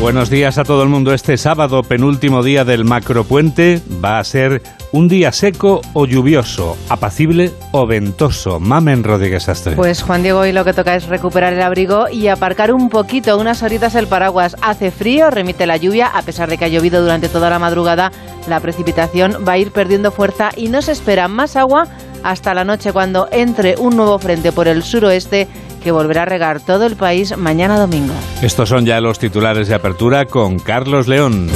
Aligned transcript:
Buenos 0.00 0.28
días 0.28 0.58
a 0.58 0.64
todo 0.64 0.82
el 0.82 0.88
mundo. 0.88 1.14
Este 1.14 1.36
sábado, 1.38 1.82
penúltimo 1.82 2.42
día 2.42 2.64
del 2.64 2.84
macropuente, 2.84 3.80
va 4.04 4.18
a 4.18 4.24
ser 4.24 4.60
un 4.92 5.08
día 5.08 5.32
seco 5.32 5.80
o 5.92 6.04
lluvioso, 6.04 6.76
apacible 6.88 7.52
o 7.72 7.86
ventoso. 7.86 8.60
Mamen 8.60 9.02
Rodríguez 9.02 9.48
Astre. 9.48 9.76
Pues 9.76 10.02
Juan 10.02 10.22
Diego, 10.22 10.40
hoy 10.40 10.52
lo 10.52 10.64
que 10.64 10.72
toca 10.72 10.94
es 10.94 11.06
recuperar 11.06 11.52
el 11.52 11.62
abrigo 11.62 12.08
y 12.10 12.26
aparcar 12.26 12.72
un 12.72 12.90
poquito, 12.90 13.38
unas 13.38 13.62
horitas 13.62 13.94
el 13.94 14.08
paraguas. 14.08 14.56
Hace 14.60 14.90
frío, 14.90 15.30
remite 15.30 15.66
la 15.66 15.76
lluvia, 15.76 16.08
a 16.08 16.22
pesar 16.22 16.50
de 16.50 16.58
que 16.58 16.66
ha 16.66 16.68
llovido 16.68 17.00
durante 17.00 17.28
toda 17.28 17.48
la 17.48 17.58
madrugada, 17.58 18.12
la 18.48 18.60
precipitación 18.60 19.44
va 19.46 19.52
a 19.52 19.58
ir 19.58 19.70
perdiendo 19.70 20.10
fuerza 20.10 20.50
y 20.54 20.68
no 20.68 20.82
se 20.82 20.92
espera 20.92 21.28
más 21.28 21.56
agua 21.56 21.88
hasta 22.24 22.54
la 22.54 22.64
noche 22.64 22.92
cuando 22.92 23.28
entre 23.30 23.76
un 23.78 23.96
nuevo 23.96 24.18
frente 24.18 24.50
por 24.50 24.66
el 24.66 24.82
suroeste 24.82 25.46
que 25.84 25.92
volverá 25.92 26.22
a 26.22 26.24
regar 26.24 26.60
todo 26.60 26.86
el 26.86 26.96
país 26.96 27.36
mañana 27.36 27.78
domingo. 27.78 28.14
Estos 28.42 28.70
son 28.70 28.86
ya 28.86 29.00
los 29.00 29.18
titulares 29.18 29.68
de 29.68 29.74
apertura 29.74 30.24
con 30.24 30.58
Carlos 30.58 31.06
León. 31.06 31.48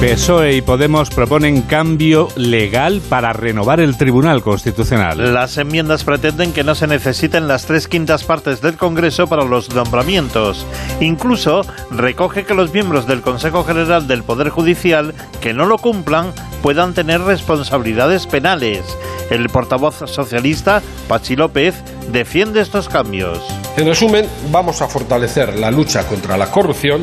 PSOE 0.00 0.54
y 0.54 0.62
Podemos 0.62 1.10
proponen 1.10 1.60
cambio 1.60 2.28
legal 2.34 3.02
para 3.10 3.34
renovar 3.34 3.80
el 3.80 3.98
Tribunal 3.98 4.40
Constitucional. 4.40 5.34
Las 5.34 5.58
enmiendas 5.58 6.04
pretenden 6.04 6.54
que 6.54 6.64
no 6.64 6.74
se 6.74 6.86
necesiten 6.86 7.46
las 7.46 7.66
tres 7.66 7.86
quintas 7.86 8.24
partes 8.24 8.62
del 8.62 8.78
Congreso 8.78 9.26
para 9.26 9.44
los 9.44 9.74
nombramientos. 9.74 10.66
Incluso 11.00 11.66
recoge 11.90 12.46
que 12.46 12.54
los 12.54 12.72
miembros 12.72 13.06
del 13.06 13.20
Consejo 13.20 13.62
General 13.62 14.08
del 14.08 14.22
Poder 14.22 14.48
Judicial 14.48 15.12
que 15.42 15.52
no 15.52 15.66
lo 15.66 15.76
cumplan 15.76 16.32
puedan 16.62 16.94
tener 16.94 17.20
responsabilidades 17.20 18.26
penales. 18.26 18.82
El 19.28 19.50
portavoz 19.50 19.96
socialista, 20.06 20.80
Pachi 21.08 21.36
López, 21.36 21.74
defiende 22.10 22.62
estos 22.62 22.88
cambios. 22.88 23.38
En 23.76 23.86
resumen, 23.86 24.26
vamos 24.50 24.80
a 24.80 24.88
fortalecer 24.88 25.58
la 25.58 25.70
lucha 25.70 26.06
contra 26.06 26.38
la 26.38 26.50
corrupción 26.50 27.02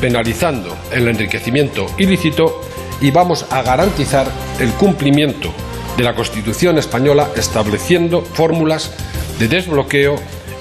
penalizando 0.00 0.76
el 0.92 1.08
enriquecimiento 1.08 1.86
ilícito 1.98 2.60
y 3.00 3.10
vamos 3.10 3.46
a 3.50 3.62
garantizar 3.62 4.26
el 4.58 4.70
cumplimiento 4.72 5.52
de 5.96 6.04
la 6.04 6.14
Constitución 6.14 6.78
española 6.78 7.28
estableciendo 7.36 8.22
fórmulas 8.22 8.92
de 9.38 9.48
desbloqueo 9.48 10.16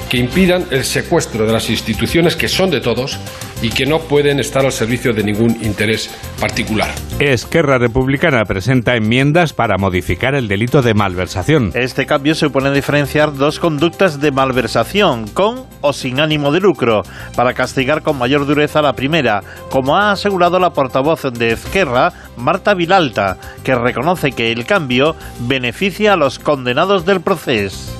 que 0.09 0.17
impidan 0.17 0.65
el 0.71 0.83
secuestro 0.83 1.45
de 1.45 1.53
las 1.53 1.69
instituciones 1.69 2.35
que 2.35 2.47
son 2.47 2.69
de 2.69 2.81
todos 2.81 3.19
y 3.61 3.69
que 3.69 3.85
no 3.85 3.99
pueden 3.99 4.39
estar 4.39 4.65
al 4.65 4.71
servicio 4.71 5.13
de 5.13 5.23
ningún 5.23 5.57
interés 5.63 6.09
particular. 6.39 6.89
Esquerra 7.19 7.77
Republicana 7.77 8.43
presenta 8.45 8.95
enmiendas 8.95 9.53
para 9.53 9.77
modificar 9.77 10.35
el 10.35 10.47
delito 10.47 10.81
de 10.81 10.93
malversación. 10.93 11.71
Este 11.73 12.05
cambio 12.05 12.35
supone 12.35 12.71
diferenciar 12.71 13.33
dos 13.33 13.59
conductas 13.59 14.19
de 14.19 14.31
malversación, 14.31 15.27
con 15.27 15.65
o 15.81 15.93
sin 15.93 16.19
ánimo 16.19 16.51
de 16.51 16.59
lucro, 16.59 17.03
para 17.35 17.53
castigar 17.53 18.01
con 18.01 18.17
mayor 18.17 18.45
dureza 18.45 18.81
la 18.81 18.93
primera, 18.93 19.41
como 19.69 19.97
ha 19.97 20.11
asegurado 20.11 20.59
la 20.59 20.73
portavoz 20.73 21.23
de 21.33 21.51
Esquerra, 21.51 22.13
Marta 22.37 22.73
Vilalta, 22.73 23.37
que 23.63 23.75
reconoce 23.75 24.31
que 24.31 24.51
el 24.51 24.65
cambio 24.65 25.15
beneficia 25.39 26.13
a 26.13 26.17
los 26.17 26.39
condenados 26.39 27.05
del 27.05 27.21
proceso 27.21 27.94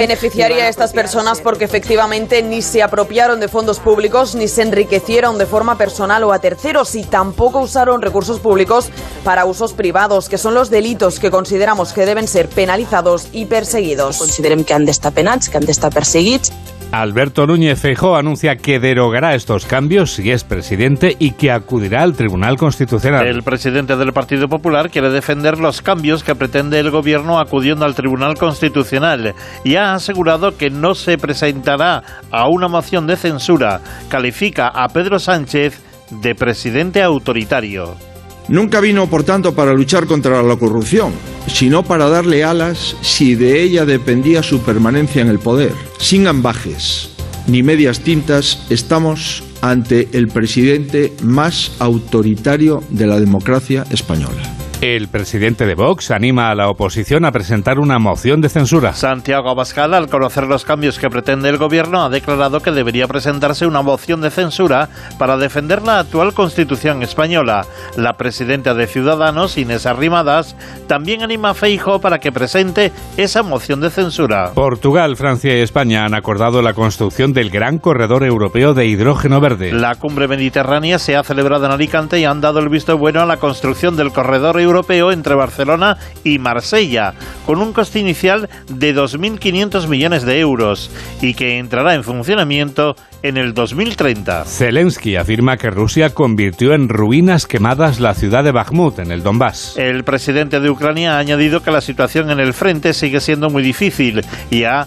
beneficiaría 0.00 0.64
a 0.64 0.68
estas 0.68 0.92
personas 0.92 1.40
porque 1.40 1.64
efectivamente 1.64 2.42
ni 2.42 2.60
se 2.60 2.82
apropiaron 2.82 3.40
de 3.40 3.48
fondos 3.48 3.78
públicos 3.78 4.34
ni 4.34 4.48
se 4.48 4.62
enriquecieron 4.62 5.38
de 5.38 5.46
forma 5.46 5.78
personal 5.78 6.24
o 6.24 6.32
a 6.32 6.40
terceros 6.40 6.94
y 6.94 7.04
tampoco 7.04 7.60
usaron 7.60 8.02
recursos 8.02 8.40
públicos 8.40 8.90
para 9.24 9.44
usos 9.44 9.72
privados, 9.72 10.28
que 10.28 10.38
son 10.38 10.54
los 10.54 10.70
delitos 10.70 11.20
que 11.20 11.30
consideramos 11.30 11.92
que 11.92 12.04
deben 12.04 12.26
ser 12.26 12.48
penalizados 12.48 13.28
y 13.32 13.46
perseguidos. 13.46 14.18
Considerem 14.18 14.64
que 14.64 14.74
han 14.74 14.84
d'estar 14.84 15.12
penats, 15.12 15.48
que 15.48 15.56
han 15.56 15.66
d'estar 15.66 15.92
perseguits 15.92 16.52
Alberto 16.90 17.46
Núñez 17.46 17.78
Feijóo 17.80 18.16
anuncia 18.16 18.56
que 18.56 18.80
derogará 18.80 19.34
estos 19.34 19.66
cambios 19.66 20.12
si 20.12 20.30
es 20.30 20.42
presidente 20.42 21.16
y 21.18 21.32
que 21.32 21.52
acudirá 21.52 22.02
al 22.02 22.14
Tribunal 22.14 22.56
Constitucional. 22.56 23.26
El 23.26 23.42
presidente 23.42 23.96
del 23.96 24.14
Partido 24.14 24.48
Popular 24.48 24.90
quiere 24.90 25.10
defender 25.10 25.58
los 25.58 25.82
cambios 25.82 26.24
que 26.24 26.34
pretende 26.34 26.80
el 26.80 26.90
gobierno 26.90 27.38
acudiendo 27.38 27.84
al 27.84 27.94
Tribunal 27.94 28.38
Constitucional 28.38 29.34
y 29.64 29.76
ha 29.76 29.92
asegurado 29.92 30.56
que 30.56 30.70
no 30.70 30.94
se 30.94 31.18
presentará 31.18 32.02
a 32.30 32.48
una 32.48 32.68
moción 32.68 33.06
de 33.06 33.16
censura. 33.16 33.80
Califica 34.08 34.68
a 34.68 34.88
Pedro 34.88 35.18
Sánchez 35.18 35.82
de 36.10 36.34
presidente 36.34 37.02
autoritario. 37.02 38.07
Nunca 38.48 38.80
vino, 38.80 39.08
por 39.08 39.24
tanto, 39.24 39.54
para 39.54 39.74
luchar 39.74 40.06
contra 40.06 40.42
la 40.42 40.56
corrupción, 40.56 41.12
sino 41.46 41.82
para 41.82 42.08
darle 42.08 42.44
alas 42.44 42.96
si 43.02 43.34
de 43.34 43.62
ella 43.62 43.84
dependía 43.84 44.42
su 44.42 44.60
permanencia 44.60 45.20
en 45.22 45.28
el 45.28 45.38
poder. 45.38 45.72
Sin 45.98 46.26
ambajes 46.26 47.10
ni 47.46 47.62
medias 47.62 48.00
tintas, 48.00 48.60
estamos 48.68 49.42
ante 49.62 50.08
el 50.12 50.28
presidente 50.28 51.12
más 51.22 51.72
autoritario 51.78 52.82
de 52.90 53.06
la 53.06 53.18
democracia 53.18 53.84
española. 53.90 54.57
El 54.80 55.08
presidente 55.08 55.66
de 55.66 55.74
Vox 55.74 56.12
anima 56.12 56.50
a 56.50 56.54
la 56.54 56.68
oposición 56.68 57.24
a 57.24 57.32
presentar 57.32 57.80
una 57.80 57.98
moción 57.98 58.40
de 58.40 58.48
censura. 58.48 58.92
Santiago 58.92 59.50
Abascal, 59.50 59.92
al 59.92 60.08
conocer 60.08 60.46
los 60.46 60.64
cambios 60.64 61.00
que 61.00 61.10
pretende 61.10 61.48
el 61.48 61.58
gobierno, 61.58 62.04
ha 62.04 62.08
declarado 62.08 62.60
que 62.60 62.70
debería 62.70 63.08
presentarse 63.08 63.66
una 63.66 63.82
moción 63.82 64.20
de 64.20 64.30
censura 64.30 64.88
para 65.18 65.36
defender 65.36 65.82
la 65.82 65.98
actual 65.98 66.32
constitución 66.32 67.02
española. 67.02 67.66
La 67.96 68.12
presidenta 68.12 68.72
de 68.74 68.86
Ciudadanos, 68.86 69.58
Inés 69.58 69.84
Arrimadas, 69.84 70.54
también 70.86 71.24
anima 71.24 71.50
a 71.50 71.54
Feijo 71.54 72.00
para 72.00 72.20
que 72.20 72.30
presente 72.30 72.92
esa 73.16 73.42
moción 73.42 73.80
de 73.80 73.90
censura. 73.90 74.52
Portugal, 74.54 75.16
Francia 75.16 75.58
y 75.58 75.60
España 75.60 76.04
han 76.04 76.14
acordado 76.14 76.62
la 76.62 76.74
construcción 76.74 77.32
del 77.32 77.50
gran 77.50 77.78
corredor 77.78 78.22
europeo 78.22 78.74
de 78.74 78.86
hidrógeno 78.86 79.40
verde. 79.40 79.72
La 79.72 79.96
cumbre 79.96 80.28
mediterránea 80.28 81.00
se 81.00 81.16
ha 81.16 81.24
celebrado 81.24 81.66
en 81.66 81.72
Alicante 81.72 82.20
y 82.20 82.24
han 82.24 82.40
dado 82.40 82.60
el 82.60 82.68
visto 82.68 82.96
bueno 82.96 83.20
a 83.22 83.26
la 83.26 83.38
construcción 83.38 83.96
del 83.96 84.12
corredor 84.12 84.60
europeo 84.60 84.67
europeo 84.68 85.12
entre 85.12 85.34
Barcelona 85.34 85.96
y 86.24 86.38
Marsella, 86.38 87.14
con 87.46 87.60
un 87.60 87.72
coste 87.72 87.98
inicial 87.98 88.48
de 88.68 88.94
2.500 88.94 89.88
millones 89.88 90.24
de 90.24 90.38
euros 90.40 90.90
y 91.20 91.34
que 91.34 91.58
entrará 91.58 91.94
en 91.94 92.04
funcionamiento 92.04 92.94
en 93.22 93.36
el 93.36 93.54
2030. 93.54 94.44
Zelensky 94.44 95.16
afirma 95.16 95.56
que 95.56 95.70
Rusia 95.70 96.10
convirtió 96.10 96.72
en 96.72 96.88
ruinas 96.88 97.46
quemadas 97.46 98.00
la 98.00 98.14
ciudad 98.14 98.44
de 98.44 98.52
Bakhmut, 98.52 98.98
en 99.00 99.10
el 99.10 99.22
Donbass. 99.22 99.76
El 99.76 100.04
presidente 100.04 100.60
de 100.60 100.70
Ucrania 100.70 101.16
ha 101.16 101.18
añadido 101.18 101.62
que 101.62 101.70
la 101.70 101.80
situación 101.80 102.30
en 102.30 102.40
el 102.40 102.54
frente 102.54 102.92
sigue 102.92 103.20
siendo 103.20 103.50
muy 103.50 103.62
difícil 103.62 104.24
y 104.50 104.64
ha, 104.64 104.86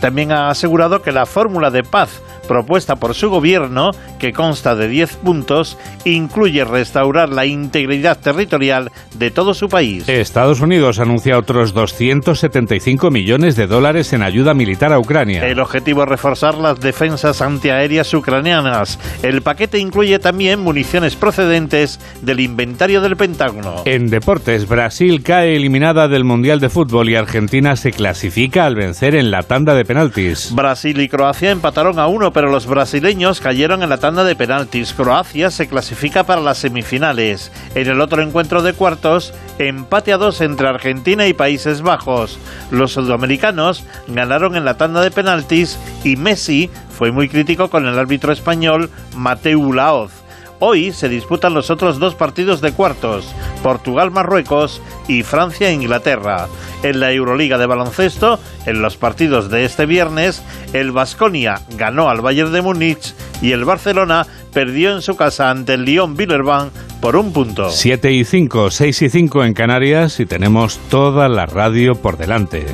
también 0.00 0.32
ha 0.32 0.48
asegurado 0.48 1.02
que 1.02 1.12
la 1.12 1.26
fórmula 1.26 1.70
de 1.70 1.82
paz 1.82 2.22
propuesta 2.48 2.96
por 2.96 3.14
su 3.14 3.28
gobierno, 3.28 3.90
que 4.18 4.32
consta 4.32 4.74
de 4.74 4.88
10 4.88 5.16
puntos, 5.16 5.78
incluye 6.04 6.64
restaurar 6.64 7.28
la 7.30 7.46
integridad 7.46 8.18
territorial 8.18 8.90
de 9.14 9.30
todo 9.30 9.54
su 9.54 9.68
país. 9.68 10.08
Estados 10.08 10.60
Unidos 10.60 10.98
anuncia 10.98 11.38
otros 11.38 11.72
275 11.74 13.10
millones 13.10 13.56
de 13.56 13.66
dólares 13.66 14.12
en 14.12 14.22
ayuda 14.22 14.54
militar 14.54 14.92
a 14.92 14.98
Ucrania. 14.98 15.46
El 15.46 15.60
objetivo 15.60 16.02
es 16.02 16.08
reforzar 16.08 16.56
las 16.56 16.80
defensas 16.80 17.40
antiaéreas 17.42 18.12
ucranianas. 18.14 18.98
El 19.22 19.42
paquete 19.42 19.78
incluye 19.78 20.18
también 20.18 20.60
municiones 20.60 21.16
procedentes 21.16 22.00
del 22.22 22.40
inventario 22.40 23.00
del 23.00 23.16
Pentágono. 23.16 23.82
En 23.84 24.08
deportes, 24.08 24.68
Brasil 24.68 25.22
cae 25.22 25.56
eliminada 25.56 26.08
del 26.08 26.24
Mundial 26.24 26.60
de 26.60 26.68
Fútbol 26.68 27.08
y 27.10 27.16
Argentina 27.16 27.76
se 27.76 27.92
clasifica 27.92 28.66
al 28.66 28.74
vencer 28.74 29.14
en 29.14 29.30
la 29.30 29.42
tanda 29.42 29.74
de 29.74 29.84
penaltis. 29.84 30.52
Brasil 30.54 31.00
y 31.00 31.08
Croacia 31.08 31.50
empataron 31.50 31.98
a 31.98 32.06
uno, 32.06 32.32
pero 32.32 32.50
los 32.50 32.66
brasileños 32.66 33.40
cayeron 33.40 33.82
en 33.82 33.90
la 33.90 33.98
tanda 33.98 34.07
de 34.16 34.34
penaltis. 34.34 34.94
Croacia 34.94 35.50
se 35.50 35.68
clasifica 35.68 36.24
para 36.24 36.40
las 36.40 36.58
semifinales. 36.58 37.52
En 37.74 37.88
el 37.88 38.00
otro 38.00 38.22
encuentro 38.22 38.62
de 38.62 38.72
cuartos, 38.72 39.34
empate 39.58 40.12
a 40.12 40.16
dos 40.16 40.40
entre 40.40 40.66
Argentina 40.66 41.26
y 41.26 41.34
Países 41.34 41.82
Bajos. 41.82 42.38
Los 42.70 42.92
sudamericanos 42.92 43.84
ganaron 44.08 44.56
en 44.56 44.64
la 44.64 44.78
tanda 44.78 45.02
de 45.02 45.10
penaltis 45.10 45.78
y 46.04 46.16
Messi 46.16 46.70
fue 46.90 47.12
muy 47.12 47.28
crítico 47.28 47.68
con 47.68 47.86
el 47.86 47.98
árbitro 47.98 48.32
español 48.32 48.90
Mateu 49.14 49.72
Laoz. 49.72 50.17
Hoy 50.60 50.92
se 50.92 51.08
disputan 51.08 51.54
los 51.54 51.70
otros 51.70 51.98
dos 51.98 52.14
partidos 52.14 52.60
de 52.60 52.72
cuartos, 52.72 53.32
Portugal-Marruecos 53.62 54.82
y 55.06 55.22
Francia-Inglaterra. 55.22 56.48
En 56.82 56.98
la 56.98 57.12
Euroliga 57.12 57.58
de 57.58 57.66
baloncesto, 57.66 58.40
en 58.66 58.82
los 58.82 58.96
partidos 58.96 59.50
de 59.50 59.64
este 59.64 59.86
viernes, 59.86 60.42
el 60.72 60.90
Vasconia 60.90 61.62
ganó 61.76 62.08
al 62.08 62.20
Bayern 62.20 62.52
de 62.52 62.62
Múnich 62.62 63.14
y 63.40 63.52
el 63.52 63.64
Barcelona 63.64 64.26
perdió 64.52 64.94
en 64.94 65.02
su 65.02 65.16
casa 65.16 65.50
ante 65.50 65.74
el 65.74 65.84
Lyon 65.84 66.16
Villerban 66.16 66.70
por 67.00 67.14
un 67.14 67.32
punto. 67.32 67.70
7 67.70 68.12
y 68.12 68.24
5, 68.24 68.70
6 68.70 69.02
y 69.02 69.10
5 69.10 69.44
en 69.44 69.54
Canarias 69.54 70.18
y 70.18 70.26
tenemos 70.26 70.78
toda 70.90 71.28
la 71.28 71.46
radio 71.46 71.94
por 71.94 72.16
delante. 72.16 72.66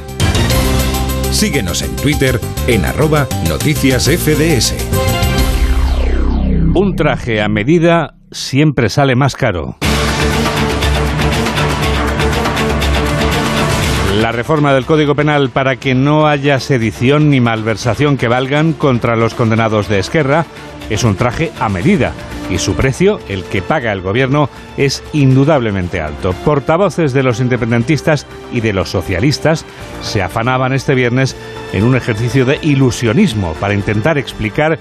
Síguenos 1.30 1.82
en 1.82 1.94
Twitter 1.96 2.40
en 2.66 2.84
arroba 2.84 3.26
noticias 3.48 4.04
FDS. 4.04 5.03
Un 6.76 6.96
traje 6.96 7.40
a 7.40 7.48
medida 7.48 8.16
siempre 8.32 8.88
sale 8.88 9.14
más 9.14 9.36
caro. 9.36 9.76
La 14.20 14.32
reforma 14.32 14.74
del 14.74 14.84
Código 14.84 15.14
Penal 15.14 15.50
para 15.50 15.76
que 15.76 15.94
no 15.94 16.26
haya 16.26 16.58
sedición 16.58 17.30
ni 17.30 17.40
malversación 17.40 18.16
que 18.16 18.26
valgan 18.26 18.72
contra 18.72 19.14
los 19.14 19.34
condenados 19.34 19.88
de 19.88 20.00
Esquerra 20.00 20.46
es 20.90 21.04
un 21.04 21.14
traje 21.14 21.52
a 21.60 21.68
medida 21.68 22.12
y 22.50 22.58
su 22.58 22.74
precio, 22.74 23.20
el 23.28 23.44
que 23.44 23.62
paga 23.62 23.92
el 23.92 24.02
gobierno, 24.02 24.50
es 24.76 25.02
indudablemente 25.12 26.00
alto. 26.00 26.32
Portavoces 26.44 27.12
de 27.12 27.22
los 27.22 27.40
independentistas 27.40 28.26
y 28.52 28.60
de 28.60 28.72
los 28.72 28.90
socialistas 28.90 29.64
se 30.02 30.22
afanaban 30.22 30.72
este 30.72 30.96
viernes 30.96 31.36
en 31.72 31.84
un 31.84 31.94
ejercicio 31.94 32.44
de 32.44 32.58
ilusionismo 32.62 33.54
para 33.54 33.74
intentar 33.74 34.18
explicar 34.18 34.78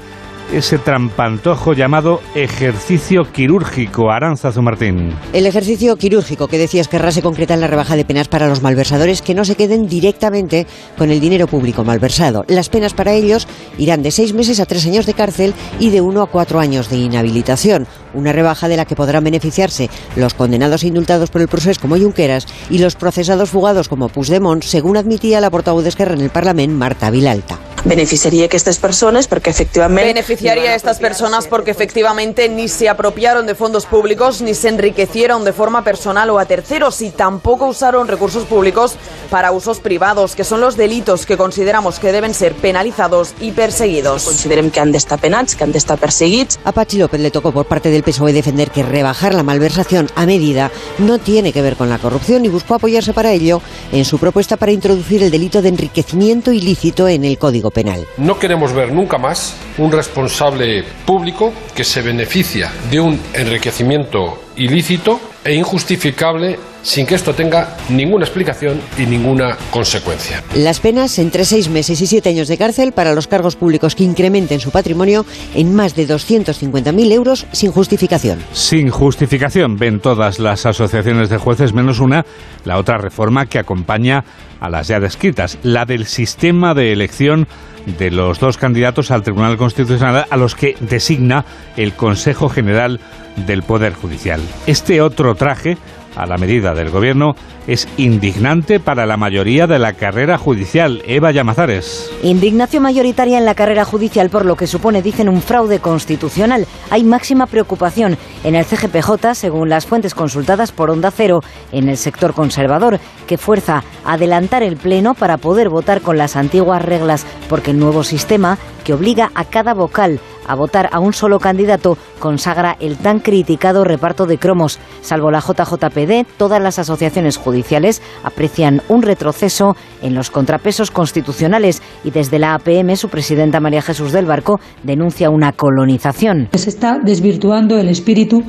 ese 0.54 0.78
trampantojo 0.78 1.74
llamado 1.74 2.22
ejercicio 2.36 3.32
quirúrgico. 3.32 4.12
Aranzazu 4.12 4.62
Martín. 4.62 5.12
El 5.34 5.48
ejercicio 5.48 5.96
quirúrgico 5.96 6.48
que 6.48 6.58
decías 6.58 6.88
que 6.88 7.12
se 7.12 7.22
concreta 7.22 7.56
en 7.56 7.62
la 7.62 7.68
rebaja 7.68 7.96
de 7.96 8.06
penas 8.06 8.28
para 8.28 8.48
los 8.48 8.62
malversadores 8.62 9.22
que 9.22 9.34
no 9.34 9.46
se 9.46 9.56
queden 9.56 9.88
directamente 9.88 10.68
con 10.98 11.10
el 11.10 11.20
dinero 11.20 11.48
público 11.48 11.84
malversado. 11.84 12.46
Las 12.48 12.70
penas 12.70 12.94
para 12.94 13.14
ellos 13.14 13.48
irán 13.78 14.04
de 14.04 14.12
seis 14.12 14.34
meses 14.34 14.60
a 14.60 14.66
tres 14.66 14.86
años 14.86 15.06
de 15.06 15.14
cárcel 15.14 15.54
y 15.80 15.90
de 15.90 16.02
uno 16.02 16.22
a 16.22 16.28
cuatro 16.28 16.60
años 16.60 16.90
de 16.90 16.98
inhabilitación. 16.98 17.88
Una 18.14 18.32
rebaja 18.32 18.68
de 18.68 18.78
la 18.78 18.86
que 18.86 18.96
podrán 18.96 19.24
beneficiarse 19.24 19.90
los 20.16 20.36
condenados 20.36 20.84
e 20.84 20.88
indultados 20.88 21.32
por 21.32 21.42
el 21.42 21.48
proceso 21.48 21.82
como 21.82 21.98
Junqueras 21.98 22.48
y 22.70 22.78
los 22.78 22.96
procesados 22.96 23.50
fugados 23.50 23.90
como 23.90 24.10
Puigdemont, 24.10 24.64
según 24.64 24.98
admitía 24.98 25.42
la 25.42 25.50
portavoz 25.50 25.84
de 25.84 25.90
Esquerra 25.90 26.14
en 26.14 26.22
el 26.22 26.30
Parlamento, 26.30 26.78
Marta 26.78 27.10
Vilalta. 27.10 27.73
Beneficiaría 27.86 28.48
que 28.48 28.56
estas 28.56 28.80
personas 28.80 29.28
porque 29.28 29.50
efectivamente... 29.50 30.06
Beneficiaría 30.06 30.72
a 30.72 30.76
estas 30.76 31.00
personas 31.00 31.48
porque 31.48 31.72
efectivamente 31.72 32.48
ni 32.48 32.70
se 32.70 32.88
apropiaron 32.88 33.46
de 33.46 33.56
fondos 33.56 33.86
públicos 33.86 34.42
ni 34.42 34.54
se 34.54 34.70
enriquecieron 34.70 35.44
de 35.44 35.52
forma 35.52 35.84
personal 35.84 36.30
o 36.30 36.40
a 36.40 36.46
terceros 36.46 37.02
y 37.02 37.10
tampoco 37.10 37.68
usaron 37.68 38.08
recursos 38.08 38.46
públicos 38.46 38.96
para 39.30 39.52
usos 39.52 39.80
privados, 39.80 40.36
que 40.36 40.46
son 40.46 40.62
los 40.62 40.78
delitos 40.78 41.26
que 41.26 41.36
consideramos 41.36 42.00
que 42.00 42.14
deben 42.14 42.34
ser 42.34 42.54
penalizados 42.54 43.34
y 43.42 43.52
perseguidos. 43.52 44.24
Considerem 44.24 44.72
que 44.72 44.80
han 44.80 44.94
d'estar 44.94 45.20
penats, 45.20 45.56
que 45.56 45.66
han 45.66 45.74
d'estar 45.74 46.00
perseguits. 46.00 46.60
A 46.64 46.72
Pachi 46.72 46.98
López 46.98 47.20
le 47.20 47.32
tocó 47.32 47.52
por 47.52 47.66
parte 47.66 47.90
del 47.90 48.04
PSOE 48.04 48.32
defender 48.32 48.72
que 48.72 48.84
rebajar 48.84 49.34
la 49.34 49.44
malversación 49.44 50.08
a 50.16 50.26
medida 50.26 50.72
no 51.00 51.18
tiene 51.18 51.52
que 51.52 51.62
ver 51.62 51.76
con 51.76 51.90
la 51.90 51.98
corrupción 51.98 52.46
y 52.46 52.50
buscó 52.50 52.76
apoyarse 52.76 53.12
para 53.12 53.34
ello 53.34 53.62
en 53.92 54.06
su 54.06 54.20
propuesta 54.20 54.56
para 54.56 54.72
introducir 54.72 55.22
el 55.22 55.32
delito 55.32 55.62
de 55.62 55.70
enriquecimiento 55.70 56.54
ilícito 56.54 57.10
en 57.10 57.26
el 57.26 57.38
Código 57.38 57.73
No 58.18 58.38
queremos 58.38 58.74
ver 58.74 58.92
nunca 58.92 59.18
más 59.18 59.56
un 59.78 59.92
responsable 59.92 60.84
público 61.06 61.52
que 61.76 61.84
se 61.84 62.02
beneficia 62.02 62.72
de 62.92 63.00
un 63.00 63.20
enriquecimiento 63.34 64.44
ilícito 64.56 65.20
e 65.44 65.56
injustificable 65.56 66.60
sin 66.84 67.08
que 67.08 67.16
esto 67.16 67.34
tenga 67.34 67.76
ninguna 67.90 68.26
explicación 68.26 68.80
y 68.98 69.06
ninguna 69.06 69.58
consecuencia. 69.72 70.44
Las 70.54 70.80
penas 70.80 71.18
entre 71.18 71.46
seis 71.46 71.70
meses 71.70 72.00
y 72.02 72.08
siete 72.08 72.30
años 72.30 72.48
de 72.48 72.58
cárcel 72.58 72.92
para 72.92 73.16
los 73.16 73.28
cargos 73.28 73.56
públicos 73.56 73.96
que 73.96 74.04
incrementen 74.04 74.60
su 74.60 74.70
patrimonio 74.70 75.26
en 75.56 75.74
más 75.74 75.96
de 75.96 76.08
250.000 76.08 77.12
euros 77.12 77.48
sin 77.52 77.72
justificación. 77.72 78.40
Sin 78.52 78.90
justificación, 78.90 79.78
ven 79.78 80.00
todas 80.00 80.40
las 80.40 80.66
asociaciones 80.66 81.30
de 81.30 81.38
jueces 81.38 81.74
menos 81.74 82.00
una, 82.00 82.26
la 82.66 82.78
otra 82.78 82.98
reforma 82.98 83.46
que 83.46 83.60
acompaña 83.60 84.26
a 84.60 84.70
las 84.70 84.88
ya 84.88 85.00
descritas, 85.00 85.58
la 85.64 85.86
del 85.86 86.06
sistema 86.06 86.74
de 86.74 86.92
elección 86.92 87.48
de 87.86 88.12
los 88.12 88.40
dos 88.40 88.58
candidatos 88.58 89.12
al 89.12 89.24
Tribunal 89.24 89.58
Constitucional 89.58 90.26
a 90.30 90.38
los 90.38 90.56
que 90.56 90.76
designa 90.80 91.46
el 91.76 91.94
Consejo 91.94 92.50
General 92.50 93.00
del 93.46 93.64
Poder 93.64 93.94
Judicial. 93.94 94.42
Este 94.68 95.02
otro 95.02 95.36
traje 95.36 95.78
a 96.16 96.26
la 96.26 96.38
medida 96.38 96.74
del 96.74 96.90
gobierno 96.90 97.36
es 97.68 97.88
indignante 97.98 98.80
para 98.80 99.06
la 99.06 99.18
mayoría 99.18 99.68
de 99.68 99.80
la 99.80 99.94
carrera 99.94 100.38
judicial. 100.38 101.02
Eva 101.06 101.32
Llamazares. 101.32 102.12
Indignación 102.22 102.84
mayoritaria 102.84 103.38
en 103.38 103.46
la 103.46 103.56
carrera 103.56 103.86
judicial 103.86 104.30
por 104.30 104.46
lo 104.46 104.56
que 104.56 104.68
supone, 104.68 105.02
dicen, 105.02 105.30
un 105.30 105.42
fraude 105.42 105.80
constitucional. 105.80 106.68
Hay 106.90 107.04
máxima 107.04 107.48
preocupación 107.48 108.18
en 108.44 108.56
el 108.56 108.66
CGPJ, 108.66 109.34
según 109.34 109.70
las 109.70 109.86
fuentes 109.86 110.14
consultadas 110.14 110.72
por 110.72 110.90
Onda 110.90 111.12
Cero, 111.12 111.42
en 111.72 111.90
el 111.90 111.98
sector 111.98 112.34
conservador, 112.34 113.00
que 113.28 113.38
fuerza 113.38 113.84
a 114.04 114.14
adelantar 114.14 114.64
el 114.64 114.78
Pleno 114.78 115.14
para 115.14 115.38
poder 115.38 115.70
votar 115.70 116.02
con 116.02 116.18
las 116.18 116.36
antiguas 116.36 116.84
reglas, 116.84 117.26
porque 117.48 117.72
el 117.72 117.80
nuevo 117.80 118.04
sistema, 118.04 118.58
que 118.84 118.94
obliga 118.94 119.32
a 119.34 119.46
cada 119.46 119.74
vocal 119.74 120.20
a 120.48 120.56
votar 120.56 120.90
a 120.92 121.00
un 121.00 121.14
solo 121.14 121.40
candidato 121.40 121.98
consagra 122.24 122.78
el 122.80 122.96
tan 122.96 123.20
criticado 123.20 123.84
reparto 123.84 124.26
de 124.26 124.38
cromos. 124.38 124.80
Salvo 125.02 125.30
la 125.30 125.42
JJPD, 125.42 126.26
todas 126.38 126.62
las 126.62 126.80
asociaciones 126.80 127.36
judiciales 127.36 128.02
aprecian 128.24 128.82
un 128.88 129.02
retroceso 129.02 129.76
en 130.02 130.16
los 130.16 130.30
contrapesos 130.30 130.90
constitucionales 130.90 131.82
y 132.06 132.12
desde 132.12 132.40
la 132.40 132.54
APM 132.54 132.96
su 132.96 133.10
presidenta 133.10 133.60
María 133.60 133.82
Jesús 133.82 134.14
del 134.14 134.26
Barco 134.26 134.62
denuncia 134.84 135.30
una 135.30 135.52
colonización. 135.52 136.48
Se 136.54 136.70
está 136.70 136.98
desvirtuando 136.98 137.78
el 137.78 137.90
espíritu 137.90 138.44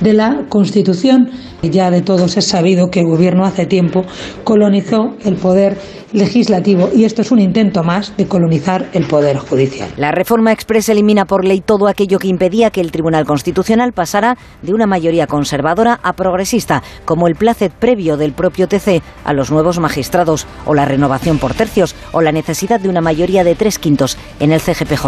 de 0.00 0.12
la 0.12 0.46
Constitución. 0.48 1.30
Ya 1.62 1.92
de 1.92 2.02
todos 2.02 2.36
es 2.36 2.48
sabido 2.48 2.90
que 2.90 3.00
el 3.00 3.06
gobierno 3.06 3.44
hace 3.44 3.64
tiempo 3.64 4.02
colonizó 4.42 5.14
el 5.24 5.36
poder 5.36 5.78
legislativo 6.12 6.88
y 6.94 7.04
esto 7.04 7.22
es 7.22 7.30
un 7.30 7.38
intento 7.38 7.82
más 7.82 8.16
de 8.16 8.26
colonizar 8.26 8.88
el 8.92 9.04
poder 9.06 9.38
judicial. 9.38 9.88
La 9.96 10.10
reforma 10.10 10.52
expresa 10.52 10.92
elimina 10.92 11.24
por 11.24 11.44
ley 11.44 11.60
todo 11.60 11.86
aquello 11.86 12.18
que 12.18 12.28
impedía 12.28 12.70
que 12.70 12.80
el 12.80 12.90
Tribunal 12.90 13.19
Constitucional 13.26 13.92
pasara 13.92 14.36
de 14.62 14.74
una 14.74 14.86
mayoría 14.86 15.26
conservadora 15.26 16.00
a 16.02 16.12
progresista, 16.14 16.82
como 17.04 17.26
el 17.26 17.36
placet 17.36 17.72
previo 17.72 18.16
del 18.16 18.32
propio 18.32 18.68
TC 18.68 19.02
a 19.24 19.32
los 19.32 19.50
nuevos 19.50 19.78
magistrados 19.78 20.46
o 20.66 20.74
la 20.74 20.84
renovación 20.84 21.38
por 21.38 21.54
tercios 21.54 21.94
o 22.12 22.20
la 22.22 22.32
necesidad 22.32 22.80
de 22.80 22.88
una 22.88 23.00
mayoría 23.00 23.44
de 23.44 23.54
tres 23.54 23.78
quintos 23.78 24.16
en 24.38 24.52
el 24.52 24.60
CGPJ. 24.60 25.06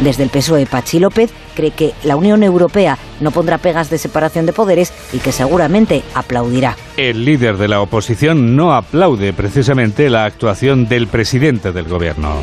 Desde 0.00 0.22
el 0.22 0.30
PSOE, 0.30 0.66
Pachi 0.66 0.98
López 0.98 1.30
cree 1.54 1.70
que 1.70 1.92
la 2.02 2.16
Unión 2.16 2.42
Europea 2.42 2.98
no 3.20 3.30
pondrá 3.30 3.58
pegas 3.58 3.90
de 3.90 3.98
separación 3.98 4.46
de 4.46 4.52
poderes 4.52 4.92
y 5.12 5.18
que 5.18 5.32
seguramente 5.32 6.02
aplaudirá. 6.14 6.76
El 6.96 7.24
líder 7.24 7.56
de 7.56 7.68
la 7.68 7.80
oposición 7.80 8.56
no 8.56 8.74
aplaude 8.74 9.32
precisamente 9.32 10.10
la 10.10 10.24
actuación 10.24 10.88
del 10.88 11.06
presidente 11.06 11.72
del 11.72 11.86
gobierno. 11.86 12.34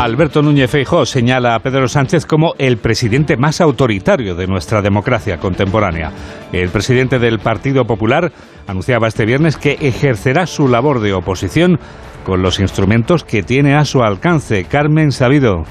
Alberto 0.00 0.42
Núñez 0.42 0.70
Feijóo 0.70 1.04
señala 1.04 1.56
a 1.56 1.58
Pedro 1.58 1.88
Sánchez 1.88 2.24
como 2.24 2.54
el 2.58 2.76
presidente 2.76 3.36
más 3.36 3.60
autoritario 3.60 4.36
de 4.36 4.46
nuestra 4.46 4.80
democracia 4.80 5.38
contemporánea. 5.38 6.12
El 6.52 6.68
presidente 6.68 7.18
del 7.18 7.40
Partido 7.40 7.84
Popular 7.84 8.30
anunciaba 8.68 9.08
este 9.08 9.26
viernes 9.26 9.56
que 9.56 9.72
ejercerá 9.72 10.46
su 10.46 10.68
labor 10.68 11.00
de 11.00 11.14
oposición 11.14 11.80
con 12.24 12.42
los 12.42 12.60
instrumentos 12.60 13.24
que 13.24 13.42
tiene 13.42 13.74
a 13.74 13.84
su 13.84 14.00
alcance. 14.04 14.66
Carmen 14.66 15.10
Sabido. 15.10 15.64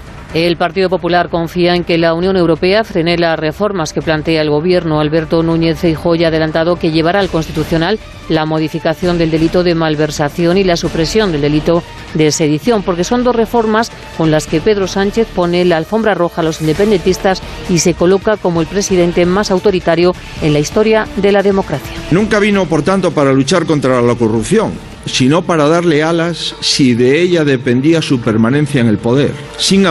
El 0.45 0.55
Partido 0.55 0.87
Popular 0.87 1.29
confía 1.29 1.73
en 1.73 1.83
que 1.83 1.97
la 1.97 2.13
Unión 2.13 2.37
Europea 2.37 2.83
frene 2.83 3.17
las 3.17 3.39
reformas 3.39 3.91
que 3.91 4.03
plantea 4.03 4.43
el 4.43 4.51
gobierno. 4.51 4.99
Alberto 4.99 5.41
Núñez 5.41 5.79
Feijóo 5.79 6.13
ha 6.13 6.27
adelantado 6.27 6.75
que 6.75 6.91
llevará 6.91 7.21
al 7.21 7.29
Constitucional 7.29 7.97
la 8.29 8.45
modificación 8.45 9.17
del 9.17 9.31
delito 9.31 9.63
de 9.63 9.73
malversación 9.73 10.59
y 10.59 10.63
la 10.63 10.77
supresión 10.77 11.31
del 11.31 11.41
delito 11.41 11.81
de 12.13 12.31
sedición, 12.31 12.83
porque 12.83 13.03
son 13.03 13.23
dos 13.23 13.35
reformas 13.35 13.91
con 14.15 14.29
las 14.29 14.45
que 14.45 14.61
Pedro 14.61 14.87
Sánchez 14.87 15.27
pone 15.33 15.65
la 15.65 15.77
alfombra 15.77 16.13
roja 16.13 16.41
a 16.41 16.45
los 16.45 16.61
independentistas 16.61 17.41
y 17.67 17.79
se 17.79 17.95
coloca 17.95 18.37
como 18.37 18.61
el 18.61 18.67
presidente 18.67 19.25
más 19.25 19.49
autoritario 19.49 20.13
en 20.43 20.53
la 20.53 20.59
historia 20.59 21.07
de 21.15 21.31
la 21.31 21.41
democracia. 21.41 21.91
Nunca 22.11 22.37
vino, 22.37 22.67
por 22.67 22.83
tanto, 22.83 23.09
para 23.09 23.33
luchar 23.33 23.65
contra 23.65 24.03
la 24.03 24.13
corrupción 24.13 24.73
sino 25.07 25.41
para 25.41 25.67
darle 25.67 26.03
alas 26.03 26.55
si 26.59 26.93
de 26.93 27.21
ella 27.21 27.43
dependía 27.43 28.01
su 28.01 28.19
permanencia 28.19 28.81
en 28.81 28.87
el 28.87 28.97
poder. 28.97 29.33
Sin 29.57 29.85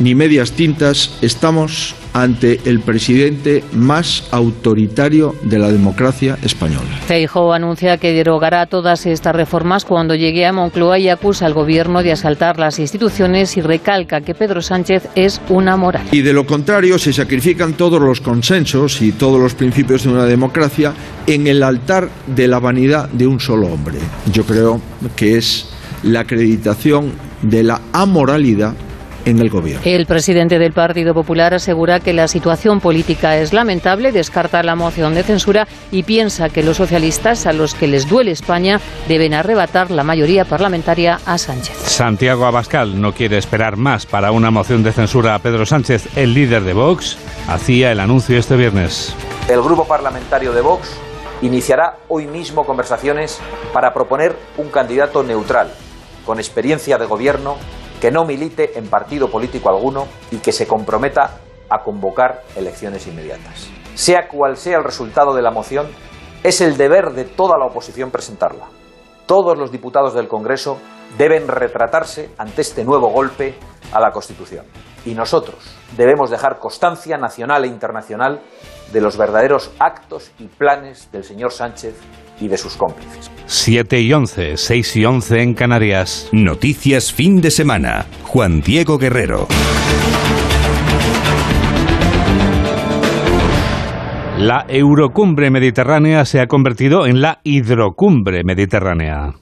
ni 0.00 0.14
medias 0.14 0.52
tintas, 0.52 1.12
estamos 1.20 1.94
ante 2.12 2.60
el 2.64 2.80
presidente 2.80 3.62
más 3.72 4.24
autoritario 4.32 5.36
de 5.42 5.58
la 5.58 5.70
democracia 5.70 6.38
española. 6.42 6.88
Feijóo 7.06 7.52
anuncia 7.52 7.98
que 7.98 8.12
derogará 8.12 8.66
todas 8.66 9.06
estas 9.06 9.36
reformas 9.36 9.84
cuando 9.84 10.14
llegue 10.14 10.46
a 10.46 10.52
Moncloa 10.52 10.98
y 10.98 11.08
acusa 11.08 11.46
al 11.46 11.54
gobierno 11.54 12.02
de 12.02 12.12
asaltar 12.12 12.58
las 12.58 12.78
instituciones 12.78 13.56
y 13.56 13.60
recalca 13.60 14.22
que 14.22 14.34
Pedro 14.34 14.62
Sánchez 14.62 15.08
es 15.14 15.40
una 15.50 15.76
moral. 15.76 16.06
Y 16.10 16.22
de 16.22 16.32
lo 16.32 16.46
contrario 16.46 16.98
se 16.98 17.12
sacrifican 17.12 17.74
todos 17.74 18.00
los 18.00 18.20
consensos 18.20 19.02
y 19.02 19.12
todos 19.12 19.40
los 19.40 19.54
principios 19.54 20.04
de 20.04 20.10
una 20.10 20.24
democracia 20.24 20.94
en 21.26 21.46
el 21.46 21.62
altar 21.62 22.08
de 22.26 22.48
la 22.48 22.58
vanidad 22.58 23.08
de 23.10 23.26
un 23.26 23.38
solo 23.38 23.68
hombre. 23.68 23.98
Yo 24.32 24.44
creo 24.44 24.80
que 25.14 25.36
es 25.36 25.68
la 26.02 26.20
acreditación 26.20 27.12
de 27.42 27.62
la 27.62 27.80
amoralidad 27.92 28.74
en 29.30 29.38
el 29.38 29.50
gobierno. 29.50 29.82
El 29.84 30.06
presidente 30.06 30.58
del 30.58 30.72
Partido 30.72 31.14
Popular 31.14 31.54
asegura 31.54 32.00
que 32.00 32.12
la 32.12 32.28
situación 32.28 32.80
política 32.80 33.36
es 33.38 33.52
lamentable, 33.52 34.12
descarta 34.12 34.62
la 34.62 34.74
moción 34.74 35.14
de 35.14 35.22
censura 35.22 35.66
y 35.90 36.02
piensa 36.02 36.48
que 36.48 36.62
los 36.62 36.76
socialistas, 36.76 37.46
a 37.46 37.52
los 37.52 37.74
que 37.74 37.86
les 37.86 38.08
duele 38.08 38.32
España, 38.32 38.80
deben 39.08 39.34
arrebatar 39.34 39.90
la 39.90 40.04
mayoría 40.04 40.44
parlamentaria 40.44 41.18
a 41.24 41.38
Sánchez. 41.38 41.76
Santiago 41.76 42.44
Abascal 42.44 43.00
no 43.00 43.12
quiere 43.12 43.38
esperar 43.38 43.76
más 43.76 44.06
para 44.06 44.32
una 44.32 44.50
moción 44.50 44.82
de 44.82 44.92
censura 44.92 45.34
a 45.34 45.38
Pedro 45.38 45.64
Sánchez. 45.64 46.16
El 46.16 46.34
líder 46.34 46.62
de 46.62 46.72
Vox 46.72 47.16
hacía 47.48 47.92
el 47.92 48.00
anuncio 48.00 48.38
este 48.38 48.56
viernes. 48.56 49.14
El 49.48 49.62
grupo 49.62 49.86
parlamentario 49.86 50.52
de 50.52 50.60
Vox 50.60 50.90
iniciará 51.42 51.96
hoy 52.08 52.26
mismo 52.26 52.64
conversaciones 52.64 53.40
para 53.72 53.94
proponer 53.94 54.36
un 54.56 54.68
candidato 54.68 55.22
neutral, 55.22 55.72
con 56.26 56.38
experiencia 56.38 56.98
de 56.98 57.06
gobierno, 57.06 57.56
que 58.00 58.10
no 58.10 58.24
milite 58.24 58.78
en 58.78 58.88
partido 58.88 59.30
político 59.30 59.68
alguno 59.68 60.06
y 60.30 60.38
que 60.38 60.52
se 60.52 60.66
comprometa 60.66 61.38
a 61.68 61.82
convocar 61.84 62.42
elecciones 62.56 63.06
inmediatas. 63.06 63.68
Sea 63.94 64.28
cual 64.28 64.56
sea 64.56 64.78
el 64.78 64.84
resultado 64.84 65.34
de 65.34 65.42
la 65.42 65.50
moción, 65.50 65.88
es 66.42 66.60
el 66.60 66.76
deber 66.76 67.12
de 67.12 67.24
toda 67.24 67.58
la 67.58 67.66
oposición 67.66 68.10
presentarla. 68.10 68.66
Todos 69.26 69.56
los 69.58 69.70
diputados 69.70 70.14
del 70.14 70.26
Congreso 70.26 70.78
deben 71.18 71.46
retratarse 71.46 72.30
ante 72.38 72.62
este 72.62 72.84
nuevo 72.84 73.08
golpe 73.10 73.54
a 73.92 74.00
la 74.00 74.10
Constitución. 74.10 74.64
Y 75.04 75.14
nosotros 75.14 75.76
debemos 75.96 76.30
dejar 76.30 76.58
constancia 76.58 77.16
nacional 77.16 77.64
e 77.64 77.68
internacional 77.68 78.40
de 78.92 79.00
los 79.00 79.16
verdaderos 79.16 79.70
actos 79.78 80.30
y 80.38 80.46
planes 80.46 81.10
del 81.12 81.24
señor 81.24 81.52
Sánchez 81.52 81.94
y 82.40 82.48
de 82.48 82.56
sus 82.56 82.76
cómplices. 82.76 83.30
7 83.46 84.00
y 84.00 84.12
11, 84.12 84.56
6 84.56 84.96
y 84.96 85.04
11 85.04 85.42
en 85.42 85.54
Canarias. 85.54 86.28
Noticias 86.32 87.12
fin 87.12 87.40
de 87.40 87.50
semana. 87.50 88.06
Juan 88.24 88.60
Diego 88.60 88.98
Guerrero. 88.98 89.48
La 94.38 94.64
Eurocumbre 94.68 95.50
Mediterránea 95.50 96.24
se 96.24 96.40
ha 96.40 96.46
convertido 96.46 97.06
en 97.06 97.20
la 97.20 97.40
Hidrocumbre 97.44 98.42
Mediterránea. 98.42 99.34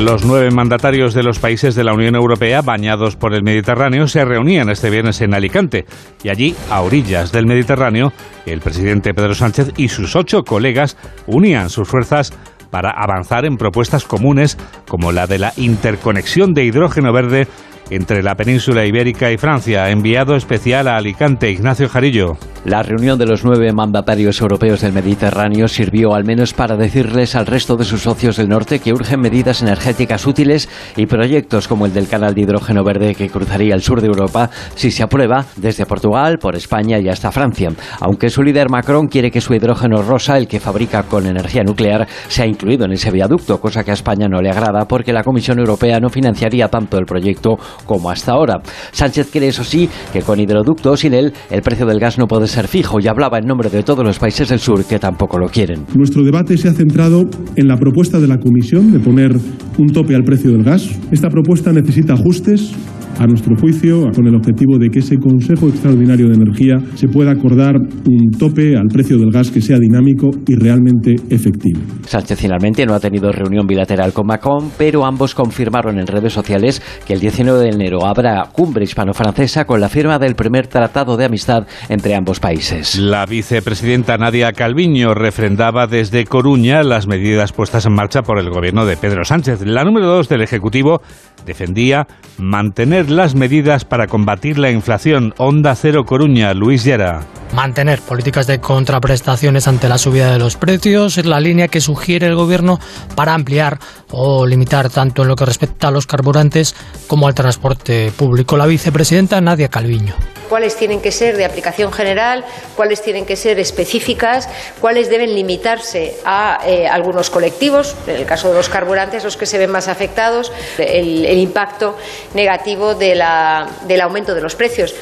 Los 0.00 0.26
nueve 0.26 0.50
mandatarios 0.50 1.14
de 1.14 1.22
los 1.22 1.38
países 1.38 1.74
de 1.74 1.82
la 1.82 1.94
Unión 1.94 2.14
Europea 2.16 2.60
bañados 2.60 3.16
por 3.16 3.34
el 3.34 3.42
Mediterráneo 3.42 4.06
se 4.06 4.26
reunían 4.26 4.68
este 4.68 4.90
viernes 4.90 5.22
en 5.22 5.32
Alicante 5.32 5.86
y 6.22 6.28
allí, 6.28 6.54
a 6.70 6.82
orillas 6.82 7.32
del 7.32 7.46
Mediterráneo, 7.46 8.12
el 8.44 8.60
presidente 8.60 9.14
Pedro 9.14 9.34
Sánchez 9.34 9.72
y 9.78 9.88
sus 9.88 10.14
ocho 10.14 10.42
colegas 10.42 10.98
unían 11.26 11.70
sus 11.70 11.88
fuerzas 11.88 12.34
para 12.70 12.90
avanzar 12.90 13.46
en 13.46 13.56
propuestas 13.56 14.04
comunes 14.04 14.58
como 14.86 15.12
la 15.12 15.26
de 15.26 15.38
la 15.38 15.54
interconexión 15.56 16.52
de 16.52 16.64
hidrógeno 16.64 17.10
verde 17.14 17.48
entre 17.90 18.22
la 18.22 18.34
península 18.34 18.84
ibérica 18.84 19.30
y 19.30 19.38
Francia. 19.38 19.90
Enviado 19.90 20.36
especial 20.36 20.88
a 20.88 20.96
Alicante, 20.96 21.50
Ignacio 21.50 21.88
Jarillo. 21.88 22.36
La 22.64 22.82
reunión 22.82 23.16
de 23.16 23.26
los 23.26 23.44
nueve 23.44 23.72
mandatarios 23.72 24.40
europeos 24.40 24.80
del 24.80 24.92
Mediterráneo 24.92 25.68
sirvió 25.68 26.14
al 26.14 26.24
menos 26.24 26.52
para 26.52 26.76
decirles 26.76 27.36
al 27.36 27.46
resto 27.46 27.76
de 27.76 27.84
sus 27.84 28.02
socios 28.02 28.36
del 28.38 28.48
norte 28.48 28.80
que 28.80 28.92
urgen 28.92 29.20
medidas 29.20 29.62
energéticas 29.62 30.26
útiles 30.26 30.68
y 30.96 31.06
proyectos 31.06 31.68
como 31.68 31.86
el 31.86 31.92
del 31.92 32.08
canal 32.08 32.34
de 32.34 32.40
hidrógeno 32.40 32.82
verde 32.82 33.14
que 33.14 33.30
cruzaría 33.30 33.74
el 33.74 33.82
sur 33.82 34.00
de 34.00 34.08
Europa 34.08 34.50
si 34.74 34.90
se 34.90 35.04
aprueba 35.04 35.44
desde 35.54 35.86
Portugal, 35.86 36.38
por 36.40 36.56
España 36.56 36.98
y 36.98 37.08
hasta 37.08 37.30
Francia. 37.30 37.70
Aunque 38.00 38.30
su 38.30 38.42
líder 38.42 38.68
Macron 38.68 39.06
quiere 39.06 39.30
que 39.30 39.40
su 39.40 39.54
hidrógeno 39.54 40.02
rosa, 40.02 40.36
el 40.36 40.48
que 40.48 40.58
fabrica 40.58 41.04
con 41.04 41.26
energía 41.26 41.62
nuclear, 41.62 42.08
sea 42.26 42.46
incluido 42.46 42.86
en 42.86 42.92
ese 42.92 43.12
viaducto, 43.12 43.60
cosa 43.60 43.84
que 43.84 43.92
a 43.92 43.94
España 43.94 44.26
no 44.26 44.42
le 44.42 44.50
agrada 44.50 44.88
porque 44.88 45.12
la 45.12 45.22
Comisión 45.22 45.60
Europea 45.60 46.00
no 46.00 46.08
financiaría 46.08 46.66
tanto 46.66 46.98
el 46.98 47.06
proyecto 47.06 47.58
como 47.84 48.10
hasta 48.10 48.32
ahora. 48.32 48.60
Sánchez 48.92 49.28
cree, 49.32 49.48
eso 49.48 49.64
sí, 49.64 49.88
que 50.12 50.22
con 50.22 50.40
hidroducto 50.40 50.96
sin 50.96 51.14
él 51.14 51.32
el 51.50 51.62
precio 51.62 51.86
del 51.86 52.00
gas 52.00 52.18
no 52.18 52.26
puede 52.26 52.46
ser 52.46 52.68
fijo 52.68 52.98
y 53.00 53.08
hablaba 53.08 53.38
en 53.38 53.46
nombre 53.46 53.70
de 53.70 53.82
todos 53.82 54.04
los 54.04 54.18
países 54.18 54.48
del 54.48 54.58
sur 54.58 54.84
que 54.84 54.98
tampoco 54.98 55.38
lo 55.38 55.48
quieren. 55.48 55.84
Nuestro 55.94 56.22
debate 56.22 56.56
se 56.56 56.68
ha 56.68 56.72
centrado 56.72 57.24
en 57.56 57.68
la 57.68 57.76
propuesta 57.76 58.18
de 58.18 58.28
la 58.28 58.38
Comisión 58.38 58.92
de 58.92 59.00
poner 59.00 59.36
un 59.78 59.92
tope 59.92 60.14
al 60.14 60.22
precio 60.22 60.50
del 60.50 60.62
gas. 60.62 60.88
Esta 61.10 61.28
propuesta 61.28 61.72
necesita 61.72 62.14
ajustes 62.14 62.72
a 63.18 63.26
nuestro 63.26 63.56
juicio, 63.56 64.10
con 64.14 64.26
el 64.26 64.34
objetivo 64.34 64.78
de 64.78 64.88
que 64.90 64.98
ese 64.98 65.16
Consejo 65.16 65.68
Extraordinario 65.68 66.28
de 66.28 66.34
Energía 66.34 66.76
se 66.94 67.08
pueda 67.08 67.32
acordar 67.32 67.76
un 67.76 68.30
tope 68.38 68.76
al 68.76 68.88
precio 68.88 69.16
del 69.18 69.30
gas 69.30 69.50
que 69.50 69.60
sea 69.60 69.78
dinámico 69.78 70.30
y 70.46 70.54
realmente 70.54 71.14
efectivo. 71.30 71.80
Sánchez 72.06 72.38
finalmente 72.38 72.84
no 72.84 72.94
ha 72.94 73.00
tenido 73.00 73.32
reunión 73.32 73.66
bilateral 73.66 74.12
con 74.12 74.26
Macron, 74.26 74.70
pero 74.76 75.04
ambos 75.04 75.34
confirmaron 75.34 75.98
en 75.98 76.06
redes 76.06 76.32
sociales 76.32 76.82
que 77.06 77.14
el 77.14 77.20
19 77.20 77.58
de 77.58 77.65
enero 77.66 78.06
habrá 78.06 78.48
cumbre 78.52 78.84
hispano-francesa 78.84 79.64
con 79.64 79.80
la 79.80 79.88
firma 79.88 80.18
del 80.18 80.34
primer 80.34 80.66
tratado 80.66 81.16
de 81.16 81.24
amistad 81.24 81.66
entre 81.88 82.14
ambos 82.14 82.40
países. 82.40 82.96
La 82.96 83.26
vicepresidenta 83.26 84.16
Nadia 84.18 84.52
Calviño 84.52 85.14
refrendaba 85.14 85.86
desde 85.86 86.24
Coruña 86.24 86.82
las 86.82 87.06
medidas 87.06 87.52
puestas 87.52 87.86
en 87.86 87.92
marcha 87.92 88.22
por 88.22 88.38
el 88.38 88.50
gobierno 88.50 88.86
de 88.86 88.96
Pedro 88.96 89.24
Sánchez. 89.24 89.62
La 89.62 89.84
número 89.84 90.06
dos 90.06 90.28
del 90.28 90.42
Ejecutivo 90.42 91.00
defendía 91.46 92.06
mantener 92.36 93.10
las 93.10 93.34
medidas 93.34 93.86
para 93.86 94.06
combatir 94.06 94.58
la 94.58 94.70
inflación. 94.70 95.32
Onda 95.38 95.74
Cero 95.74 96.04
Coruña, 96.04 96.52
Luis 96.52 96.84
Llera. 96.84 97.22
Mantener 97.54 98.00
políticas 98.00 98.46
de 98.46 98.60
contraprestaciones 98.60 99.68
ante 99.68 99.88
la 99.88 99.98
subida 99.98 100.32
de 100.32 100.38
los 100.38 100.56
precios 100.56 101.16
es 101.16 101.24
la 101.24 101.40
línea 101.40 101.68
que 101.68 101.80
sugiere 101.80 102.26
el 102.26 102.34
Gobierno 102.34 102.78
para 103.14 103.32
ampliar 103.32 103.78
o 104.10 104.44
limitar 104.44 104.90
tanto 104.90 105.22
en 105.22 105.28
lo 105.28 105.36
que 105.36 105.46
respecta 105.46 105.88
a 105.88 105.90
los 105.92 106.06
carburantes 106.06 106.74
como 107.06 107.28
al 107.28 107.34
transporte 107.34 108.12
público. 108.16 108.56
La 108.56 108.66
vicepresidenta 108.66 109.40
Nadia 109.40 109.68
Calviño 109.68 110.14
cuáles 110.48 110.76
tienen 110.76 111.00
que 111.00 111.12
ser 111.12 111.36
de 111.36 111.44
aplicación 111.44 111.92
general, 111.92 112.44
cuáles 112.76 113.02
tienen 113.02 113.26
que 113.26 113.36
ser 113.36 113.58
específicas, 113.58 114.48
cuáles 114.80 115.10
deben 115.10 115.34
limitarse 115.34 116.16
a 116.24 116.60
eh, 116.66 116.86
algunos 116.86 117.30
colectivos, 117.30 117.96
en 118.06 118.16
el 118.16 118.26
caso 118.26 118.48
de 118.48 118.54
los 118.54 118.68
carburantes, 118.68 119.24
los 119.24 119.36
que 119.36 119.46
se 119.46 119.58
ven 119.58 119.70
más 119.70 119.88
afectados, 119.88 120.52
el, 120.78 121.24
el 121.24 121.35
impacto 121.38 121.96
negativo 122.34 122.94
de 122.94 123.14
la, 123.14 123.66
del 123.86 124.00
aumento 124.00 124.34
de 124.34 124.40
los 124.40 124.54
precios. 124.54 124.94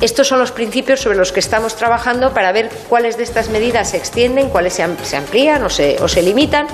Estos 0.00 0.26
son 0.26 0.38
los 0.38 0.52
principios 0.52 1.00
sobre 1.00 1.16
los 1.16 1.32
que 1.32 1.40
estamos 1.40 1.76
trabajando 1.76 2.34
para 2.34 2.52
ver 2.52 2.68
cuáles 2.88 3.16
de 3.16 3.22
estas 3.22 3.48
medidas 3.48 3.90
se 3.90 3.96
extienden, 3.96 4.50
cuáles 4.50 4.74
se 4.74 5.16
amplían 5.16 5.62
o 5.62 5.70
se, 5.70 5.96
o 6.02 6.08
se 6.08 6.22
limitan 6.22 6.66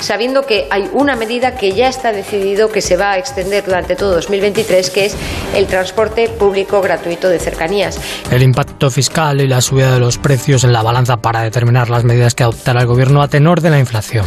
sabiendo 0.00 0.42
que 0.42 0.66
hay 0.70 0.88
una 0.92 1.16
medida 1.16 1.56
que 1.56 1.72
ya 1.72 1.88
está 1.88 2.12
decidido 2.12 2.70
que 2.70 2.80
se 2.80 2.96
va 2.96 3.12
a 3.12 3.18
extender 3.18 3.64
durante 3.64 3.96
todo 3.96 4.14
2023, 4.14 4.90
que 4.90 5.06
es 5.06 5.16
el 5.54 5.66
transporte 5.66 6.28
público 6.28 6.80
gratuito 6.80 7.28
de 7.28 7.38
cercanías. 7.38 7.98
El 8.30 8.42
impacto 8.42 8.90
fiscal 8.90 9.40
y 9.40 9.48
la 9.48 9.60
subida 9.60 9.92
de 9.92 10.00
los 10.00 10.18
precios 10.18 10.64
en 10.64 10.72
la 10.72 10.82
balanza 10.82 11.16
para 11.16 11.42
determinar 11.42 11.90
las 11.90 12.04
medidas 12.04 12.34
que 12.34 12.44
adoptará 12.44 12.80
el 12.80 12.86
Gobierno 12.86 13.22
a 13.22 13.28
tenor 13.28 13.60
de 13.60 13.70
la 13.70 13.78
inflación 13.78 14.24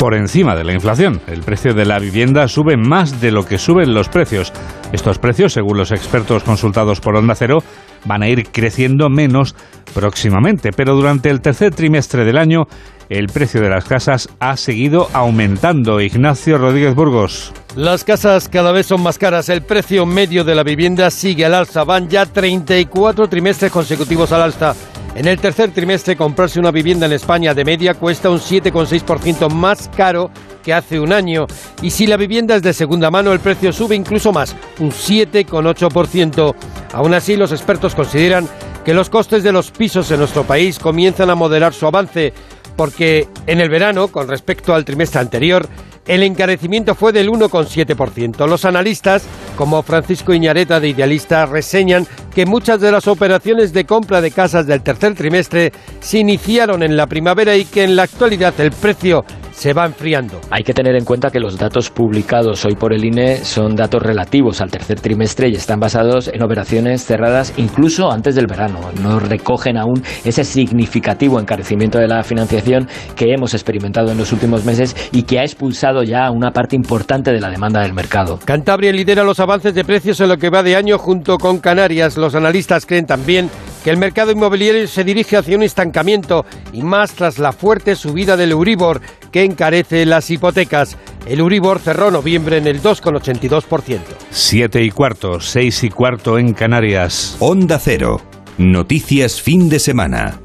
por 0.00 0.14
encima 0.14 0.56
de 0.56 0.64
la 0.64 0.72
inflación. 0.72 1.20
El 1.26 1.42
precio 1.42 1.74
de 1.74 1.84
la 1.84 1.98
vivienda 1.98 2.48
sube 2.48 2.78
más 2.78 3.20
de 3.20 3.30
lo 3.30 3.44
que 3.44 3.58
suben 3.58 3.92
los 3.92 4.08
precios. 4.08 4.50
Estos 4.92 5.18
precios, 5.18 5.52
según 5.52 5.76
los 5.76 5.92
expertos 5.92 6.42
consultados 6.42 7.02
por 7.02 7.16
Onda 7.16 7.34
Cero, 7.34 7.58
van 8.06 8.22
a 8.22 8.28
ir 8.30 8.48
creciendo 8.50 9.10
menos 9.10 9.54
próximamente, 9.92 10.70
pero 10.74 10.94
durante 10.94 11.28
el 11.28 11.42
tercer 11.42 11.74
trimestre 11.74 12.24
del 12.24 12.38
año 12.38 12.62
el 13.10 13.26
precio 13.26 13.60
de 13.60 13.68
las 13.68 13.84
casas 13.84 14.30
ha 14.40 14.56
seguido 14.56 15.10
aumentando. 15.12 16.00
Ignacio 16.00 16.56
Rodríguez 16.56 16.94
Burgos. 16.94 17.52
Las 17.76 18.02
casas 18.02 18.48
cada 18.48 18.72
vez 18.72 18.86
son 18.86 19.02
más 19.02 19.18
caras. 19.18 19.50
El 19.50 19.60
precio 19.60 20.06
medio 20.06 20.44
de 20.44 20.54
la 20.54 20.62
vivienda 20.62 21.10
sigue 21.10 21.44
al 21.44 21.52
alza. 21.52 21.84
Van 21.84 22.08
ya 22.08 22.24
34 22.24 23.28
trimestres 23.28 23.70
consecutivos 23.70 24.32
al 24.32 24.42
alza. 24.42 24.74
En 25.14 25.26
el 25.26 25.40
tercer 25.40 25.72
trimestre, 25.72 26.16
comprarse 26.16 26.60
una 26.60 26.70
vivienda 26.70 27.06
en 27.06 27.12
España 27.12 27.52
de 27.52 27.64
media 27.64 27.94
cuesta 27.94 28.30
un 28.30 28.38
7,6% 28.38 29.50
más 29.50 29.90
caro 29.96 30.30
que 30.62 30.72
hace 30.72 31.00
un 31.00 31.12
año. 31.12 31.46
Y 31.82 31.90
si 31.90 32.06
la 32.06 32.16
vivienda 32.16 32.54
es 32.54 32.62
de 32.62 32.72
segunda 32.72 33.10
mano, 33.10 33.32
el 33.32 33.40
precio 33.40 33.72
sube 33.72 33.96
incluso 33.96 34.32
más, 34.32 34.54
un 34.78 34.92
7,8%. 34.92 36.54
Aún 36.92 37.14
así, 37.14 37.36
los 37.36 37.50
expertos 37.50 37.94
consideran 37.94 38.48
que 38.84 38.94
los 38.94 39.10
costes 39.10 39.42
de 39.42 39.52
los 39.52 39.72
pisos 39.72 40.10
en 40.10 40.20
nuestro 40.20 40.44
país 40.44 40.78
comienzan 40.78 41.28
a 41.28 41.34
moderar 41.34 41.74
su 41.74 41.86
avance, 41.86 42.32
porque 42.76 43.28
en 43.46 43.60
el 43.60 43.68
verano, 43.68 44.08
con 44.08 44.28
respecto 44.28 44.74
al 44.74 44.84
trimestre 44.84 45.20
anterior, 45.20 45.68
el 46.10 46.24
encarecimiento 46.24 46.96
fue 46.96 47.12
del 47.12 47.28
1,7%. 47.28 48.48
Los 48.48 48.64
analistas, 48.64 49.22
como 49.54 49.80
Francisco 49.84 50.34
Iñareta 50.34 50.80
de 50.80 50.88
Idealista, 50.88 51.46
reseñan 51.46 52.04
que 52.34 52.46
muchas 52.46 52.80
de 52.80 52.90
las 52.90 53.06
operaciones 53.06 53.72
de 53.72 53.84
compra 53.84 54.20
de 54.20 54.32
casas 54.32 54.66
del 54.66 54.82
tercer 54.82 55.14
trimestre 55.14 55.70
se 56.00 56.18
iniciaron 56.18 56.82
en 56.82 56.96
la 56.96 57.06
primavera 57.06 57.54
y 57.54 57.64
que 57.64 57.84
en 57.84 57.94
la 57.94 58.02
actualidad 58.02 58.58
el 58.58 58.72
precio 58.72 59.24
se 59.60 59.74
va 59.74 59.84
enfriando. 59.84 60.40
Hay 60.50 60.62
que 60.62 60.72
tener 60.72 60.96
en 60.96 61.04
cuenta 61.04 61.28
que 61.28 61.38
los 61.38 61.58
datos 61.58 61.90
publicados 61.90 62.64
hoy 62.64 62.76
por 62.76 62.94
el 62.94 63.04
INE 63.04 63.44
son 63.44 63.76
datos 63.76 64.02
relativos 64.02 64.62
al 64.62 64.70
tercer 64.70 64.98
trimestre 65.00 65.50
y 65.50 65.52
están 65.52 65.78
basados 65.78 66.28
en 66.28 66.42
operaciones 66.42 67.04
cerradas 67.04 67.52
incluso 67.58 68.10
antes 68.10 68.34
del 68.34 68.46
verano. 68.46 68.80
No 69.02 69.20
recogen 69.20 69.76
aún 69.76 70.02
ese 70.24 70.44
significativo 70.44 71.38
encarecimiento 71.38 71.98
de 71.98 72.08
la 72.08 72.22
financiación 72.22 72.88
que 73.14 73.34
hemos 73.34 73.52
experimentado 73.52 74.10
en 74.10 74.16
los 74.16 74.32
últimos 74.32 74.64
meses 74.64 74.96
y 75.12 75.24
que 75.24 75.40
ha 75.40 75.42
expulsado 75.42 76.04
ya 76.04 76.30
una 76.30 76.52
parte 76.52 76.74
importante 76.74 77.30
de 77.30 77.40
la 77.40 77.50
demanda 77.50 77.82
del 77.82 77.92
mercado. 77.92 78.38
Cantabria 78.42 78.92
lidera 78.92 79.24
los 79.24 79.40
avances 79.40 79.74
de 79.74 79.84
precios 79.84 80.18
en 80.22 80.30
lo 80.30 80.38
que 80.38 80.48
va 80.48 80.62
de 80.62 80.74
año 80.74 80.96
junto 80.96 81.36
con 81.36 81.58
Canarias. 81.58 82.16
Los 82.16 82.34
analistas 82.34 82.86
creen 82.86 83.04
también 83.04 83.50
que 83.84 83.90
el 83.90 83.98
mercado 83.98 84.30
inmobiliario 84.30 84.86
se 84.86 85.04
dirige 85.04 85.36
hacia 85.36 85.56
un 85.56 85.62
estancamiento 85.62 86.44
y 86.72 86.82
más 86.82 87.12
tras 87.12 87.38
la 87.38 87.52
fuerte 87.52 87.96
subida 87.96 88.36
del 88.36 88.52
Euribor 88.52 89.00
que 89.30 89.44
encarece 89.44 90.06
las 90.06 90.30
hipotecas. 90.30 90.96
El 91.26 91.40
Euribor 91.40 91.78
cerró 91.78 92.10
noviembre 92.10 92.58
en 92.58 92.66
el 92.66 92.82
2,82%. 92.82 94.00
Siete 94.30 94.82
y 94.82 94.90
cuarto, 94.90 95.40
seis 95.40 95.84
y 95.84 95.90
cuarto 95.90 96.38
en 96.38 96.54
Canarias. 96.54 97.36
Onda 97.40 97.78
Cero. 97.78 98.20
Noticias 98.58 99.40
fin 99.40 99.68
de 99.68 99.78
semana. 99.78 100.40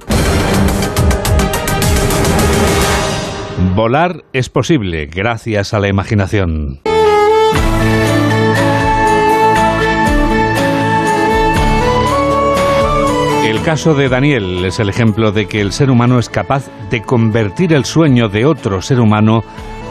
Volar 3.75 4.23
es 4.31 4.49
posible 4.49 5.07
gracias 5.07 5.73
a 5.73 5.79
la 5.79 5.87
imaginación. 5.87 6.81
Caso 13.65 13.95
de 13.95 14.09
Daniel 14.09 14.63
es 14.63 14.79
el 14.79 14.89
ejemplo 14.89 15.31
de 15.31 15.47
que 15.47 15.59
el 15.59 15.71
ser 15.71 15.89
humano 15.89 16.19
es 16.19 16.29
capaz 16.29 16.69
de 16.91 17.01
convertir 17.01 17.73
el 17.73 17.83
sueño 17.83 18.29
de 18.29 18.45
otro 18.45 18.79
ser 18.79 18.99
humano 18.99 19.43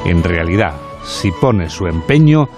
en 0.05 0.23
realidad, 0.23 0.75
si 1.05 1.33
pone 1.33 1.69
su 1.69 1.89
empeño 1.89 2.49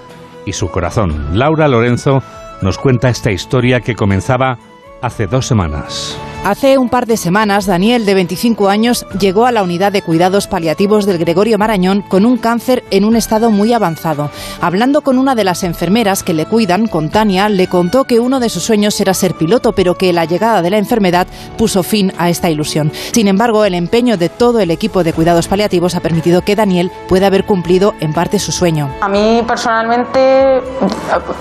y 0.44 0.52
su 0.52 0.68
corazón. 0.68 1.38
Laura 1.38 1.68
Lorenzo 1.68 2.23
nos 2.61 2.76
cuenta 2.76 3.08
esta 3.08 3.32
historia 3.32 3.80
que 3.80 3.94
comenzaba 3.94 4.58
hace 5.00 5.26
dos 5.26 5.46
semanas. 5.46 6.18
Hace 6.47 6.79
un 6.79 6.88
par 6.88 7.07
de 7.07 7.17
semanas, 7.17 7.67
Daniel, 7.67 8.07
de 8.07 8.15
25 8.15 8.69
años, 8.69 9.05
llegó 9.19 9.47
a 9.47 9.50
la 9.50 9.65
unidad 9.65 9.91
de 9.91 10.03
cuidados 10.03 10.47
paliativos 10.47 11.05
del 11.05 11.19
Gregorio 11.19 11.59
Marañón 11.59 12.03
con 12.03 12.25
un 12.25 12.37
cáncer 12.37 12.85
en 12.93 13.05
un 13.05 13.17
estado 13.17 13.50
muy 13.50 13.73
avanzado. 13.73 14.31
Hablando 14.61 15.00
con 15.00 15.19
una 15.19 15.35
de 15.35 15.43
las 15.43 15.65
enfermeras 15.65 16.23
que 16.23 16.35
le 16.35 16.47
cuidan, 16.47 16.87
con 16.87 17.11
Tania, 17.11 17.49
le 17.49 17.67
contó 17.67 18.05
que 18.05 18.21
uno 18.21 18.38
de 18.38 18.49
sus 18.49 18.62
sueños 18.62 19.00
era 19.00 19.12
ser 19.12 19.35
piloto, 19.35 19.73
pero 19.73 19.97
que 19.97 20.12
la 20.12 20.25
llegada 20.25 20.62
de 20.62 20.71
la 20.71 20.79
enfermedad 20.79 21.26
puso 21.59 21.83
fin 21.83 22.12
a 22.17 22.31
esta 22.31 22.49
ilusión. 22.49 22.93
Sin 22.93 23.26
embargo, 23.26 23.65
el 23.65 23.75
empeño 23.75 24.17
de 24.17 24.29
todo 24.29 24.61
el 24.61 24.71
equipo 24.71 25.03
de 25.03 25.12
cuidados 25.12 25.49
paliativos 25.49 25.97
ha 25.97 26.00
permitido 26.00 26.43
que 26.43 26.55
Daniel 26.55 26.93
pueda 27.09 27.26
haber 27.26 27.45
cumplido 27.45 27.95
en 27.99 28.12
parte 28.12 28.38
su 28.38 28.53
sueño. 28.53 28.88
A 29.00 29.09
mí 29.09 29.43
personalmente, 29.45 30.62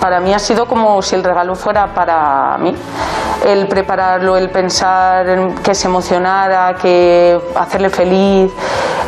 para 0.00 0.18
mí 0.18 0.34
ha 0.34 0.40
sido 0.40 0.66
como 0.66 1.00
si 1.00 1.14
el 1.14 1.22
regalo 1.22 1.54
fuera 1.54 1.94
para 1.94 2.58
mí. 2.58 2.74
El 3.46 3.68
prepararlo, 3.68 4.36
el 4.36 4.50
pensar 4.50 4.95
que 5.62 5.74
se 5.74 5.88
emocionara, 5.88 6.74
que 6.74 7.38
hacerle 7.54 7.90
feliz, 7.90 8.52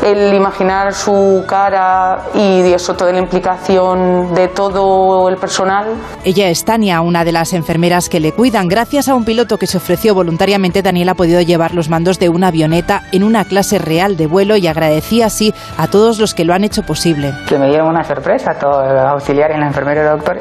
el 0.05 0.35
imaginar 0.35 0.93
su 0.95 1.45
cara 1.47 2.25
y 2.35 2.73
eso, 2.73 2.95
toda 2.95 3.13
la 3.13 3.19
implicación 3.19 4.35
de 4.35 4.49
todo 4.49 5.29
el 5.29 5.37
personal. 5.37 5.87
Ella 6.25 6.49
es 6.49 6.65
Tania, 6.65 7.01
una 7.01 7.25
de 7.25 7.33
las 7.33 7.53
enfermeras 7.53 8.09
que 8.09 8.21
le 8.21 8.33
cuidan. 8.33 8.69
Gracias 8.69 9.09
a 9.09 9.15
un 9.15 9.25
piloto 9.25 9.59
que 9.59 9.67
se 9.67 9.79
ofreció 9.79 10.15
voluntariamente, 10.15 10.83
Daniel 10.83 11.11
ha 11.11 11.15
podido 11.15 11.41
llevar 11.41 11.75
los 11.75 11.89
mandos 11.89 12.19
de 12.19 12.29
una 12.29 12.49
avioneta 12.49 13.03
en 13.13 13.25
una 13.25 13.45
clase 13.45 13.79
real 13.79 14.17
de 14.17 14.27
vuelo 14.27 14.57
y 14.57 14.67
agradecía 14.67 15.27
así 15.27 15.53
a 15.77 15.89
todos 15.89 16.19
los 16.19 16.35
que 16.35 16.45
lo 16.45 16.55
han 16.55 16.65
hecho 16.65 16.83
posible. 16.83 17.33
Que 17.49 17.59
me 17.59 17.69
dieron 17.69 17.89
una 17.89 18.05
sorpresa, 18.05 18.53
a 18.53 18.55
todos 18.59 18.87
los 18.93 19.05
auxiliares, 19.05 19.59
la 19.59 19.67
enfermera 19.67 20.03
y 20.03 20.07
el 20.07 20.13
doctor, 20.13 20.41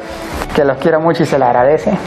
que 0.54 0.64
los 0.64 0.76
quiero 0.78 1.00
mucho 1.00 1.22
y 1.22 1.26
se 1.26 1.38
les 1.38 1.48
agradece 1.48 1.98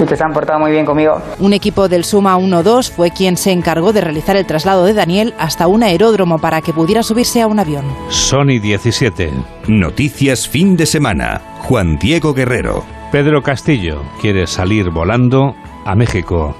y 0.00 0.06
que 0.06 0.16
se 0.16 0.24
han 0.24 0.32
portado 0.32 0.58
muy 0.58 0.70
bien 0.70 0.86
conmigo. 0.86 1.20
Un 1.38 1.52
equipo 1.52 1.88
del 1.88 2.04
Suma 2.04 2.36
1-2 2.62 2.90
fue 2.90 3.10
quien 3.10 3.36
se 3.36 3.52
encargó 3.52 3.92
de 3.92 4.00
realizar 4.00 4.36
el 4.36 4.46
traslado 4.46 4.84
de 4.84 4.94
Daniel 4.94 5.34
hasta 5.38 5.66
un 5.66 5.82
aeródromo 5.82 6.38
para 6.38 6.60
que 6.60 6.72
pudiera 6.72 7.02
subirse 7.02 7.40
a 7.42 7.46
un 7.46 7.58
avión. 7.58 7.84
Sony 8.08 8.60
17. 8.60 9.32
Noticias 9.68 10.48
fin 10.48 10.76
de 10.76 10.86
semana. 10.86 11.40
Juan 11.60 11.98
Diego 11.98 12.34
Guerrero. 12.34 12.84
Pedro 13.12 13.42
Castillo 13.42 14.02
quiere 14.20 14.46
salir 14.46 14.90
volando 14.90 15.54
a 15.84 15.94
México. 15.94 16.56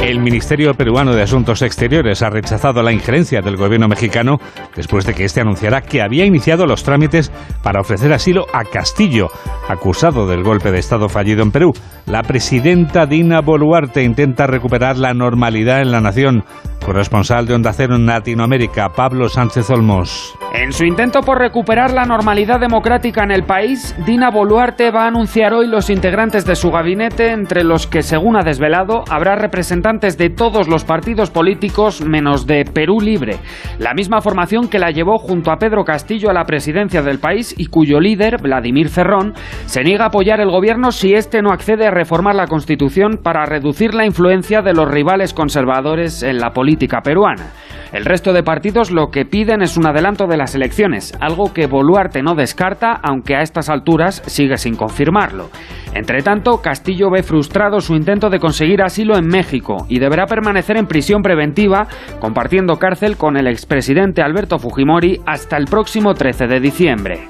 El 0.00 0.20
Ministerio 0.20 0.72
Peruano 0.74 1.12
de 1.12 1.22
Asuntos 1.22 1.60
Exteriores 1.60 2.22
ha 2.22 2.30
rechazado 2.30 2.82
la 2.82 2.92
injerencia 2.92 3.40
del 3.40 3.56
gobierno 3.56 3.88
mexicano 3.88 4.38
después 4.74 5.04
de 5.04 5.12
que 5.12 5.24
este 5.24 5.40
anunciara 5.40 5.82
que 5.82 6.00
había 6.00 6.24
iniciado 6.24 6.66
los 6.66 6.84
trámites 6.84 7.32
para 7.62 7.80
ofrecer 7.80 8.12
asilo 8.12 8.46
a 8.52 8.64
Castillo, 8.64 9.28
acusado 9.68 10.26
del 10.26 10.44
golpe 10.44 10.70
de 10.70 10.78
Estado 10.78 11.08
fallido 11.08 11.42
en 11.42 11.50
Perú. 11.50 11.72
La 12.06 12.22
presidenta 12.22 13.06
Dina 13.06 13.40
Boluarte 13.40 14.02
intenta 14.02 14.46
recuperar 14.46 14.96
la 14.96 15.12
normalidad 15.12 15.82
en 15.82 15.90
la 15.90 16.00
nación. 16.00 16.44
Corresponsal 16.86 17.46
de 17.46 17.54
Onda 17.54 17.72
Cero 17.74 17.96
en 17.96 18.06
Latinoamérica, 18.06 18.88
Pablo 18.90 19.28
Sánchez 19.28 19.68
Olmos. 19.68 20.38
En 20.54 20.72
su 20.72 20.86
intento 20.86 21.20
por 21.20 21.38
recuperar 21.38 21.92
la 21.92 22.06
normalidad 22.06 22.58
democrática 22.60 23.24
en 23.24 23.32
el 23.32 23.42
país, 23.42 23.94
Dina 24.06 24.30
Boluarte 24.30 24.90
va 24.90 25.04
a 25.04 25.08
anunciar 25.08 25.52
hoy 25.52 25.66
los 25.66 25.90
integrantes 25.90 26.46
de 26.46 26.56
su 26.56 26.70
gabinete, 26.70 27.32
entre 27.32 27.62
los 27.62 27.86
que, 27.86 28.02
según 28.02 28.36
ha 28.36 28.42
desvelado, 28.42 29.04
habrá 29.10 29.36
representantes 29.36 29.88
de 29.98 30.30
todos 30.30 30.68
los 30.68 30.84
partidos 30.84 31.28
políticos 31.28 32.02
menos 32.02 32.46
de 32.46 32.64
Perú 32.64 33.00
Libre, 33.00 33.38
la 33.80 33.94
misma 33.94 34.20
formación 34.20 34.68
que 34.68 34.78
la 34.78 34.92
llevó 34.92 35.18
junto 35.18 35.50
a 35.50 35.56
Pedro 35.56 35.82
Castillo 35.82 36.30
a 36.30 36.32
la 36.32 36.44
presidencia 36.44 37.02
del 37.02 37.18
país 37.18 37.52
y 37.58 37.66
cuyo 37.66 37.98
líder, 37.98 38.40
Vladimir 38.40 38.90
Cerrón, 38.90 39.34
se 39.66 39.82
niega 39.82 40.04
a 40.04 40.08
apoyar 40.08 40.40
el 40.40 40.52
gobierno 40.52 40.92
si 40.92 41.14
éste 41.14 41.42
no 41.42 41.50
accede 41.50 41.88
a 41.88 41.90
reformar 41.90 42.36
la 42.36 42.46
Constitución 42.46 43.18
para 43.20 43.44
reducir 43.44 43.92
la 43.92 44.06
influencia 44.06 44.62
de 44.62 44.72
los 44.72 44.88
rivales 44.88 45.34
conservadores 45.34 46.22
en 46.22 46.38
la 46.38 46.50
política 46.50 47.00
peruana. 47.02 47.50
El 47.92 48.04
resto 48.04 48.32
de 48.32 48.42
partidos 48.42 48.90
lo 48.90 49.08
que 49.08 49.24
piden 49.24 49.62
es 49.62 49.78
un 49.78 49.86
adelanto 49.86 50.26
de 50.26 50.36
las 50.36 50.54
elecciones, 50.54 51.12
algo 51.20 51.54
que 51.54 51.66
Boluarte 51.66 52.22
no 52.22 52.34
descarta, 52.34 52.92
aunque 52.92 53.34
a 53.34 53.40
estas 53.40 53.70
alturas 53.70 54.22
sigue 54.26 54.58
sin 54.58 54.76
confirmarlo. 54.76 55.48
Entre 55.94 56.22
tanto, 56.22 56.60
Castillo 56.60 57.10
ve 57.10 57.22
frustrado 57.22 57.80
su 57.80 57.96
intento 57.96 58.28
de 58.28 58.38
conseguir 58.38 58.82
asilo 58.82 59.16
en 59.16 59.26
México 59.26 59.77
y 59.88 59.98
deberá 59.98 60.26
permanecer 60.26 60.76
en 60.76 60.86
prisión 60.86 61.22
preventiva, 61.22 61.86
compartiendo 62.20 62.76
cárcel 62.76 63.16
con 63.16 63.36
el 63.36 63.46
expresidente 63.46 64.22
Alberto 64.22 64.58
Fujimori 64.58 65.20
hasta 65.26 65.56
el 65.56 65.66
próximo 65.66 66.14
13 66.14 66.46
de 66.46 66.60
diciembre. 66.60 67.28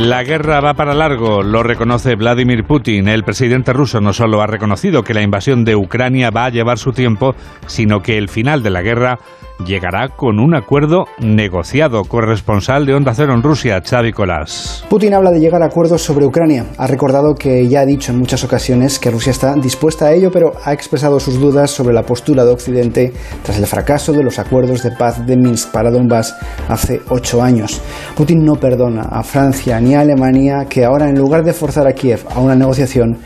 La 0.00 0.22
guerra 0.22 0.60
va 0.60 0.74
para 0.74 0.94
largo, 0.94 1.42
lo 1.42 1.62
reconoce 1.62 2.14
Vladimir 2.14 2.64
Putin. 2.64 3.08
El 3.08 3.24
presidente 3.24 3.72
ruso 3.72 4.00
no 4.00 4.12
solo 4.12 4.40
ha 4.40 4.46
reconocido 4.46 5.02
que 5.02 5.14
la 5.14 5.22
invasión 5.22 5.64
de 5.64 5.76
Ucrania 5.76 6.30
va 6.30 6.46
a 6.46 6.50
llevar 6.50 6.78
su 6.78 6.92
tiempo, 6.92 7.34
sino 7.66 8.00
que 8.00 8.16
el 8.16 8.28
final 8.28 8.62
de 8.62 8.70
la 8.70 8.82
guerra 8.82 9.18
llegará 9.64 10.08
con 10.08 10.38
un 10.38 10.54
acuerdo 10.54 11.06
negociado. 11.18 12.04
Corresponsal 12.04 12.86
de 12.86 12.94
Onda 12.94 13.14
Cero 13.14 13.34
en 13.34 13.42
Rusia, 13.42 13.80
Xavi 13.84 14.12
Colás. 14.12 14.84
Putin 14.88 15.14
habla 15.14 15.30
de 15.30 15.40
llegar 15.40 15.62
a 15.62 15.66
acuerdos 15.66 16.02
sobre 16.02 16.26
Ucrania. 16.26 16.66
Ha 16.78 16.86
recordado 16.86 17.34
que 17.34 17.68
ya 17.68 17.80
ha 17.80 17.86
dicho 17.86 18.12
en 18.12 18.18
muchas 18.18 18.44
ocasiones 18.44 18.98
que 18.98 19.10
Rusia 19.10 19.30
está 19.30 19.54
dispuesta 19.54 20.06
a 20.06 20.12
ello, 20.12 20.30
pero 20.32 20.52
ha 20.64 20.72
expresado 20.72 21.20
sus 21.20 21.40
dudas 21.40 21.70
sobre 21.70 21.94
la 21.94 22.02
postura 22.02 22.44
de 22.44 22.52
Occidente 22.52 23.12
tras 23.42 23.58
el 23.58 23.66
fracaso 23.66 24.12
de 24.12 24.22
los 24.22 24.38
acuerdos 24.38 24.82
de 24.82 24.92
paz 24.92 25.26
de 25.26 25.36
Minsk 25.36 25.72
para 25.72 25.90
Donbass 25.90 26.36
hace 26.68 27.00
ocho 27.08 27.42
años. 27.42 27.80
Putin 28.16 28.44
no 28.44 28.56
perdona 28.56 29.02
a 29.10 29.22
Francia 29.22 29.80
ni 29.80 29.94
a 29.94 30.00
Alemania 30.00 30.66
que 30.68 30.84
ahora, 30.84 31.08
en 31.08 31.18
lugar 31.18 31.44
de 31.44 31.52
forzar 31.52 31.86
a 31.86 31.92
Kiev 31.92 32.24
a 32.34 32.40
una 32.40 32.54
negociación, 32.54 33.18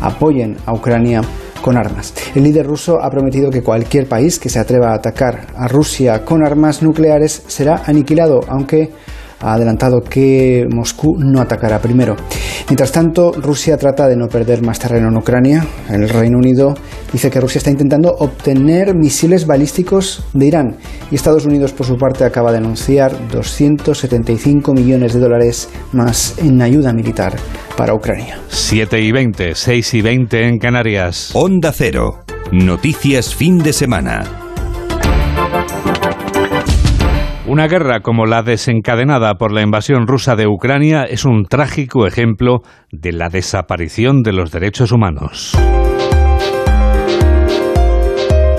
apoyen 0.00 0.56
a 0.66 0.74
Ucrania 0.74 1.22
con 1.64 1.78
armas. 1.78 2.12
El 2.34 2.44
líder 2.44 2.66
ruso 2.66 3.02
ha 3.02 3.10
prometido 3.10 3.50
que 3.50 3.62
cualquier 3.62 4.06
país 4.06 4.38
que 4.38 4.50
se 4.50 4.58
atreva 4.58 4.90
a 4.90 4.96
atacar 4.96 5.46
a 5.56 5.66
Rusia 5.66 6.22
con 6.22 6.44
armas 6.44 6.82
nucleares 6.82 7.42
será 7.46 7.84
aniquilado, 7.86 8.42
aunque 8.48 8.92
ha 9.40 9.54
adelantado 9.54 10.00
que 10.00 10.66
Moscú 10.70 11.16
no 11.18 11.40
atacará 11.40 11.80
primero. 11.80 12.16
Mientras 12.68 12.92
tanto, 12.92 13.32
Rusia 13.32 13.76
trata 13.76 14.08
de 14.08 14.16
no 14.16 14.28
perder 14.28 14.62
más 14.62 14.78
terreno 14.78 15.08
en 15.08 15.16
Ucrania. 15.16 15.66
El 15.90 16.08
Reino 16.08 16.38
Unido 16.38 16.74
dice 17.12 17.30
que 17.30 17.40
Rusia 17.40 17.58
está 17.58 17.70
intentando 17.70 18.10
obtener 18.18 18.94
misiles 18.94 19.46
balísticos 19.46 20.24
de 20.32 20.46
Irán 20.46 20.76
y 21.10 21.14
Estados 21.14 21.46
Unidos, 21.46 21.72
por 21.72 21.86
su 21.86 21.96
parte, 21.96 22.24
acaba 22.24 22.52
de 22.52 22.58
anunciar 22.58 23.28
275 23.28 24.72
millones 24.72 25.12
de 25.12 25.20
dólares 25.20 25.68
más 25.92 26.38
en 26.38 26.60
ayuda 26.62 26.92
militar 26.92 27.36
para 27.76 27.94
Ucrania. 27.94 28.38
7 28.48 29.00
y 29.00 29.12
20, 29.12 29.54
6 29.54 29.94
y 29.94 30.02
20 30.02 30.48
en 30.48 30.58
Canarias. 30.58 31.30
Onda 31.34 31.72
Cero. 31.72 32.24
Noticias 32.52 33.34
fin 33.34 33.58
de 33.58 33.72
semana. 33.72 34.24
Una 37.46 37.68
guerra 37.68 38.00
como 38.00 38.24
la 38.24 38.42
desencadenada 38.42 39.34
por 39.34 39.52
la 39.52 39.60
invasión 39.60 40.06
rusa 40.06 40.34
de 40.34 40.46
Ucrania 40.46 41.04
es 41.04 41.26
un 41.26 41.44
trágico 41.44 42.06
ejemplo 42.06 42.62
de 42.90 43.12
la 43.12 43.28
desaparición 43.28 44.22
de 44.22 44.32
los 44.32 44.50
derechos 44.50 44.92
humanos. 44.92 45.52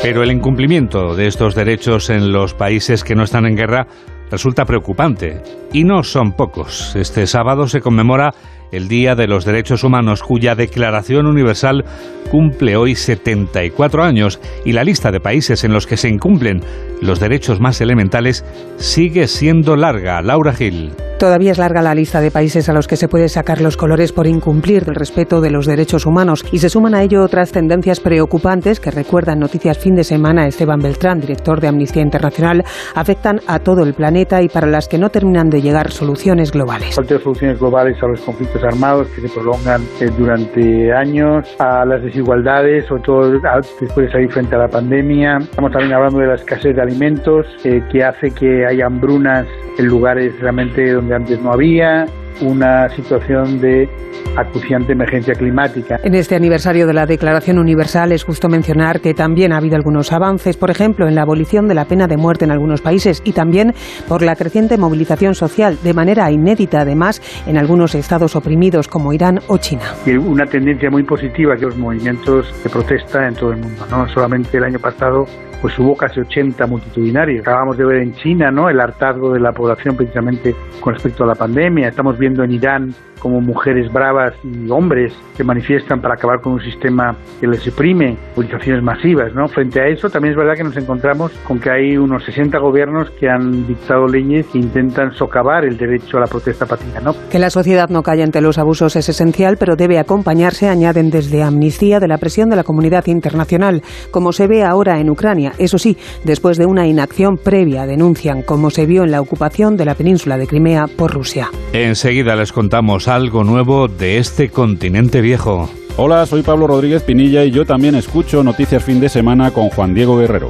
Pero 0.04 0.22
el 0.22 0.32
incumplimiento 0.32 1.16
de 1.16 1.26
estos 1.26 1.56
derechos 1.56 2.12
en 2.12 2.32
los 2.32 2.54
países 2.54 3.04
que 3.04 3.16
no 3.16 3.24
están 3.24 3.48
en 3.48 3.56
guerra 3.56 3.88
resulta 4.30 4.66
preocupante. 4.66 5.42
Y 5.74 5.84
no 5.84 6.04
son 6.04 6.34
pocos. 6.34 6.96
Este 6.96 7.26
sábado 7.26 7.66
se 7.68 7.82
conmemora 7.82 8.36
el 8.72 8.88
Día 8.88 9.16
de 9.16 9.28
los 9.28 9.46
Derechos 9.46 9.84
Humanos, 9.84 10.24
cuya 10.24 10.56
Declaración 10.56 11.26
Universal 11.26 11.86
cumple 12.30 12.76
hoy 12.76 12.96
74 12.96 14.04
años 14.04 14.40
y 14.66 14.74
la 14.74 14.84
lista 14.84 15.12
de 15.12 15.20
países 15.20 15.64
en 15.64 15.74
los 15.74 15.88
que 15.88 15.98
se 15.98 16.10
incumplen 16.10 16.62
los 17.02 17.20
derechos 17.20 17.60
más 17.60 17.82
elementales 17.82 18.44
sigue 18.78 19.28
siendo 19.28 19.76
larga. 19.76 20.22
Laura 20.22 20.54
Gil. 20.54 20.92
Todavía 21.20 21.54
es 21.54 21.58
larga 21.58 21.82
la 21.82 21.96
lista 21.96 22.20
de 22.20 22.30
países 22.30 22.68
a 22.68 22.74
los 22.74 22.88
que 22.88 22.98
se 22.98 23.08
puede 23.08 23.30
sacar 23.30 23.62
los 23.62 23.78
colores 23.78 24.12
por 24.12 24.28
incumplir 24.28 24.84
el 24.88 24.96
respeto 24.96 25.40
de 25.40 25.50
los 25.50 25.66
derechos 25.66 26.06
humanos 26.06 26.46
y 26.52 26.60
se 26.60 26.70
suman 26.70 26.94
a 26.94 27.04
ello 27.04 27.24
otras 27.24 27.54
tendencias 27.54 28.02
preocupantes 28.02 28.82
que 28.82 28.92
recuerdan 28.92 29.40
Noticias 29.40 29.78
Fin 29.78 29.96
de 29.96 30.04
Semana 30.04 30.46
Esteban 30.46 30.82
Beltrán, 30.82 31.22
director 31.22 31.62
de 31.62 31.70
Amnistía 31.70 32.02
Internacional, 32.02 32.66
afectan 32.96 33.40
a 33.48 33.60
todo 33.60 33.84
el 33.84 33.94
planeta 33.94 34.42
y 34.42 34.50
para 34.50 34.68
las 34.68 34.90
que 34.90 34.98
no 34.98 35.10
terminan 35.10 35.50
de 35.50 35.62
llegar 35.62 35.92
soluciones 35.92 36.52
globales. 36.52 36.96
Falta 36.96 37.18
soluciones 37.18 37.60
globales 37.60 37.98
a 38.04 38.08
los 38.08 38.20
conflictos 38.20 38.55
armados 38.64 39.08
que 39.10 39.22
se 39.22 39.30
prolongan 39.30 39.82
eh, 40.00 40.10
durante 40.18 40.94
años, 40.94 41.56
a 41.60 41.86
las 41.86 42.02
desigualdades, 42.02 42.86
sobre 42.86 43.04
todo 43.04 43.32
después 43.32 44.08
de 44.08 44.12
salir 44.12 44.32
frente 44.32 44.56
a 44.56 44.60
la 44.60 44.68
pandemia. 44.68 45.38
Estamos 45.38 45.72
también 45.72 45.94
hablando 45.94 46.20
de 46.20 46.28
la 46.28 46.36
escasez 46.36 46.76
de 46.76 46.82
alimentos 46.82 47.46
eh, 47.64 47.82
que 47.92 48.04
hace 48.04 48.32
que 48.32 48.66
haya 48.66 48.86
hambrunas 48.86 49.46
en 49.78 49.88
lugares 49.88 50.38
realmente 50.40 50.94
donde 50.94 51.16
antes 51.16 51.42
no 51.42 51.52
había, 51.52 52.06
una 52.42 52.90
situación 52.90 53.60
de 53.60 53.90
acuciante 54.38 54.94
emergencia 54.94 55.34
climática. 55.34 56.00
En 56.04 56.16
este 56.16 56.36
aniversario 56.36 56.88
de 56.88 56.94
la 56.94 57.06
Declaración 57.06 57.60
Universal 57.60 58.12
es 58.12 58.24
justo 58.24 58.50
mencionar 58.50 59.00
que 59.02 59.14
también 59.14 59.54
ha 59.54 59.58
habido 59.58 59.76
algunos 59.76 60.12
avances, 60.12 60.58
por 60.58 60.70
ejemplo, 60.70 61.08
en 61.08 61.16
la 61.16 61.22
abolición 61.22 61.68
de 61.68 61.76
la 61.76 61.86
pena 61.86 62.08
de 62.08 62.18
muerte 62.18 62.46
en 62.46 62.52
algunos 62.52 62.82
países 62.82 63.22
y 63.24 63.32
también 63.32 63.74
por 64.08 64.22
la 64.22 64.36
creciente 64.36 64.78
movilización 64.78 65.36
social, 65.36 65.78
de 65.82 65.94
manera 65.94 66.30
inédita 66.32 66.82
además 66.82 67.22
en 67.48 67.58
algunos 67.58 67.96
estados 67.96 68.36
oprimidos 68.36 68.88
como 68.88 69.14
Irán 69.14 69.40
o 69.48 69.58
China. 69.58 69.84
Y 70.06 70.18
una 70.18 70.46
tendencia 70.46 70.90
muy 70.90 71.04
positiva 71.04 71.56
que 71.56 71.66
los 71.66 71.78
movimientos 71.78 72.54
de 72.64 72.70
protesta 72.70 73.28
en 73.28 73.36
todo 73.36 73.52
el 73.52 73.58
mundo. 73.58 73.86
No 73.90 74.08
solamente 74.10 74.58
el 74.58 74.64
año 74.64 74.80
pasado 74.80 75.26
pues 75.62 75.80
hubo 75.80 75.96
casi 75.96 76.20
80 76.20 76.68
multitudinarios. 76.68 77.42
Acabamos 77.42 77.78
de 77.78 77.86
ver 77.86 77.98
en 78.04 78.14
China 78.14 78.52
¿no? 78.52 78.70
el 78.70 78.80
hartazgo 78.80 79.34
de 79.34 79.40
la 79.40 79.52
población 79.52 79.96
precisamente 79.96 80.54
con 80.80 80.94
respecto 80.94 81.24
a 81.24 81.28
la 81.28 81.34
pandemia. 81.34 81.88
Estamos 81.88 82.20
viendo 82.20 82.25
en 82.26 82.52
Irán 82.52 82.94
como 83.26 83.42
mujeres 83.42 83.92
bravas 83.92 84.36
y 84.44 84.70
hombres 84.70 85.12
que 85.36 85.44
manifiestan 85.44 86.00
para 86.00 86.14
acabar 86.14 86.42
con 86.42 86.54
un 86.54 86.62
sistema 86.62 87.18
que 87.42 87.48
les 87.48 87.60
suprime, 87.60 88.16
movilizaciones 88.36 88.84
masivas. 88.84 89.34
¿no? 89.34 89.48
Frente 89.48 89.82
a 89.82 89.88
eso, 89.88 90.12
también 90.12 90.34
es 90.34 90.38
verdad 90.38 90.54
que 90.56 90.64
nos 90.64 90.78
encontramos 90.78 91.32
con 91.44 91.60
que 91.60 91.72
hay 91.72 91.98
unos 91.98 92.24
60 92.24 92.60
gobiernos 92.60 93.10
que 93.20 93.28
han 93.28 93.66
dictado 93.66 94.06
leyes 94.06 94.46
que 94.46 94.60
intentan 94.60 95.12
socavar 95.16 95.66
el 95.66 95.76
derecho 95.76 96.18
a 96.18 96.20
la 96.20 96.28
protesta 96.28 96.68
pacífica. 96.68 97.02
¿no? 97.02 97.16
Que 97.32 97.40
la 97.40 97.50
sociedad 97.50 97.90
no 97.90 98.04
calle 98.04 98.22
ante 98.22 98.42
los 98.42 98.60
abusos 98.60 98.96
es 98.96 99.10
esencial, 99.10 99.58
pero 99.58 99.76
debe 99.76 99.98
acompañarse, 99.98 100.70
añaden 100.70 101.10
desde 101.10 101.42
Amnistía, 101.42 102.00
de 102.00 102.08
la 102.08 102.20
presión 102.20 102.52
de 102.52 102.58
la 102.58 102.64
comunidad 102.64 103.08
internacional, 103.08 103.82
como 104.12 104.34
se 104.34 104.46
ve 104.46 104.64
ahora 104.64 105.00
en 105.00 105.10
Ucrania. 105.10 105.54
Eso 105.58 105.80
sí, 105.80 105.98
después 106.26 106.60
de 106.60 106.68
una 106.68 106.86
inacción 106.86 107.38
previa, 107.38 107.88
denuncian, 107.88 108.44
como 108.44 108.70
se 108.70 108.86
vio 108.86 109.04
en 109.04 109.10
la 109.10 109.20
ocupación 109.20 109.78
de 109.78 109.86
la 109.86 109.96
península 109.96 110.38
de 110.38 110.46
Crimea 110.46 110.86
por 110.96 111.12
Rusia. 111.12 111.50
Enseguida 111.74 112.36
les 112.36 112.52
contamos 112.52 113.08
algo 113.16 113.46
nuevo 113.46 113.88
de 113.88 114.18
este 114.18 114.50
continente 114.50 115.22
viejo. 115.22 115.70
Hola, 115.96 116.26
soy 116.26 116.42
Pablo 116.42 116.68
Rodríguez 116.68 117.02
Pinilla 117.02 117.46
y 117.46 117.52
yo 117.52 117.66
también 117.66 117.96
escucho 117.96 118.44
Noticias 118.44 118.84
Fin 118.84 119.00
de 119.00 119.08
Semana 119.08 119.52
con 119.52 119.70
Juan 119.70 119.94
Diego 119.94 120.18
Guerrero. 120.18 120.50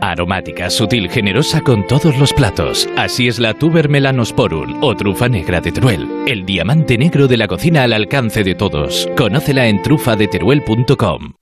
Aromática, 0.00 0.68
sutil, 0.68 1.08
generosa 1.08 1.62
con 1.62 1.86
todos 1.86 2.18
los 2.18 2.32
platos. 2.34 2.88
Así 2.96 3.28
es 3.28 3.38
la 3.38 3.54
Tuber 3.54 3.88
melanosporum 3.88 4.82
o 4.82 4.94
trufa 4.94 5.28
negra 5.28 5.60
de 5.60 5.72
Teruel. 5.72 6.06
El 6.26 6.44
diamante 6.44 6.98
negro 6.98 7.26
de 7.26 7.38
la 7.38 7.48
cocina 7.48 7.82
al 7.82 7.94
alcance 7.94 8.44
de 8.44 8.54
todos. 8.54 9.08
Conócela 9.16 9.66
en 9.68 9.80
trufadeteruel.com. 9.80 11.32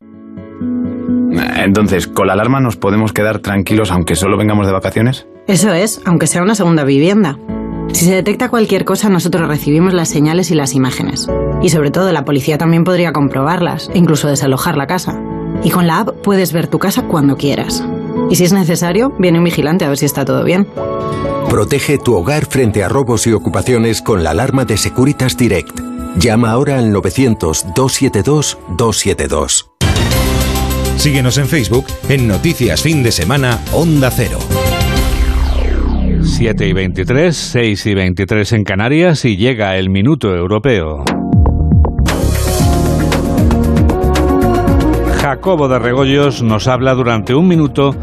Entonces, 1.56 2.06
¿con 2.06 2.28
la 2.28 2.34
alarma 2.34 2.60
nos 2.60 2.76
podemos 2.76 3.12
quedar 3.12 3.40
tranquilos 3.40 3.90
aunque 3.90 4.14
solo 4.14 4.36
vengamos 4.36 4.66
de 4.66 4.72
vacaciones? 4.72 5.26
Eso 5.48 5.72
es, 5.72 6.00
aunque 6.04 6.28
sea 6.28 6.42
una 6.42 6.54
segunda 6.54 6.84
vivienda. 6.84 7.38
Si 7.92 8.04
se 8.04 8.14
detecta 8.14 8.50
cualquier 8.50 8.84
cosa, 8.84 9.08
nosotros 9.08 9.48
recibimos 9.48 9.94
las 9.94 10.08
señales 10.08 10.52
y 10.52 10.54
las 10.54 10.74
imágenes. 10.74 11.28
Y 11.60 11.70
sobre 11.70 11.90
todo, 11.90 12.12
la 12.12 12.24
policía 12.24 12.56
también 12.56 12.84
podría 12.84 13.12
comprobarlas, 13.12 13.90
e 13.92 13.98
incluso 13.98 14.28
desalojar 14.28 14.76
la 14.76 14.86
casa. 14.86 15.20
Y 15.64 15.70
con 15.70 15.86
la 15.86 16.00
app 16.00 16.10
puedes 16.22 16.52
ver 16.52 16.68
tu 16.68 16.78
casa 16.78 17.02
cuando 17.08 17.36
quieras. 17.36 17.84
Y 18.30 18.37
si 18.37 18.44
es 18.44 18.52
necesario, 18.52 19.12
viene 19.18 19.38
un 19.38 19.44
vigilante 19.44 19.84
a 19.84 19.88
ver 19.88 19.98
si 19.98 20.06
está 20.06 20.24
todo 20.24 20.44
bien. 20.44 20.68
Protege 21.50 21.98
tu 21.98 22.16
hogar 22.16 22.46
frente 22.46 22.82
a 22.82 22.88
robos 22.88 23.26
y 23.26 23.32
ocupaciones 23.32 24.00
con 24.02 24.24
la 24.24 24.30
alarma 24.30 24.64
de 24.64 24.76
Securitas 24.76 25.37
Direct. 25.37 25.78
Llama 26.16 26.50
ahora 26.50 26.78
al 26.78 26.92
900-272-272. 26.92 29.70
Síguenos 30.96 31.38
en 31.38 31.46
Facebook 31.46 31.87
en 32.08 32.28
Noticias 32.28 32.82
Fin 32.82 33.02
de 33.02 33.10
Semana 33.12 33.60
Onda 33.72 34.10
Cero. 34.10 34.38
7 36.22 36.66
y 36.66 36.72
23, 36.72 37.37
6 37.37 37.87
y 37.87 37.94
23 37.94 38.52
en 38.52 38.64
Canarias 38.64 39.24
y 39.24 39.37
llega 39.37 39.76
el 39.76 39.90
minuto 39.90 40.34
europeo. 40.34 41.04
Jacobo 45.20 45.68
de 45.68 45.78
Regoyos 45.78 46.42
nos 46.42 46.66
habla 46.66 46.94
durante 46.94 47.34
un 47.34 47.48
minuto 47.48 47.94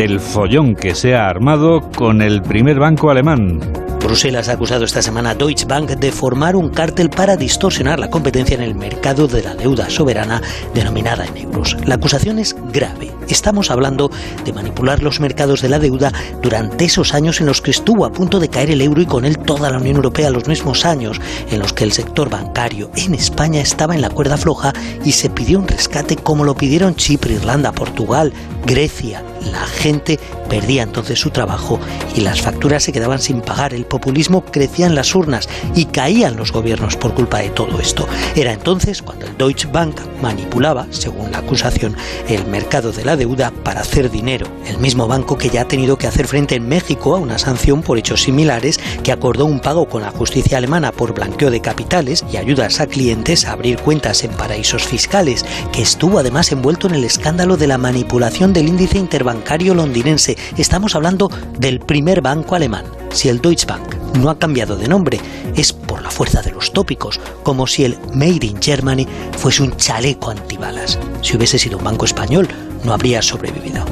del 0.00 0.18
follón 0.18 0.76
que 0.76 0.94
se 0.94 1.14
ha 1.14 1.28
armado 1.28 1.82
con 1.94 2.22
el 2.22 2.40
primer 2.40 2.78
banco 2.78 3.10
alemán. 3.10 3.60
Bruselas 4.02 4.48
ha 4.48 4.52
acusado 4.52 4.86
esta 4.86 5.02
semana 5.02 5.30
a 5.30 5.34
Deutsche 5.34 5.66
Bank 5.66 5.90
de 5.90 6.10
formar 6.10 6.56
un 6.56 6.70
cártel 6.70 7.10
para 7.10 7.36
distorsionar 7.36 8.00
la 8.00 8.08
competencia 8.08 8.56
en 8.56 8.62
el 8.62 8.74
mercado 8.74 9.28
de 9.28 9.42
la 9.42 9.54
deuda 9.54 9.90
soberana 9.90 10.40
denominada 10.72 11.26
en 11.26 11.36
euros. 11.36 11.76
La 11.84 11.96
acusación 11.96 12.38
es 12.38 12.56
grave. 12.72 13.10
Estamos 13.28 13.70
hablando 13.70 14.10
de 14.42 14.54
manipular 14.54 15.02
los 15.02 15.20
mercados 15.20 15.60
de 15.60 15.68
la 15.68 15.78
deuda 15.78 16.12
durante 16.40 16.86
esos 16.86 17.12
años 17.12 17.38
en 17.42 17.46
los 17.46 17.60
que 17.60 17.70
estuvo 17.70 18.06
a 18.06 18.10
punto 18.10 18.40
de 18.40 18.48
caer 18.48 18.70
el 18.70 18.80
euro 18.80 19.02
y 19.02 19.06
con 19.06 19.26
él 19.26 19.36
toda 19.36 19.68
la 19.68 19.76
Unión 19.76 19.96
Europea, 19.96 20.30
los 20.30 20.48
mismos 20.48 20.86
años 20.86 21.20
en 21.50 21.58
los 21.58 21.74
que 21.74 21.84
el 21.84 21.92
sector 21.92 22.30
bancario 22.30 22.90
en 22.96 23.12
España 23.12 23.60
estaba 23.60 23.94
en 23.94 24.00
la 24.00 24.08
cuerda 24.08 24.38
floja 24.38 24.72
y 25.04 25.12
se 25.12 25.28
pidió 25.28 25.58
un 25.58 25.68
rescate 25.68 26.16
como 26.16 26.44
lo 26.44 26.54
pidieron 26.54 26.94
Chipre, 26.94 27.34
Irlanda, 27.34 27.70
Portugal, 27.72 28.32
Grecia. 28.64 29.22
La 29.40 29.66
gente 29.66 30.18
perdía 30.48 30.82
entonces 30.82 31.18
su 31.18 31.30
trabajo 31.30 31.78
y 32.14 32.20
las 32.20 32.42
facturas 32.42 32.82
se 32.82 32.92
quedaban 32.92 33.20
sin 33.20 33.40
pagar. 33.40 33.72
El 33.72 33.86
populismo 33.86 34.44
crecía 34.44 34.86
en 34.86 34.94
las 34.94 35.14
urnas 35.14 35.48
y 35.74 35.86
caían 35.86 36.36
los 36.36 36.52
gobiernos 36.52 36.96
por 36.96 37.14
culpa 37.14 37.38
de 37.38 37.50
todo 37.50 37.80
esto. 37.80 38.06
Era 38.36 38.52
entonces 38.52 39.02
cuando 39.02 39.26
el 39.26 39.36
Deutsche 39.36 39.68
Bank 39.70 40.00
manipulaba, 40.20 40.86
según 40.90 41.30
la 41.32 41.38
acusación, 41.38 41.96
el 42.28 42.46
mercado 42.46 42.92
de 42.92 43.04
la 43.04 43.16
deuda 43.16 43.52
para 43.64 43.80
hacer 43.80 44.10
dinero. 44.10 44.46
El 44.66 44.78
mismo 44.78 45.06
banco 45.06 45.38
que 45.38 45.48
ya 45.48 45.62
ha 45.62 45.68
tenido 45.68 45.96
que 45.96 46.06
hacer 46.06 46.26
frente 46.26 46.54
en 46.54 46.68
México 46.68 47.14
a 47.14 47.18
una 47.18 47.38
sanción 47.38 47.82
por 47.82 47.98
hechos 47.98 48.22
similares 48.22 48.78
que 49.02 49.12
acordó 49.12 49.46
un 49.46 49.60
pago 49.60 49.88
con 49.88 50.02
la 50.02 50.10
justicia 50.10 50.58
alemana 50.58 50.92
por 50.92 51.14
blanqueo 51.14 51.50
de 51.50 51.60
capitales 51.60 52.24
y 52.32 52.36
ayudas 52.36 52.80
a 52.80 52.86
clientes 52.86 53.46
a 53.46 53.52
abrir 53.52 53.78
cuentas 53.78 54.24
en 54.24 54.32
paraísos 54.32 54.84
fiscales, 54.84 55.44
que 55.72 55.82
estuvo 55.82 56.18
además 56.18 56.52
envuelto 56.52 56.86
en 56.86 56.94
el 56.94 57.04
escándalo 57.04 57.56
de 57.56 57.66
la 57.66 57.78
manipulación 57.78 58.52
del 58.52 58.68
índice 58.68 58.98
interbancario 59.30 59.74
londinense. 59.74 60.36
Estamos 60.56 60.94
hablando 60.94 61.30
del 61.58 61.78
primer 61.80 62.20
banco 62.20 62.54
alemán. 62.54 62.84
Si 63.10 63.28
el 63.28 63.40
Deutsche 63.40 63.66
Bank 63.66 63.94
no 64.18 64.30
ha 64.30 64.38
cambiado 64.38 64.76
de 64.76 64.88
nombre, 64.88 65.20
es 65.54 65.72
por 65.72 66.02
la 66.02 66.10
fuerza 66.10 66.42
de 66.42 66.50
los 66.50 66.72
tópicos, 66.72 67.20
como 67.42 67.66
si 67.66 67.84
el 67.84 67.96
Made 68.14 68.46
in 68.46 68.60
Germany 68.60 69.06
fuese 69.36 69.62
un 69.62 69.76
chaleco 69.76 70.30
antibalas. 70.30 70.98
Si 71.22 71.36
hubiese 71.36 71.58
sido 71.58 71.78
un 71.78 71.84
banco 71.84 72.04
español, 72.06 72.48
no 72.84 72.92
habría 72.92 73.22
sobrevivido. 73.22 73.84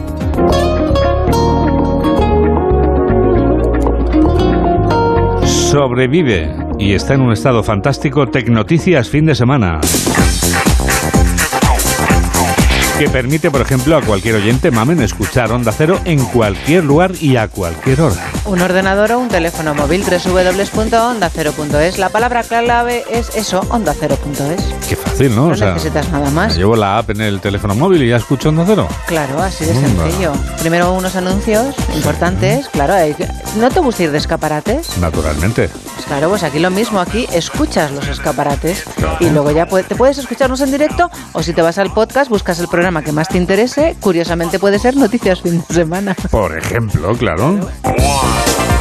Sobrevive 5.45 6.57
y 6.79 6.95
está 6.95 7.15
en 7.15 7.21
un 7.21 7.33
estado 7.33 7.63
fantástico 7.63 8.27
Tecnoticias 8.27 9.09
fin 9.09 9.27
de 9.27 9.35
semana 9.35 9.81
que 12.99 13.09
permite, 13.09 13.51
por 13.53 13.61
ejemplo, 13.61 13.97
a 13.97 14.03
cualquier 14.03 14.35
oyente 14.35 14.73
mamen 14.73 15.01
escuchar 15.01 15.53
Onda 15.53 15.71
Cero 15.71 16.01
en 16.05 16.19
cualquier 16.25 16.83
lugar 16.83 17.13
y 17.21 17.37
a 17.37 17.47
cualquier 17.47 18.01
hora. 18.01 18.29
Un 18.45 18.61
ordenador 18.61 19.13
o 19.13 19.21
un 19.21 19.29
teléfono 19.29 19.73
móvil, 19.73 20.03
www.ondacero.es. 20.03 21.99
La 21.99 22.09
palabra 22.09 22.43
clave 22.43 23.05
es 23.09 23.37
eso, 23.37 23.61
ondacero.es. 23.71 24.89
Qué 24.89 24.97
fácil, 24.97 25.37
¿no? 25.37 25.47
No 25.47 25.55
necesitas 25.55 26.11
nada 26.11 26.29
más. 26.31 26.57
Llevo 26.57 26.75
la 26.75 26.99
app 26.99 27.11
en 27.11 27.21
el 27.21 27.41
teléfono 27.41 27.77
móvil 27.77 28.03
y 28.03 28.09
ya 28.09 28.17
escucho 28.17 28.49
Onda 28.49 28.65
Cero. 28.67 28.89
Claro, 29.07 29.41
así 29.41 29.65
de 29.65 29.79
Onda. 29.79 30.05
sencillo. 30.05 30.33
Primero 30.61 30.93
unos 30.93 31.15
anuncios 31.15 31.77
importantes, 31.95 32.69
claro. 32.69 32.95
¿No 33.61 33.71
te 33.71 33.79
gusta 33.79 34.03
ir 34.03 34.11
de 34.11 34.19
escaparates? 34.19 34.99
Naturalmente. 34.99 35.71
Claro, 36.09 36.31
pues 36.31 36.43
aquí 36.43 36.59
lo 36.59 36.71
mismo, 36.71 37.01
aquí 37.01 37.29
escuchas 37.33 37.93
los 37.93 38.09
escaparates 38.09 38.85
y 39.21 39.29
luego 39.29 39.51
ya 39.51 39.67
te 39.67 39.95
puedes 39.95 40.17
escucharnos 40.17 40.63
en 40.63 40.73
directo 40.73 41.11
o 41.35 41.43
si 41.43 41.53
te 41.53 41.61
vas 41.61 41.77
al 41.77 41.93
podcast 41.93 42.31
buscas 42.31 42.59
el 42.61 42.69
programa 42.69 43.03
que 43.03 43.13
más 43.13 43.29
te 43.29 43.37
interese, 43.37 43.95
curiosamente 44.01 44.59
puede 44.59 44.79
ser 44.79 44.97
Noticias 44.97 45.43
Fin 45.43 45.63
de 45.69 45.75
Semana. 45.75 46.17
Por 46.31 46.57
ejemplo, 46.57 47.15
claro. 47.15 47.61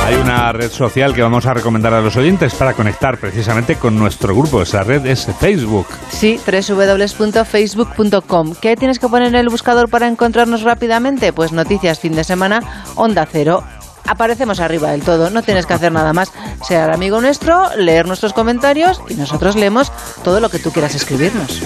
Hay 0.08 0.16
una 0.16 0.52
red 0.54 0.72
social 0.72 1.14
que 1.14 1.22
vamos 1.22 1.46
a 1.48 1.54
recomendar 1.54 1.94
a 1.94 2.00
los 2.00 2.16
oyentes 2.16 2.56
para 2.56 2.74
conectar 2.74 3.18
precisamente 3.18 3.76
con 3.76 4.00
nuestro 4.00 4.34
grupo. 4.34 4.62
Esa 4.62 4.84
red 4.84 5.06
es 5.06 5.28
Facebook. 5.38 5.86
Sí, 6.10 6.40
www.facebook.com. 6.46 8.56
¿Qué 8.62 8.78
tienes 8.78 9.00
que 9.00 9.10
poner 9.10 9.28
en 9.28 9.36
el 9.36 9.50
buscador 9.50 9.90
para 9.90 10.08
encontrarnos 10.08 10.62
rápidamente? 10.62 11.34
Pues 11.34 11.52
Noticias 11.52 12.00
Fin 12.00 12.16
de 12.16 12.24
Semana, 12.24 12.86
Onda 12.96 13.28
Cero. 13.30 13.66
Aparecemos 14.08 14.60
arriba 14.60 14.92
del 14.92 15.02
todo, 15.02 15.30
no 15.30 15.44
tienes 15.44 15.66
que 15.66 15.74
hacer 15.74 15.92
nada 15.92 16.14
más. 16.14 16.32
Ser 16.66 16.90
amigo 16.90 17.22
nuestro, 17.22 17.76
leer 17.76 18.08
nuestros 18.08 18.34
comentarios 18.34 19.02
y 19.10 19.16
nosotros 19.16 19.56
leemos 19.56 19.92
todo 20.24 20.40
lo 20.40 20.50
que 20.50 20.60
tú 20.60 20.72
quieras 20.72 20.96
escribirnos. 20.96 21.62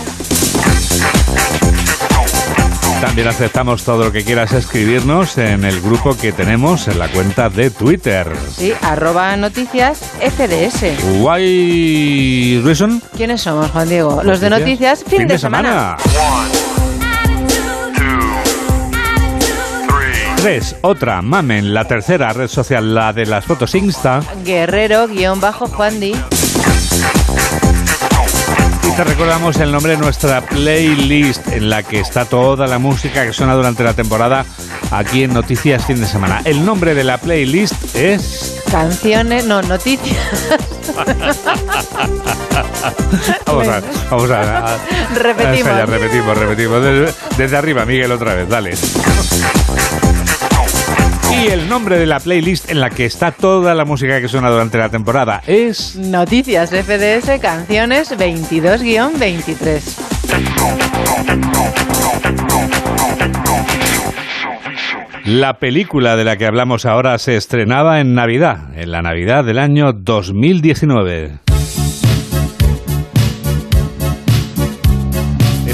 También 3.01 3.27
aceptamos 3.27 3.83
todo 3.83 4.05
lo 4.05 4.11
que 4.11 4.23
quieras 4.23 4.53
escribirnos 4.53 5.35
en 5.39 5.65
el 5.65 5.81
grupo 5.81 6.15
que 6.15 6.31
tenemos 6.31 6.87
en 6.87 6.99
la 6.99 7.07
cuenta 7.07 7.49
de 7.49 7.71
Twitter. 7.71 8.31
Sí, 8.55 8.73
arroba 8.79 9.35
noticias 9.37 9.99
FDS. 10.19 11.03
Why 11.19 12.61
Reason? 12.63 13.01
¿Quiénes 13.17 13.41
somos, 13.41 13.71
Juan 13.71 13.89
Diego? 13.89 14.21
Los 14.23 14.39
de 14.39 14.51
noticias 14.51 15.03
Fin, 15.03 15.27
de, 15.27 15.39
semana. 15.39 15.97
3. 20.41 20.77
Otra, 20.81 21.21
Mamen, 21.21 21.71
la 21.73 21.85
tercera 21.85 22.33
red 22.33 22.47
social, 22.47 22.95
la 22.95 23.13
de 23.13 23.25
las 23.27 23.45
fotos 23.45 23.75
Insta. 23.75 24.21
Guerrero, 24.43 25.07
guion 25.07 25.39
bajo 25.39 25.67
Juan 25.67 25.99
Di. 25.99 26.15
Y 28.83 28.91
te 28.95 29.03
recordamos 29.03 29.57
el 29.57 29.71
nombre 29.71 29.91
de 29.93 29.97
nuestra 29.99 30.41
playlist 30.41 31.47
en 31.49 31.69
la 31.69 31.83
que 31.83 31.99
está 31.99 32.25
toda 32.25 32.65
la 32.65 32.79
música 32.79 33.23
que 33.25 33.33
suena 33.33 33.53
durante 33.53 33.83
la 33.83 33.93
temporada 33.93 34.43
aquí 34.89 35.23
en 35.23 35.33
Noticias 35.33 35.85
Fin 35.85 35.99
de 36.01 36.07
Semana. 36.07 36.41
El 36.43 36.65
nombre 36.65 36.95
de 36.95 37.03
la 37.03 37.19
playlist 37.19 37.95
es... 37.95 38.63
Canciones, 38.71 39.45
no, 39.45 39.61
noticias. 39.61 40.17
Vamos 43.45 43.67
a, 43.67 43.81
vamos 44.09 44.31
a, 44.31 44.73
a- 44.73 44.77
Repetimos. 45.15 45.89
Repetimos, 45.89 46.37
repetimos. 46.37 46.83
Desde, 46.83 47.13
desde 47.37 47.57
arriba, 47.57 47.85
Miguel, 47.85 48.11
otra 48.11 48.33
vez, 48.33 48.49
dale. 48.49 48.71
Y 51.31 51.47
el 51.47 51.69
nombre 51.69 51.97
de 51.97 52.05
la 52.05 52.19
playlist 52.19 52.69
en 52.69 52.79
la 52.79 52.89
que 52.89 53.05
está 53.05 53.31
toda 53.31 53.73
la 53.73 53.85
música 53.85 54.19
que 54.19 54.27
suena 54.27 54.49
durante 54.49 54.77
la 54.77 54.89
temporada 54.89 55.41
es... 55.47 55.95
Noticias 55.95 56.71
FDS, 56.71 57.39
canciones 57.39 58.11
22-23. 58.17 60.11
La 65.25 65.59
película 65.59 66.15
de 66.15 66.23
la 66.25 66.35
que 66.35 66.45
hablamos 66.45 66.85
ahora 66.85 67.17
se 67.17 67.37
estrenaba 67.37 68.01
en 68.01 68.15
Navidad, 68.15 68.75
en 68.75 68.91
la 68.91 69.01
Navidad 69.01 69.45
del 69.45 69.59
año 69.59 69.93
2019. 69.93 71.50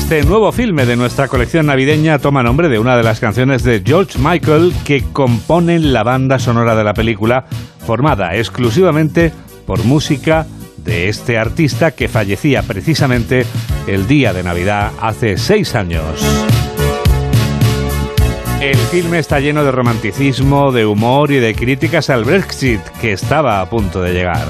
Este 0.09 0.23
nuevo 0.23 0.53
filme 0.53 0.85
de 0.85 0.95
nuestra 0.95 1.27
colección 1.27 1.65
navideña 1.65 2.17
toma 2.17 2.41
nombre 2.41 2.69
de 2.69 2.79
una 2.79 2.95
de 2.95 3.03
las 3.03 3.19
canciones 3.19 3.63
de 3.63 3.83
George 3.85 4.17
Michael 4.17 4.73
que 4.85 5.03
componen 5.11 5.91
la 5.91 6.03
banda 6.03 6.39
sonora 6.39 6.77
de 6.77 6.85
la 6.85 6.93
película, 6.93 7.43
formada 7.85 8.33
exclusivamente 8.37 9.33
por 9.65 9.83
música 9.83 10.47
de 10.77 11.09
este 11.09 11.37
artista 11.37 11.91
que 11.91 12.07
fallecía 12.07 12.63
precisamente 12.63 13.45
el 13.85 14.07
día 14.07 14.31
de 14.31 14.43
Navidad 14.43 14.93
hace 15.01 15.37
seis 15.37 15.75
años. 15.75 16.25
El 18.61 18.77
filme 18.77 19.19
está 19.19 19.41
lleno 19.41 19.65
de 19.65 19.73
romanticismo, 19.73 20.71
de 20.71 20.85
humor 20.85 21.31
y 21.31 21.39
de 21.39 21.53
críticas 21.53 22.09
al 22.09 22.23
Brexit, 22.23 22.79
que 23.01 23.11
estaba 23.11 23.59
a 23.59 23.69
punto 23.69 24.01
de 24.01 24.13
llegar. 24.13 24.47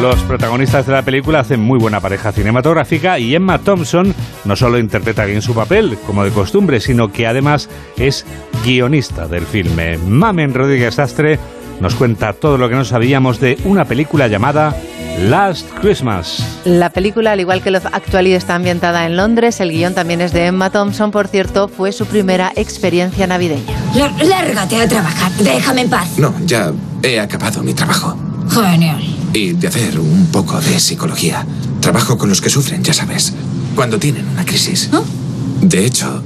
Los 0.00 0.16
protagonistas 0.24 0.86
de 0.86 0.92
la 0.92 1.02
película 1.02 1.40
hacen 1.40 1.60
muy 1.60 1.78
buena 1.78 2.00
pareja 2.00 2.30
cinematográfica 2.30 3.18
y 3.18 3.34
Emma 3.34 3.58
Thompson 3.58 4.14
no 4.44 4.54
solo 4.54 4.78
interpreta 4.78 5.24
bien 5.24 5.40
su 5.40 5.54
papel, 5.54 5.96
como 6.06 6.22
de 6.22 6.30
costumbre, 6.30 6.80
sino 6.80 7.10
que 7.10 7.26
además 7.26 7.68
es 7.96 8.26
guionista 8.64 9.26
del 9.26 9.46
filme. 9.46 9.96
Mamen 9.98 10.52
Rodríguez 10.52 10.98
Astre 10.98 11.38
nos 11.80 11.94
cuenta 11.94 12.34
todo 12.34 12.58
lo 12.58 12.68
que 12.68 12.74
no 12.74 12.84
sabíamos 12.84 13.40
de 13.40 13.58
una 13.64 13.86
película 13.86 14.28
llamada 14.28 14.76
Last 15.22 15.66
Christmas. 15.80 16.60
La 16.66 16.90
película, 16.90 17.32
al 17.32 17.40
igual 17.40 17.62
que 17.62 17.70
Love 17.70 17.86
Actually, 17.90 18.34
está 18.34 18.54
ambientada 18.54 19.06
en 19.06 19.16
Londres. 19.16 19.60
El 19.60 19.70
guion 19.72 19.94
también 19.94 20.20
es 20.20 20.32
de 20.32 20.46
Emma 20.46 20.68
Thompson, 20.70 21.10
por 21.10 21.26
cierto, 21.28 21.68
fue 21.68 21.90
su 21.92 22.04
primera 22.06 22.52
experiencia 22.54 23.26
navideña. 23.26 23.72
Lá- 23.94 24.12
Lárgate 24.22 24.76
a 24.76 24.86
trabajar. 24.88 25.32
Déjame 25.38 25.82
en 25.82 25.88
paz. 25.90 26.18
No, 26.18 26.34
ya 26.44 26.70
he 27.02 27.18
acabado 27.18 27.62
mi 27.62 27.72
trabajo. 27.72 28.14
Genial. 28.64 29.02
Y 29.34 29.52
de 29.52 29.68
hacer 29.68 30.00
un 30.00 30.28
poco 30.32 30.58
de 30.58 30.80
psicología. 30.80 31.44
Trabajo 31.80 32.16
con 32.16 32.30
los 32.30 32.40
que 32.40 32.48
sufren, 32.48 32.82
ya 32.82 32.94
sabes. 32.94 33.34
Cuando 33.74 33.98
tienen 33.98 34.26
una 34.28 34.46
crisis. 34.46 34.88
De 35.60 35.84
hecho, 35.84 36.22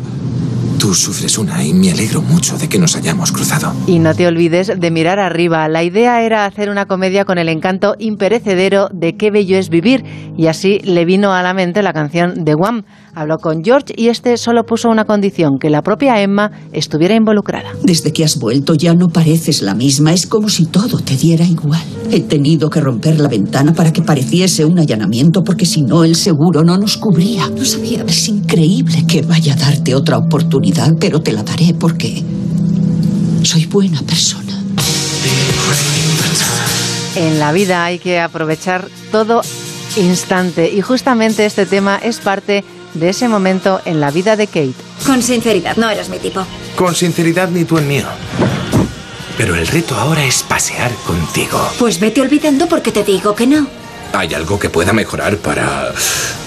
tú 0.78 0.94
sufres 0.94 1.36
una 1.38 1.64
y 1.64 1.74
me 1.74 1.90
alegro 1.90 2.22
mucho 2.22 2.56
de 2.56 2.68
que 2.68 2.78
nos 2.78 2.94
hayamos 2.94 3.32
cruzado. 3.32 3.74
Y 3.88 3.98
no 3.98 4.14
te 4.14 4.28
olvides 4.28 4.72
de 4.78 4.90
mirar 4.92 5.18
arriba. 5.18 5.66
La 5.68 5.82
idea 5.82 6.22
era 6.22 6.44
hacer 6.44 6.70
una 6.70 6.86
comedia 6.86 7.24
con 7.24 7.38
el 7.38 7.48
encanto 7.48 7.96
imperecedero 7.98 8.88
de 8.92 9.16
Qué 9.16 9.32
bello 9.32 9.58
es 9.58 9.68
vivir. 9.68 10.04
Y 10.36 10.46
así 10.46 10.78
le 10.84 11.04
vino 11.04 11.32
a 11.34 11.42
la 11.42 11.52
mente 11.52 11.82
la 11.82 11.92
canción 11.92 12.44
de 12.44 12.54
Wham. 12.54 12.84
Habló 13.14 13.38
con 13.38 13.64
George 13.64 13.92
y 13.96 14.08
este 14.08 14.36
solo 14.36 14.64
puso 14.64 14.88
una 14.88 15.04
condición, 15.04 15.58
que 15.58 15.68
la 15.68 15.82
propia 15.82 16.20
Emma 16.20 16.50
estuviera 16.72 17.14
involucrada. 17.14 17.72
Desde 17.82 18.12
que 18.12 18.24
has 18.24 18.38
vuelto 18.38 18.74
ya 18.74 18.94
no 18.94 19.08
pareces 19.08 19.62
la 19.62 19.74
misma, 19.74 20.12
es 20.12 20.26
como 20.26 20.48
si 20.48 20.66
todo 20.66 20.98
te 20.98 21.16
diera 21.16 21.44
igual. 21.44 21.82
He 22.10 22.20
tenido 22.20 22.70
que 22.70 22.80
romper 22.80 23.18
la 23.18 23.28
ventana 23.28 23.72
para 23.72 23.92
que 23.92 24.02
pareciese 24.02 24.64
un 24.64 24.78
allanamiento 24.78 25.42
porque 25.42 25.66
si 25.66 25.82
no 25.82 26.04
el 26.04 26.14
seguro 26.14 26.62
no 26.62 26.78
nos 26.78 26.96
cubría. 26.96 27.48
No 27.48 27.64
sabía, 27.64 28.04
es 28.06 28.28
increíble 28.28 29.04
que 29.06 29.22
vaya 29.22 29.54
a 29.54 29.56
darte 29.56 29.94
otra 29.94 30.18
oportunidad, 30.18 30.94
pero 31.00 31.20
te 31.20 31.32
la 31.32 31.42
daré 31.42 31.74
porque 31.74 32.22
soy 33.42 33.66
buena 33.66 34.00
persona. 34.02 34.52
En 37.16 37.38
la 37.38 37.52
vida 37.52 37.84
hay 37.84 37.98
que 37.98 38.20
aprovechar 38.20 38.88
todo 39.10 39.42
instante 39.96 40.72
y 40.72 40.80
justamente 40.80 41.44
este 41.44 41.66
tema 41.66 41.96
es 41.96 42.18
parte 42.18 42.64
de 42.94 43.08
ese 43.10 43.28
momento 43.28 43.80
en 43.84 44.00
la 44.00 44.10
vida 44.10 44.36
de 44.36 44.46
Kate. 44.46 44.74
Con 45.06 45.22
sinceridad, 45.22 45.76
no 45.76 45.88
eres 45.90 46.08
mi 46.08 46.18
tipo. 46.18 46.44
Con 46.76 46.94
sinceridad 46.94 47.48
ni 47.48 47.64
tú 47.64 47.78
el 47.78 47.84
mío. 47.84 48.06
Pero 49.36 49.54
el 49.54 49.66
reto 49.66 49.96
ahora 49.96 50.24
es 50.24 50.42
pasear 50.42 50.92
contigo. 51.06 51.58
Pues 51.78 51.98
vete 51.98 52.20
olvidando 52.20 52.66
porque 52.66 52.92
te 52.92 53.04
digo 53.04 53.34
que 53.34 53.46
no. 53.46 53.66
¿Hay 54.12 54.34
algo 54.34 54.58
que 54.58 54.68
pueda 54.68 54.92
mejorar 54.92 55.36
para 55.38 55.92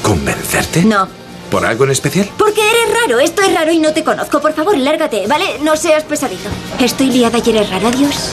convencerte? 0.02 0.84
No. 0.84 1.08
¿Por 1.50 1.66
algo 1.66 1.86
en 1.86 1.92
especial? 1.92 2.30
Porque 2.38 2.62
eres 2.62 3.02
raro, 3.02 3.20
esto 3.20 3.42
es 3.42 3.54
raro 3.54 3.72
y 3.72 3.80
no 3.80 3.94
te 3.94 4.04
conozco. 4.04 4.42
Por 4.42 4.54
favor, 4.54 4.78
lárgate, 4.78 5.28
¿vale? 5.28 5.46
No 5.62 5.76
seas 5.76 6.04
pesadito. 6.04 6.50
Estoy 6.80 7.12
liada 7.12 7.40
y 7.44 7.50
eres 7.50 7.70
raro, 7.70 7.88
adiós. 7.88 8.32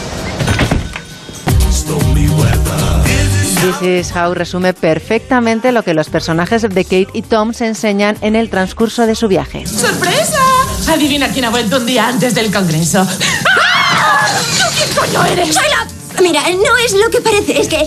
This 3.61 3.83
is 3.83 4.17
How 4.17 4.33
resume 4.33 4.73
perfectamente 4.73 5.71
lo 5.71 5.83
que 5.83 5.93
los 5.93 6.09
personajes 6.09 6.63
de 6.63 6.85
Kate 6.85 7.09
y 7.13 7.21
Tom 7.21 7.53
se 7.53 7.67
enseñan 7.67 8.17
en 8.23 8.35
el 8.35 8.49
transcurso 8.49 9.07
de 9.07 9.15
su 9.15 9.29
viaje. 9.29 9.67
¡Sorpresa! 9.67 10.41
Adivina 10.89 11.29
quién 11.29 11.45
ha 11.45 11.51
vuelto 11.51 11.77
un 11.77 11.85
día 11.85 12.09
antes 12.09 12.35
del 12.35 12.51
congreso. 12.51 13.07
¡Ah! 13.07 14.29
¿Tú 14.59 14.65
quién 14.75 14.89
coño 14.97 15.27
eres? 15.27 15.55
Soy 15.55 15.67
la... 15.69 16.23
Mira, 16.23 16.43
no 16.43 16.77
es 16.79 16.95
lo 16.95 17.11
que 17.11 17.21
parece, 17.21 17.61
es 17.61 17.69
que... 17.69 17.85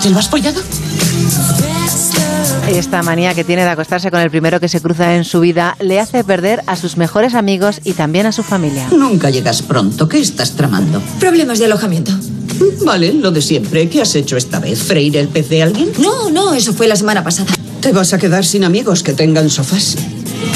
¿Te 0.00 0.10
lo 0.10 0.20
has 0.20 0.28
follado? 0.28 0.62
Esta 2.68 3.02
manía 3.02 3.34
que 3.34 3.44
tiene 3.44 3.62
de 3.62 3.70
acostarse 3.70 4.10
con 4.10 4.20
el 4.20 4.30
primero 4.30 4.60
que 4.60 4.68
se 4.68 4.80
cruza 4.80 5.16
en 5.16 5.24
su 5.24 5.40
vida 5.40 5.76
le 5.80 6.00
hace 6.00 6.24
perder 6.24 6.62
a 6.66 6.76
sus 6.76 6.96
mejores 6.96 7.34
amigos 7.34 7.80
y 7.84 7.92
también 7.92 8.26
a 8.26 8.32
su 8.32 8.42
familia. 8.42 8.88
Nunca 8.90 9.30
llegas 9.30 9.62
pronto. 9.62 10.08
¿Qué 10.08 10.18
estás 10.18 10.52
tramando? 10.52 11.00
Problemas 11.18 11.58
de 11.58 11.66
alojamiento. 11.66 12.12
Vale, 12.84 13.12
lo 13.14 13.30
de 13.30 13.42
siempre. 13.42 13.88
¿Qué 13.88 14.02
has 14.02 14.14
hecho 14.14 14.36
esta 14.36 14.58
vez? 14.58 14.82
¿Freír 14.82 15.16
el 15.16 15.28
pez 15.28 15.48
de 15.48 15.62
alguien? 15.62 15.92
No, 15.98 16.30
no, 16.30 16.54
eso 16.54 16.72
fue 16.72 16.88
la 16.88 16.96
semana 16.96 17.22
pasada. 17.22 17.52
¿Te 17.80 17.92
vas 17.92 18.12
a 18.12 18.18
quedar 18.18 18.44
sin 18.44 18.64
amigos 18.64 19.02
que 19.02 19.12
tengan 19.12 19.50
sofás? 19.50 19.96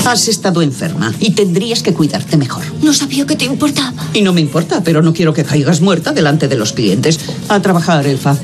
Has 0.06 0.28
estado 0.28 0.62
enferma 0.62 1.12
y 1.20 1.30
tendrías 1.30 1.82
que 1.82 1.94
cuidarte 1.94 2.36
mejor. 2.36 2.64
No 2.82 2.92
sabía 2.92 3.26
que 3.26 3.36
te 3.36 3.44
importaba. 3.44 3.92
Y 4.12 4.22
no 4.22 4.32
me 4.32 4.40
importa, 4.40 4.82
pero 4.84 5.02
no 5.02 5.12
quiero 5.12 5.32
que 5.32 5.44
caigas 5.44 5.80
muerta 5.80 6.12
delante 6.12 6.48
de 6.48 6.56
los 6.56 6.72
clientes. 6.72 7.18
A 7.48 7.60
trabajar, 7.60 8.06
Elfa. 8.06 8.36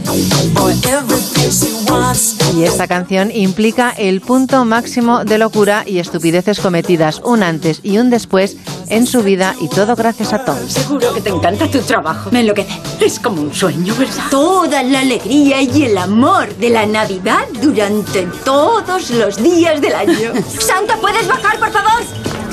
Y 2.57 2.62
esta 2.62 2.87
canción 2.87 3.31
implica 3.35 3.90
el 3.90 4.20
punto 4.20 4.64
máximo 4.64 5.24
de 5.24 5.38
locura 5.38 5.85
y 5.87 5.98
estupideces 5.98 6.61
cometidas, 6.61 7.20
un 7.24 7.42
antes 7.42 7.81
y 7.83 7.98
un 7.98 8.11
después 8.11 8.57
en 8.90 9.07
su 9.07 9.22
vida 9.22 9.55
y 9.61 9.68
todo 9.68 9.94
gracias 9.96 10.33
a 10.33 10.44
Tom. 10.44 10.57
Seguro 10.68 11.14
que 11.14 11.20
te 11.20 11.31
encanta 11.31 11.70
tu 11.70 11.81
trabajo. 11.81 12.31
Me 12.31 12.40
enloquece. 12.40 12.81
Es 13.01 13.18
como 13.18 13.42
un 13.42 13.55
sueño, 13.55 13.94
¿verdad? 13.96 14.24
Toda 14.31 14.83
la 14.83 15.01
alegría 15.01 15.62
y 15.62 15.85
el 15.85 15.98
amor 15.98 16.55
de 16.57 16.70
la 16.70 16.87
Navidad 16.87 17.46
durante 17.61 18.27
todos 18.44 19.11
los 19.11 19.42
días 19.42 19.81
del 19.81 19.94
año. 19.94 20.33
Santa, 20.61 20.96
¿puedes 21.01 21.27
bajar, 21.27 21.59
por 21.59 21.70
favor? 21.70 22.03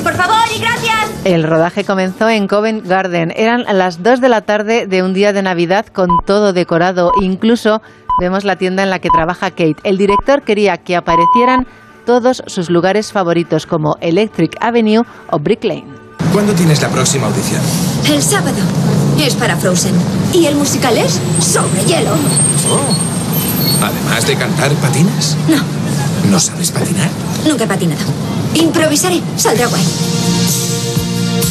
Por 0.03 0.13
favor 0.13 0.45
y 0.55 0.59
gracias. 0.59 1.11
El 1.23 1.43
rodaje 1.43 1.83
comenzó 1.83 2.29
en 2.29 2.47
Covent 2.47 2.85
Garden. 2.85 3.33
Eran 3.35 3.65
las 3.77 4.03
2 4.03 4.21
de 4.21 4.29
la 4.29 4.41
tarde 4.41 4.85
de 4.85 5.01
un 5.01 5.13
día 5.13 5.33
de 5.33 5.41
Navidad 5.41 5.87
con 5.87 6.09
todo 6.25 6.53
decorado. 6.53 7.11
Incluso 7.21 7.81
vemos 8.19 8.43
la 8.43 8.55
tienda 8.55 8.83
en 8.83 8.91
la 8.91 8.99
que 8.99 9.09
trabaja 9.09 9.49
Kate. 9.49 9.77
El 9.83 9.97
director 9.97 10.43
quería 10.43 10.77
que 10.77 10.95
aparecieran 10.95 11.65
todos 12.05 12.43
sus 12.45 12.69
lugares 12.69 13.11
favoritos 13.11 13.65
como 13.65 13.97
Electric 13.99 14.55
Avenue 14.61 15.03
o 15.31 15.39
Brick 15.39 15.63
Lane. 15.63 16.04
¿Cuándo 16.35 16.53
tienes 16.53 16.81
la 16.81 16.89
próxima 16.89 17.27
audición? 17.27 17.61
El 18.11 18.21
sábado 18.21 18.57
es 19.17 19.35
para 19.35 19.55
Frozen. 19.55 19.93
Y 20.33 20.47
el 20.47 20.55
musical 20.55 20.97
es 20.97 21.21
sobre 21.39 21.85
hielo. 21.85 22.11
Oh. 22.69 23.81
Además 23.81 24.27
de 24.27 24.35
cantar, 24.35 24.69
¿patinas? 24.73 25.37
No. 25.47 25.63
¿No 26.29 26.37
sabes 26.37 26.71
patinar? 26.71 27.09
Nunca 27.47 27.63
he 27.63 27.67
patinado. 27.67 28.01
Improvisaré. 28.53 29.21
Saldrá 29.37 29.67
guay. 29.67 29.81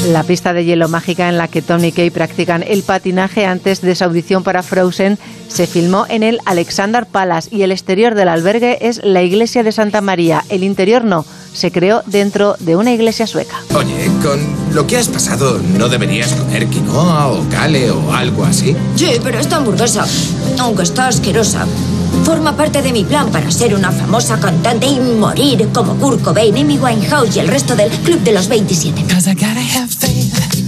La 0.08 0.22
pista 0.22 0.52
de 0.52 0.64
hielo 0.64 0.88
mágica 0.88 1.28
en 1.28 1.38
la 1.38 1.48
que 1.48 1.62
Tom 1.62 1.82
y 1.84 1.92
Kay 1.92 2.10
practican 2.10 2.62
el 2.62 2.82
patinaje 2.82 3.46
antes 3.46 3.80
de 3.80 3.94
su 3.94 4.04
audición 4.04 4.42
para 4.42 4.62
Frozen 4.62 5.18
se 5.48 5.66
filmó 5.66 6.04
en 6.08 6.22
el 6.22 6.40
Alexander 6.44 7.06
Palace 7.06 7.48
y 7.54 7.62
el 7.62 7.72
exterior 7.72 8.14
del 8.14 8.28
albergue 8.28 8.78
es 8.80 9.00
la 9.04 9.22
iglesia 9.22 9.62
de 9.62 9.72
Santa 9.72 10.00
María. 10.00 10.44
El 10.48 10.64
interior 10.64 11.04
no, 11.04 11.24
se 11.54 11.70
creó 11.70 12.02
dentro 12.06 12.56
de 12.58 12.76
una 12.76 12.92
iglesia 12.92 13.26
sueca. 13.26 13.56
Oye, 13.74 14.10
con 14.22 14.40
lo 14.74 14.86
que 14.86 14.96
has 14.96 15.08
pasado, 15.08 15.58
¿no 15.78 15.88
deberías 15.88 16.32
comer 16.34 16.66
quinoa 16.66 17.28
o 17.28 17.48
cale 17.48 17.90
o 17.90 18.12
algo 18.12 18.44
así? 18.44 18.76
Sí, 18.96 19.12
pero 19.22 19.38
esta 19.38 19.56
hamburguesa, 19.56 20.04
aunque 20.58 20.82
está 20.82 21.08
asquerosa, 21.08 21.66
forma 22.24 22.56
parte 22.56 22.80
de 22.80 22.92
mi 22.92 23.04
plan 23.04 23.30
para 23.30 23.50
ser 23.50 23.74
una 23.74 23.92
famosa 23.92 24.40
cantante 24.40 24.86
y 24.86 24.98
morir 24.98 25.68
como 25.74 25.94
Kurt 25.96 26.22
Cobain, 26.22 26.56
Amy 26.56 26.78
Winehouse 26.78 27.36
y 27.36 27.40
el 27.40 27.48
resto 27.48 27.76
del 27.76 27.90
Club 27.90 28.20
de 28.20 28.32
los 28.32 28.48
27. 28.48 29.04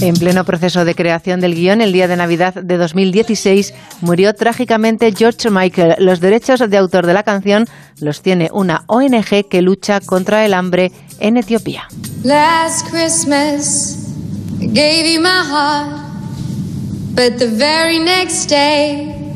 En 0.03 0.15
pleno 0.17 0.45
proceso 0.45 0.85
de 0.85 0.95
creación 0.95 1.41
del 1.41 1.55
guion, 1.55 1.81
el 1.81 1.93
día 1.93 2.09
de 2.09 2.17
Navidad 2.17 2.53
de 2.55 2.77
2016, 2.77 3.73
murió 4.03 4.35
trágicamente 4.35 5.15
George 5.17 5.49
Michael. 5.51 5.95
Los 5.99 6.21
derechos 6.21 6.61
de 6.69 6.77
autor 6.77 7.07
de 7.07 7.15
la 7.15 7.23
canción 7.23 7.67
los 8.01 8.21
tiene 8.21 8.51
una 8.53 8.85
ONG 8.89 9.49
que 9.49 9.63
lucha 9.63 10.01
contra 10.01 10.45
el 10.45 10.53
hambre 10.53 10.93
en 11.21 11.39
Etiopía. 11.39 11.89
Last 12.23 12.91
Christmas, 12.91 14.13
I 14.61 14.67
gave 14.67 15.11
you 15.11 15.21
my 15.23 15.43
heart, 15.43 16.03
but 17.15 17.39
the 17.39 17.49
very 17.49 17.99
next 17.99 18.51
day, 18.51 19.33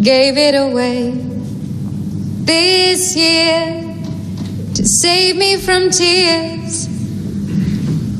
gave 0.00 0.36
it 0.36 0.56
away. 0.56 1.30
This 2.50 3.14
to 4.74 4.84
save 4.84 5.36
me 5.36 5.56
from 5.56 5.88
tears, 5.88 6.88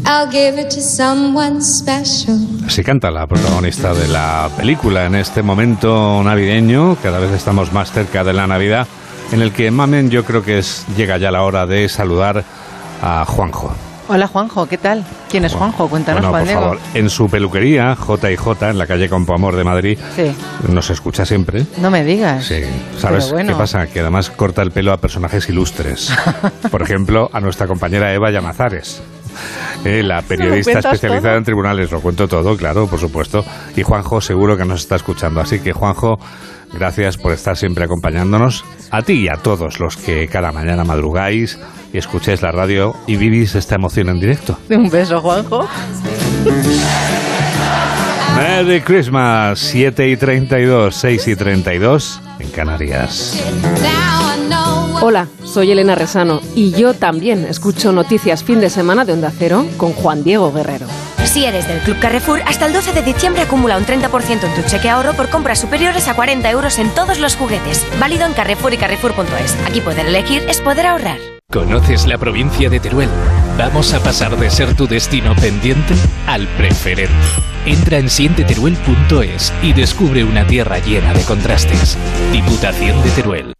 I'll 0.06 0.30
give 0.30 0.56
it 0.56 0.70
to 0.70 0.80
someone 0.80 1.60
special. 1.60 2.38
Así 2.64 2.84
canta 2.84 3.10
la 3.10 3.26
protagonista 3.26 3.92
de 3.92 4.06
la 4.06 4.48
película 4.56 5.06
en 5.06 5.16
este 5.16 5.42
momento 5.42 6.22
navideño. 6.22 6.96
Cada 7.02 7.18
vez 7.18 7.32
estamos 7.32 7.72
más 7.72 7.90
cerca 7.90 8.22
de 8.22 8.32
la 8.32 8.46
Navidad, 8.46 8.86
en 9.32 9.42
el 9.42 9.52
que 9.52 9.72
Mamen 9.72 10.10
yo 10.10 10.24
creo 10.24 10.44
que 10.44 10.60
es, 10.60 10.84
llega 10.96 11.18
ya 11.18 11.32
la 11.32 11.42
hora 11.42 11.66
de 11.66 11.88
saludar 11.88 12.44
a 13.02 13.24
Juanjo. 13.24 13.74
Hola 14.12 14.26
Juanjo, 14.26 14.66
¿qué 14.66 14.76
tal? 14.76 15.04
¿Quién 15.30 15.44
es 15.44 15.52
Juanjo? 15.54 15.88
Cuéntanos, 15.88 16.22
Bueno, 16.22 16.30
Juan 16.30 16.40
por 16.42 16.48
Diego. 16.48 16.60
favor, 16.62 16.78
en 16.94 17.10
su 17.10 17.30
peluquería, 17.30 17.94
J&J, 17.94 18.70
en 18.70 18.76
la 18.78 18.86
calle 18.88 19.08
Campoamor 19.08 19.54
de 19.54 19.62
Madrid, 19.62 19.98
Sí, 20.16 20.32
nos 20.68 20.90
escucha 20.90 21.24
siempre. 21.24 21.64
no 21.78 21.92
me 21.92 22.02
digas. 22.02 22.44
Sí, 22.44 22.60
¿sabes 22.98 23.30
bueno. 23.30 23.52
qué 23.52 23.58
pasa? 23.58 23.86
Que 23.86 24.00
además 24.00 24.30
corta 24.30 24.62
el 24.62 24.72
pelo 24.72 24.92
a 24.92 24.96
personajes 24.96 25.48
ilustres. 25.48 26.12
Por 26.72 26.82
ejemplo, 26.82 27.30
a 27.32 27.38
nuestra 27.40 27.68
compañera 27.68 28.12
Eva 28.12 28.32
Llamazares. 28.32 29.00
Eh, 29.84 30.02
la 30.02 30.22
periodista 30.22 30.78
especializada 30.78 31.32
todo? 31.32 31.38
en 31.38 31.44
tribunales, 31.44 31.90
lo 31.90 32.00
cuento 32.00 32.28
todo, 32.28 32.56
claro, 32.56 32.86
por 32.86 32.98
supuesto. 32.98 33.44
Y 33.76 33.82
Juanjo 33.82 34.20
seguro 34.20 34.56
que 34.56 34.64
nos 34.64 34.80
está 34.80 34.96
escuchando. 34.96 35.40
Así 35.40 35.60
que, 35.60 35.72
Juanjo, 35.72 36.18
gracias 36.72 37.16
por 37.16 37.32
estar 37.32 37.56
siempre 37.56 37.84
acompañándonos. 37.84 38.64
A 38.90 39.02
ti 39.02 39.24
y 39.24 39.28
a 39.28 39.36
todos 39.36 39.80
los 39.80 39.96
que 39.96 40.28
cada 40.28 40.52
mañana 40.52 40.84
madrugáis 40.84 41.58
y 41.92 41.98
escucháis 41.98 42.42
la 42.42 42.52
radio 42.52 42.94
y 43.06 43.16
vivís 43.16 43.54
esta 43.54 43.76
emoción 43.76 44.08
en 44.08 44.20
directo. 44.20 44.58
Un 44.70 44.90
beso, 44.90 45.20
Juanjo. 45.20 45.68
Merry 48.36 48.80
Christmas, 48.80 49.58
7 49.58 50.08
y 50.08 50.16
32, 50.16 50.94
6 50.94 51.28
y 51.28 51.36
32 51.36 52.20
en 52.38 52.50
Canarias. 52.50 53.42
Hola, 55.02 55.28
soy 55.44 55.70
Elena 55.70 55.94
Resano 55.94 56.42
y 56.54 56.72
yo 56.72 56.92
también 56.92 57.46
escucho 57.46 57.90
noticias 57.90 58.44
fin 58.44 58.60
de 58.60 58.68
semana 58.68 59.06
de 59.06 59.14
Onda 59.14 59.32
Cero 59.36 59.64
con 59.78 59.94
Juan 59.94 60.22
Diego 60.22 60.52
Guerrero. 60.52 60.86
Si 61.24 61.46
eres 61.46 61.66
del 61.66 61.78
Club 61.78 61.98
Carrefour, 62.00 62.42
hasta 62.44 62.66
el 62.66 62.74
12 62.74 62.92
de 62.92 63.02
diciembre 63.02 63.40
acumula 63.40 63.78
un 63.78 63.86
30% 63.86 64.44
en 64.44 64.54
tu 64.54 64.68
cheque 64.68 64.90
ahorro 64.90 65.14
por 65.14 65.30
compras 65.30 65.58
superiores 65.58 66.06
a 66.06 66.14
40 66.14 66.50
euros 66.50 66.78
en 66.78 66.90
todos 66.90 67.18
los 67.18 67.34
juguetes. 67.34 67.86
Válido 67.98 68.26
en 68.26 68.34
Carrefour 68.34 68.74
y 68.74 68.76
Carrefour.es. 68.76 69.56
Aquí 69.66 69.80
poder 69.80 70.06
elegir 70.06 70.42
es 70.48 70.60
poder 70.60 70.86
ahorrar. 70.86 71.18
¿Conoces 71.50 72.06
la 72.06 72.18
provincia 72.18 72.68
de 72.68 72.78
Teruel? 72.78 73.08
Vamos 73.56 73.94
a 73.94 74.02
pasar 74.02 74.36
de 74.36 74.50
ser 74.50 74.76
tu 74.76 74.86
destino 74.86 75.34
pendiente 75.34 75.94
al 76.26 76.46
preferente. 76.58 77.14
Entra 77.64 77.96
en 77.96 78.10
sienteteruel.es 78.10 79.52
y 79.62 79.72
descubre 79.72 80.24
una 80.24 80.46
tierra 80.46 80.78
llena 80.78 81.14
de 81.14 81.22
contrastes. 81.22 81.96
Diputación 82.32 83.02
de 83.02 83.10
Teruel. 83.10 83.59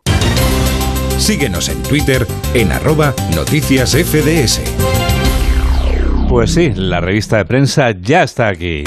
Síguenos 1.17 1.69
en 1.69 1.81
Twitter 1.83 2.27
en 2.53 2.71
arroba 2.71 3.13
noticias 3.35 3.91
FDS. 3.91 4.61
Pues 6.27 6.53
sí, 6.53 6.71
la 6.75 7.01
revista 7.01 7.37
de 7.37 7.45
prensa 7.45 7.91
ya 7.91 8.23
está 8.23 8.47
aquí. 8.47 8.83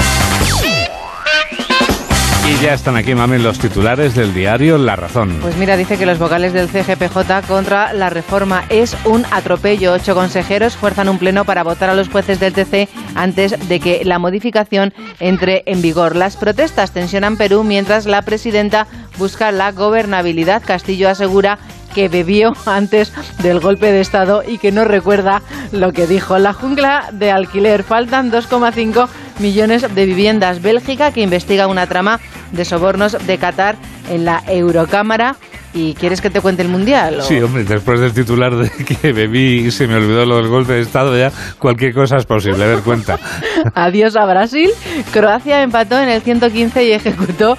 Y 2.47 2.63
ya 2.63 2.75
están 2.75 2.95
aquí, 2.97 3.15
mamen, 3.15 3.43
los 3.43 3.59
titulares 3.59 4.15
del 4.15 4.35
diario 4.35 4.77
La 4.77 4.97
Razón. 4.97 5.39
Pues 5.41 5.57
mira, 5.57 5.79
dice 5.79 5.97
que 5.97 6.05
los 6.05 6.19
vocales 6.19 6.53
del 6.53 6.69
CGPJ 6.69 7.47
contra 7.49 7.95
la 7.95 8.11
reforma 8.11 8.65
es 8.69 8.95
un 9.07 9.25
atropello. 9.31 9.95
Ocho 9.95 10.15
consejeros 10.15 10.77
fuerzan 10.77 11.09
un 11.09 11.19
pleno 11.19 11.47
para 11.47 11.63
votar 11.63 11.89
a 11.89 11.95
los 11.95 12.11
jueces 12.11 12.41
del 12.41 12.53
TC 12.53 12.91
antes 13.15 13.67
de 13.67 13.81
que 13.81 14.05
la 14.05 14.19
modificación 14.19 14.93
entre 15.21 15.63
en 15.65 15.81
vigor. 15.81 16.17
Las 16.17 16.37
protestas 16.37 16.93
tensionan 16.93 17.39
Perú 17.39 17.65
mientras 17.65 18.05
la 18.05 18.21
presidenta 18.21 18.89
busca 19.17 19.51
la 19.51 19.73
gobernabilidad. 19.73 20.63
Castillo 20.67 21.09
asegura 21.09 21.59
que 21.95 22.09
bebió 22.09 22.53
antes 22.67 23.13
del 23.43 23.61
golpe 23.61 23.93
de 23.93 24.01
Estado 24.01 24.43
y 24.47 24.59
que 24.59 24.73
no 24.73 24.85
recuerda 24.85 25.43
lo 25.73 25.93
que 25.93 26.07
dijo. 26.07 26.39
La 26.39 26.53
jungla 26.53 27.09
de 27.13 27.31
alquiler. 27.31 27.83
Faltan 27.85 28.31
2,5 28.31 29.09
millones 29.39 29.95
de 29.95 30.07
viviendas. 30.07 30.61
Bélgica, 30.61 31.13
que 31.13 31.23
investiga 31.23 31.67
una 31.67 31.87
trama 31.87 32.21
de 32.53 32.65
sobornos 32.65 33.17
de 33.27 33.39
Qatar 33.39 33.77
en 34.11 34.25
la 34.25 34.43
Eurocámara. 34.47 35.37
¿Y 35.77 35.95
quieres 35.95 36.21
que 36.21 36.31
te 36.31 36.41
cuente 36.41 36.63
el 36.63 36.69
Mundial? 36.69 37.19
o? 37.19 37.23
Sí, 37.23 37.41
hombre, 37.41 37.65
después 37.65 37.99
del 37.99 38.13
titular 38.13 38.55
de 38.55 38.71
que 38.85 39.13
bebí 39.13 39.67
y 39.67 39.71
se 39.73 39.89
me 39.89 39.97
olvidó 39.97 40.25
lo 40.25 40.37
del 40.37 40.47
golpe 40.47 40.75
de 40.75 40.83
Estado, 40.83 41.19
ya 41.19 41.33
cualquier 41.59 41.93
cosa 41.93 42.17
es 42.17 42.27
posible. 42.27 42.63
A 42.63 42.69
ver, 42.69 42.79
cuenta. 42.81 43.19
Adiós 43.75 44.15
a 44.15 44.25
Brasil. 44.25 44.71
Croacia 45.13 45.63
empató 45.63 45.99
en 46.01 46.09
el 46.11 46.23
115 46.23 46.85
y 46.85 46.93
ejecutó 46.93 47.59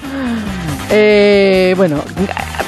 Eh, 0.90 1.74
bueno, 1.76 2.02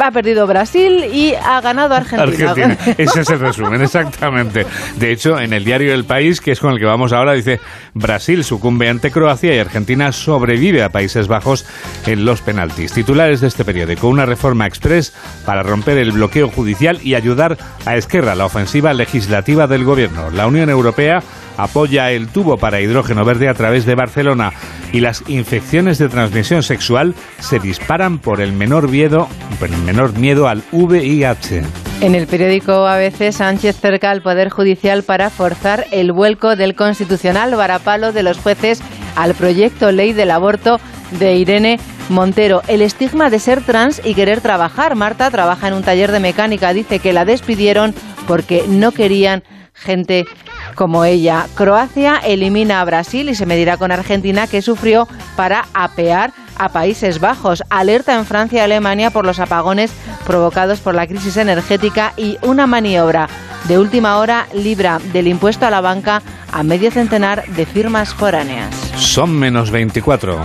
ha 0.00 0.10
perdido 0.10 0.46
Brasil 0.46 1.04
y 1.12 1.34
ha 1.34 1.60
ganado 1.60 1.94
Argentina. 1.94 2.50
Argentina. 2.50 2.78
Ese 2.98 3.20
es 3.20 3.30
el 3.30 3.40
resumen, 3.40 3.82
exactamente. 3.82 4.66
De 4.96 5.12
hecho, 5.12 5.38
en 5.38 5.52
el 5.52 5.64
diario 5.64 5.94
El 5.94 6.04
País, 6.04 6.40
que 6.40 6.52
es 6.52 6.60
con 6.60 6.72
el 6.72 6.78
que 6.78 6.84
vamos 6.84 7.12
ahora, 7.12 7.32
dice 7.32 7.60
Brasil 7.94 8.44
sucumbe 8.44 8.88
ante 8.88 9.10
Croacia 9.10 9.54
y 9.54 9.58
Argentina 9.58 10.12
sobrevive 10.12 10.82
a 10.82 10.90
Países 10.90 11.28
Bajos 11.28 11.66
en 12.06 12.24
los 12.24 12.40
penaltis. 12.40 12.92
Titulares 12.92 13.40
de 13.40 13.48
este 13.48 13.64
periódico, 13.64 14.08
una 14.08 14.26
reforma 14.26 14.66
express 14.66 15.12
para 15.44 15.62
romper 15.62 15.98
el 15.98 16.12
bloqueo 16.12 16.48
judicial 16.48 16.98
y 17.02 17.14
ayudar 17.14 17.56
a 17.86 17.96
Esquerra, 17.96 18.34
la 18.34 18.46
ofensiva 18.46 18.92
legislativa 18.94 19.66
del 19.66 19.84
gobierno. 19.84 20.30
La 20.30 20.46
Unión 20.46 20.70
Europea 20.70 21.22
apoya 21.58 22.12
el 22.12 22.28
tubo 22.28 22.56
para 22.56 22.80
hidrógeno 22.80 23.24
verde 23.24 23.48
a 23.48 23.54
través 23.54 23.84
de 23.84 23.96
Barcelona 23.96 24.52
y 24.92 25.00
las 25.00 25.28
infecciones 25.28 25.98
de 25.98 26.08
transmisión 26.08 26.62
sexual 26.62 27.14
se 27.40 27.58
disparan 27.58 28.07
por 28.16 28.40
el 28.40 28.52
menor 28.52 28.88
miedo, 28.88 29.28
por 29.60 29.68
el 29.68 29.76
menor 29.82 30.16
miedo 30.18 30.48
al 30.48 30.62
VIH. 30.72 31.62
En 32.00 32.14
el 32.14 32.26
periódico 32.26 32.86
ABC, 32.86 33.32
Sánchez 33.32 33.76
cerca 33.76 34.10
al 34.10 34.22
Poder 34.22 34.48
Judicial 34.48 35.02
para 35.02 35.28
forzar 35.28 35.84
el 35.90 36.12
vuelco 36.12 36.56
del 36.56 36.74
constitucional 36.74 37.54
varapalo 37.54 38.12
de 38.12 38.22
los 38.22 38.38
jueces 38.38 38.80
al 39.16 39.34
proyecto 39.34 39.92
ley 39.92 40.14
del 40.14 40.30
aborto 40.30 40.80
de 41.18 41.34
Irene 41.34 41.78
Montero. 42.08 42.62
El 42.68 42.80
estigma 42.80 43.28
de 43.28 43.40
ser 43.40 43.62
trans 43.62 44.00
y 44.02 44.14
querer 44.14 44.40
trabajar. 44.40 44.94
Marta 44.94 45.30
trabaja 45.30 45.68
en 45.68 45.74
un 45.74 45.82
taller 45.82 46.12
de 46.12 46.20
mecánica. 46.20 46.72
Dice 46.72 47.00
que 47.00 47.12
la 47.12 47.24
despidieron 47.24 47.94
porque 48.26 48.64
no 48.68 48.92
querían 48.92 49.42
gente 49.78 50.26
como 50.74 51.04
ella. 51.04 51.46
Croacia 51.54 52.18
elimina 52.18 52.80
a 52.80 52.84
Brasil 52.84 53.28
y 53.28 53.34
se 53.34 53.46
medirá 53.46 53.76
con 53.76 53.90
Argentina 53.90 54.46
que 54.46 54.62
sufrió 54.62 55.08
para 55.36 55.66
apear 55.74 56.32
a 56.56 56.68
Países 56.68 57.20
Bajos. 57.20 57.62
Alerta 57.70 58.14
en 58.16 58.26
Francia 58.26 58.58
y 58.58 58.62
Alemania 58.62 59.10
por 59.10 59.24
los 59.24 59.40
apagones 59.40 59.92
provocados 60.26 60.80
por 60.80 60.94
la 60.94 61.06
crisis 61.06 61.36
energética 61.36 62.12
y 62.16 62.38
una 62.42 62.66
maniobra 62.66 63.28
de 63.66 63.78
última 63.78 64.18
hora 64.18 64.46
libra 64.52 65.00
del 65.12 65.28
impuesto 65.28 65.66
a 65.66 65.70
la 65.70 65.80
banca 65.80 66.22
a 66.52 66.62
medio 66.62 66.90
centenar 66.90 67.46
de 67.48 67.66
firmas 67.66 68.14
foráneas. 68.14 68.74
Son 68.96 69.30
menos 69.30 69.70
24. 69.70 70.38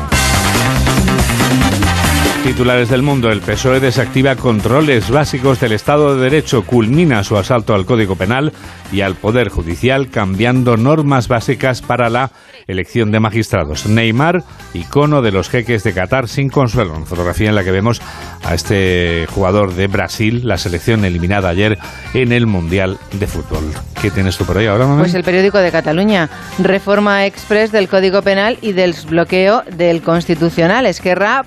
Titulares 2.44 2.90
del 2.90 3.04
mundo. 3.04 3.32
El 3.32 3.40
PSOE 3.40 3.80
desactiva 3.80 4.36
controles 4.36 5.10
básicos 5.10 5.62
del 5.62 5.72
Estado 5.72 6.14
de 6.14 6.24
Derecho, 6.24 6.64
culmina 6.64 7.24
su 7.24 7.38
asalto 7.38 7.74
al 7.74 7.86
Código 7.86 8.18
Penal 8.18 8.52
y 8.92 9.00
al 9.00 9.16
Poder 9.16 9.48
Judicial, 9.48 10.10
cambiando 10.10 10.76
normas 10.76 11.30
básicas 11.30 11.82
para 11.82 12.10
la 12.10 12.32
elección 12.68 13.12
de 13.12 13.22
magistrados. 13.22 13.86
Neymar, 13.86 14.44
icono 14.74 15.22
de 15.22 15.32
los 15.32 15.50
jeques 15.50 15.84
de 15.84 15.94
Qatar 15.94 16.28
sin 16.28 16.50
consuelo. 16.50 16.94
Una 16.98 17.06
fotografía 17.06 17.48
en 17.48 17.56
la 17.56 17.64
que 17.64 17.72
vemos 17.72 18.02
a 18.44 18.54
este 18.54 19.26
jugador 19.30 19.74
de 19.74 19.88
Brasil, 19.88 20.42
la 20.44 20.58
selección 20.58 21.06
eliminada 21.06 21.48
ayer 21.48 21.78
en 22.14 22.34
el 22.34 22.46
Mundial 22.46 22.98
de 23.14 23.26
Fútbol. 23.26 23.72
¿Qué 24.02 24.12
tienes 24.12 24.38
tú 24.38 24.44
por 24.46 24.58
ahí 24.58 24.68
ahora, 24.68 24.86
mamá? 24.86 25.00
Pues 25.00 25.14
el 25.14 25.24
periódico 25.24 25.60
de 25.60 25.72
Cataluña. 25.72 26.30
Reforma 26.60 27.26
express 27.26 27.72
del 27.72 27.88
Código 27.88 28.22
Penal 28.22 28.58
y 28.62 28.74
del 28.74 28.94
bloqueo 29.10 29.64
del 29.78 30.02
Constitucional. 30.02 30.86
Esquerra 30.86 31.46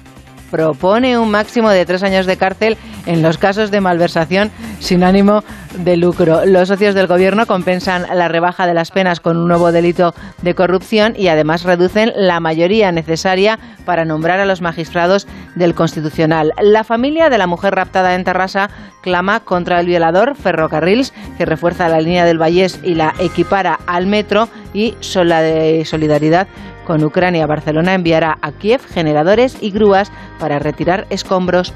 propone 0.51 1.19
un 1.19 1.31
máximo 1.31 1.71
de 1.71 1.85
tres 1.87 2.03
años 2.03 2.27
de 2.27 2.37
cárcel 2.37 2.77
en 3.07 3.23
los 3.23 3.39
casos 3.39 3.71
de 3.71 3.81
malversación 3.81 4.51
sin 4.81 5.05
ánimo 5.05 5.45
de 5.79 5.97
lucro. 5.97 6.45
Los 6.45 6.69
socios 6.69 6.95
del 6.95 7.07
gobierno 7.07 7.47
compensan 7.47 8.07
la 8.15 8.29
rebaja 8.29 8.67
de 8.67 8.75
las 8.75 8.91
penas 8.91 9.21
con 9.21 9.37
un 9.37 9.49
nuevo 9.49 9.73
delito 9.73 10.15
de 10.43 10.55
corrupción 10.55 11.15
y 11.17 11.29
además 11.29 11.63
reducen 11.63 12.13
la 12.17 12.41
mayoría 12.41 12.93
necesaria 12.93 13.59
para 13.85 14.05
nombrar 14.05 14.41
a 14.41 14.47
los 14.47 14.61
magistrados 14.61 15.27
del 15.55 15.75
Constitucional. 15.75 16.53
La 16.61 16.85
familia 16.85 17.31
de 17.31 17.39
la 17.39 17.47
mujer 17.47 17.75
raptada 17.75 18.15
en 18.15 18.25
Terrassa 18.25 18.71
clama 19.03 19.41
contra 19.41 19.81
el 19.81 19.87
violador 19.87 20.35
Ferrocarrils, 20.35 21.13
que 21.39 21.45
refuerza 21.45 21.89
la 21.89 22.01
línea 22.01 22.25
del 22.25 22.41
Vallés 22.41 22.81
y 22.83 22.95
la 22.95 23.15
equipara 23.21 23.79
al 23.87 24.07
metro 24.07 24.49
y 24.75 24.97
solidaridad 25.01 26.49
con 26.87 27.05
Ucrania. 27.05 27.47
Barcelona 27.47 27.95
enviará 27.95 28.39
a 28.41 28.53
Kiev 28.53 28.81
generadores 28.87 29.59
y 29.61 29.71
grúas 29.71 30.11
para 30.39 30.59
retirar 30.59 31.07
escombros 31.11 31.75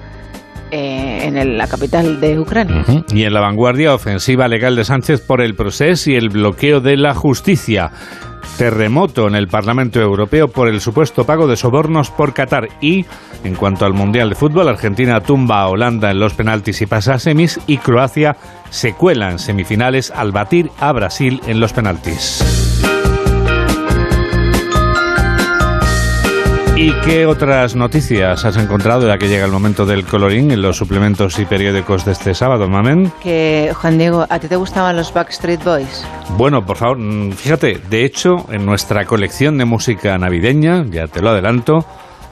eh, 0.71 1.25
en 1.25 1.59
la 1.59 1.67
capital 1.67 2.21
de 2.21 2.39
Ucrania. 2.39 2.85
Y 3.13 3.25
en 3.25 3.35
la 3.35 3.41
vanguardia, 3.41 3.93
ofensiva 3.93 4.47
legal 4.47 4.77
de 4.77 4.85
Sánchez 4.85 5.21
por 5.21 5.41
el 5.43 5.55
proceso 5.55 6.11
y 6.13 6.15
el 6.15 6.29
bloqueo 6.29 6.81
de 6.81 6.97
la 6.97 7.13
justicia. 7.13 7.91
Terremoto 8.57 9.27
en 9.27 9.35
el 9.35 9.49
Parlamento 9.49 10.01
Europeo 10.01 10.49
por 10.49 10.69
el 10.69 10.81
supuesto 10.81 11.25
pago 11.25 11.49
de 11.49 11.57
sobornos 11.57 12.11
por 12.11 12.35
Qatar. 12.35 12.69
Y, 12.81 13.05
en 13.43 13.55
cuanto 13.57 13.85
al 13.85 13.95
Mundial 13.95 14.29
de 14.29 14.35
Fútbol, 14.37 14.69
Argentina 14.69 15.21
tumba 15.21 15.63
a 15.63 15.69
Holanda 15.69 16.11
en 16.11 16.21
los 16.21 16.35
penaltis 16.35 16.81
y 16.83 16.87
pasa 16.87 17.15
a 17.15 17.19
semis. 17.19 17.59
Y 17.67 17.79
Croacia 17.79 18.37
se 18.71 18.93
cuela 18.93 19.31
en 19.31 19.41
semifinales 19.41 20.13
al 20.13 20.31
batir 20.31 20.71
a 20.79 20.93
Brasil 20.93 21.41
en 21.47 21.59
los 21.59 21.73
penaltis. 21.73 22.60
¿Y 26.81 26.93
qué 27.05 27.26
otras 27.26 27.76
noticias 27.76 28.43
has 28.47 28.57
encontrado 28.57 29.07
ya 29.07 29.18
que 29.18 29.28
llega 29.28 29.45
el 29.45 29.53
momento 29.53 29.85
del 29.85 30.07
colorín 30.07 30.51
en 30.51 30.62
los 30.62 30.78
suplementos 30.78 31.39
y 31.39 31.45
periódicos 31.45 32.07
de 32.07 32.12
este 32.12 32.33
sábado, 32.35 32.70
Mamen? 32.70 33.12
Que, 33.22 33.70
Juan 33.74 33.99
Diego, 33.99 34.26
¿a 34.31 34.39
ti 34.39 34.49
te 34.49 34.57
gustaban 34.57 34.97
los 34.97 35.12
Backstreet 35.12 35.62
Boys? 35.62 36.07
Bueno, 36.39 36.64
por 36.64 36.78
favor, 36.78 36.97
mm, 36.97 37.33
fíjate, 37.33 37.83
de 37.91 38.07
hecho, 38.07 38.47
en 38.51 38.64
nuestra 38.64 39.05
colección 39.05 39.59
de 39.59 39.66
música 39.66 40.16
navideña, 40.16 40.87
ya 40.89 41.07
te 41.07 41.20
lo 41.20 41.28
adelanto, 41.28 41.85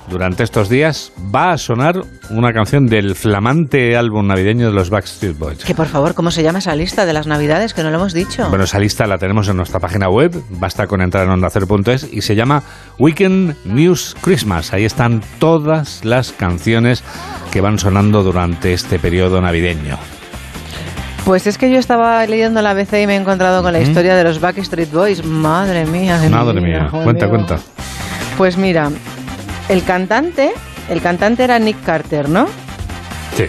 durante 0.08 0.42
estos 0.42 0.68
días 0.68 1.12
va 1.34 1.52
a 1.52 1.58
sonar 1.58 2.02
una 2.30 2.52
canción 2.52 2.86
del 2.86 3.14
flamante 3.14 3.96
álbum 3.96 4.26
navideño 4.26 4.66
de 4.66 4.72
los 4.72 4.90
Backstreet 4.90 5.38
Boys. 5.38 5.64
Que 5.64 5.74
por 5.74 5.86
favor, 5.86 6.14
¿cómo 6.14 6.30
se 6.30 6.42
llama 6.42 6.58
esa 6.58 6.74
lista 6.74 7.06
de 7.06 7.12
las 7.12 7.26
navidades? 7.26 7.74
Que 7.74 7.82
no 7.82 7.90
lo 7.90 7.96
hemos 7.96 8.12
dicho. 8.12 8.48
Bueno, 8.48 8.64
esa 8.64 8.78
lista 8.78 9.06
la 9.06 9.18
tenemos 9.18 9.48
en 9.48 9.56
nuestra 9.56 9.80
página 9.80 10.08
web, 10.08 10.34
basta 10.50 10.86
con 10.86 11.00
entrar 11.00 11.24
en 11.24 11.30
ondacero.es 11.30 12.08
y 12.12 12.22
se 12.22 12.34
llama 12.34 12.62
Weekend 12.98 13.56
News 13.64 14.16
Christmas. 14.20 14.72
Ahí 14.72 14.84
están 14.84 15.22
todas 15.38 16.04
las 16.04 16.32
canciones 16.32 17.02
que 17.50 17.60
van 17.60 17.78
sonando 17.78 18.22
durante 18.22 18.72
este 18.72 18.98
periodo 18.98 19.40
navideño. 19.40 19.98
Pues 21.24 21.46
es 21.46 21.58
que 21.58 21.70
yo 21.70 21.78
estaba 21.78 22.24
leyendo 22.26 22.62
la 22.62 22.70
ABC 22.70 23.02
y 23.02 23.06
me 23.06 23.14
he 23.14 23.16
encontrado 23.16 23.62
con 23.62 23.72
la 23.72 23.80
historia 23.80 24.16
de 24.16 24.24
los 24.24 24.40
Backstreet 24.40 24.90
Boys. 24.90 25.24
Madre 25.24 25.84
mía. 25.84 26.18
Madre 26.30 26.60
mía. 26.60 26.88
Cuenta, 26.90 27.28
cuenta. 27.28 27.58
Pues 28.38 28.56
mira, 28.56 28.90
el 29.68 29.84
cantante, 29.84 30.52
el 30.88 31.00
cantante 31.00 31.44
era 31.44 31.58
Nick 31.58 31.82
Carter, 31.84 32.28
¿no? 32.28 32.46
Sí. 33.36 33.44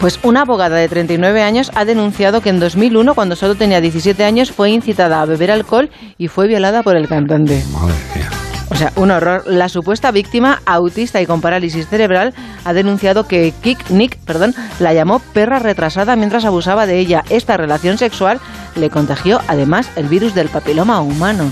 Pues 0.00 0.18
una 0.22 0.42
abogada 0.42 0.76
de 0.76 0.88
39 0.88 1.42
años 1.42 1.70
ha 1.74 1.84
denunciado 1.84 2.40
que 2.40 2.50
en 2.50 2.60
2001, 2.60 3.14
cuando 3.14 3.36
solo 3.36 3.54
tenía 3.54 3.80
17 3.80 4.24
años, 4.24 4.50
fue 4.50 4.70
incitada 4.70 5.22
a 5.22 5.24
beber 5.24 5.50
alcohol 5.50 5.90
y 6.18 6.28
fue 6.28 6.46
violada 6.46 6.82
por 6.82 6.96
el 6.96 7.08
cantante. 7.08 7.62
Madre 7.72 7.94
mía. 8.14 8.28
O 8.70 8.76
sea, 8.76 8.92
un 8.96 9.10
horror. 9.10 9.44
La 9.46 9.68
supuesta 9.68 10.10
víctima, 10.10 10.60
autista 10.66 11.20
y 11.22 11.26
con 11.26 11.40
parálisis 11.40 11.88
cerebral, 11.88 12.34
ha 12.64 12.72
denunciado 12.72 13.26
que 13.26 13.52
Kick 13.62 13.90
Nick, 13.90 14.18
perdón, 14.24 14.54
la 14.80 14.92
llamó 14.92 15.20
perra 15.20 15.58
retrasada 15.58 16.16
mientras 16.16 16.44
abusaba 16.44 16.86
de 16.86 16.98
ella. 16.98 17.22
Esta 17.30 17.56
relación 17.56 17.98
sexual 17.98 18.40
le 18.74 18.90
contagió 18.90 19.40
además 19.48 19.88
el 19.96 20.08
virus 20.08 20.34
del 20.34 20.48
papiloma 20.48 21.00
humano. 21.00 21.50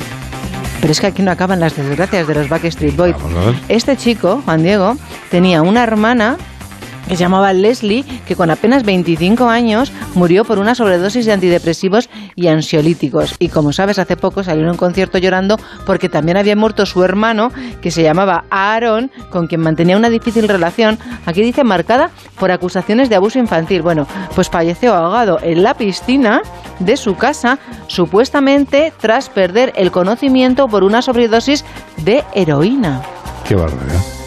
Pero 0.83 0.91
es 0.91 1.01
que 1.01 1.07
aquí 1.07 1.23
no 1.23 1.31
acaban 1.31 1.61
las 1.61 1.77
desgracias 1.77 2.27
de 2.27 2.35
los 2.35 2.49
Backstreet 2.49 2.97
Boys. 2.97 3.15
Este 3.69 3.97
chico, 3.97 4.43
Juan 4.45 4.65
Diego, 4.65 4.97
tenía 5.31 5.63
una 5.63 5.85
hermana 5.85 6.39
se 7.17 7.25
llamaba 7.25 7.53
Leslie, 7.53 8.05
que 8.27 8.37
con 8.37 8.51
apenas 8.51 8.85
25 8.85 9.49
años 9.49 9.93
murió 10.15 10.45
por 10.45 10.59
una 10.59 10.75
sobredosis 10.75 11.27
de 11.27 11.33
antidepresivos 11.33 12.09
y 12.35 12.49
ansiolíticos. 12.49 13.35
Y 13.39 13.49
como 13.49 13.73
sabes, 13.73 13.99
hace 13.99 14.17
poco 14.17 14.43
salió 14.43 14.65
en 14.65 14.71
un 14.71 14.77
concierto 14.77 15.19
llorando 15.19 15.59
porque 15.87 16.09
también 16.09 16.37
había 16.37 16.57
muerto 16.57 16.87
su 16.87 17.05
hermano, 17.05 17.51
que 17.81 17.91
se 17.91 18.03
llamaba 18.03 18.45
Aaron, 18.51 19.11
con 19.31 19.47
quien 19.47 19.61
mantenía 19.61 19.97
una 19.97 20.11
difícil 20.11 20.49
relación, 20.49 20.99
aquí 21.27 21.43
dice 21.43 21.65
marcada 21.65 22.11
por 22.39 22.51
acusaciones 22.51 23.09
de 23.09 23.17
abuso 23.17 23.39
infantil. 23.39 23.83
Bueno, 23.83 24.07
pues 24.35 24.49
falleció 24.49 24.95
ahogado 24.95 25.39
en 25.43 25.63
la 25.63 25.75
piscina 25.75 26.43
de 26.79 26.97
su 26.97 27.17
casa, 27.17 27.59
supuestamente 27.87 28.93
tras 29.01 29.29
perder 29.29 29.73
el 29.77 29.91
conocimiento 29.91 30.69
por 30.69 30.85
una 30.85 31.03
sobredosis 31.03 31.65
de 31.99 32.25
heroína. 32.35 33.03
Qué 33.47 33.55
barbaridad. 33.55 34.22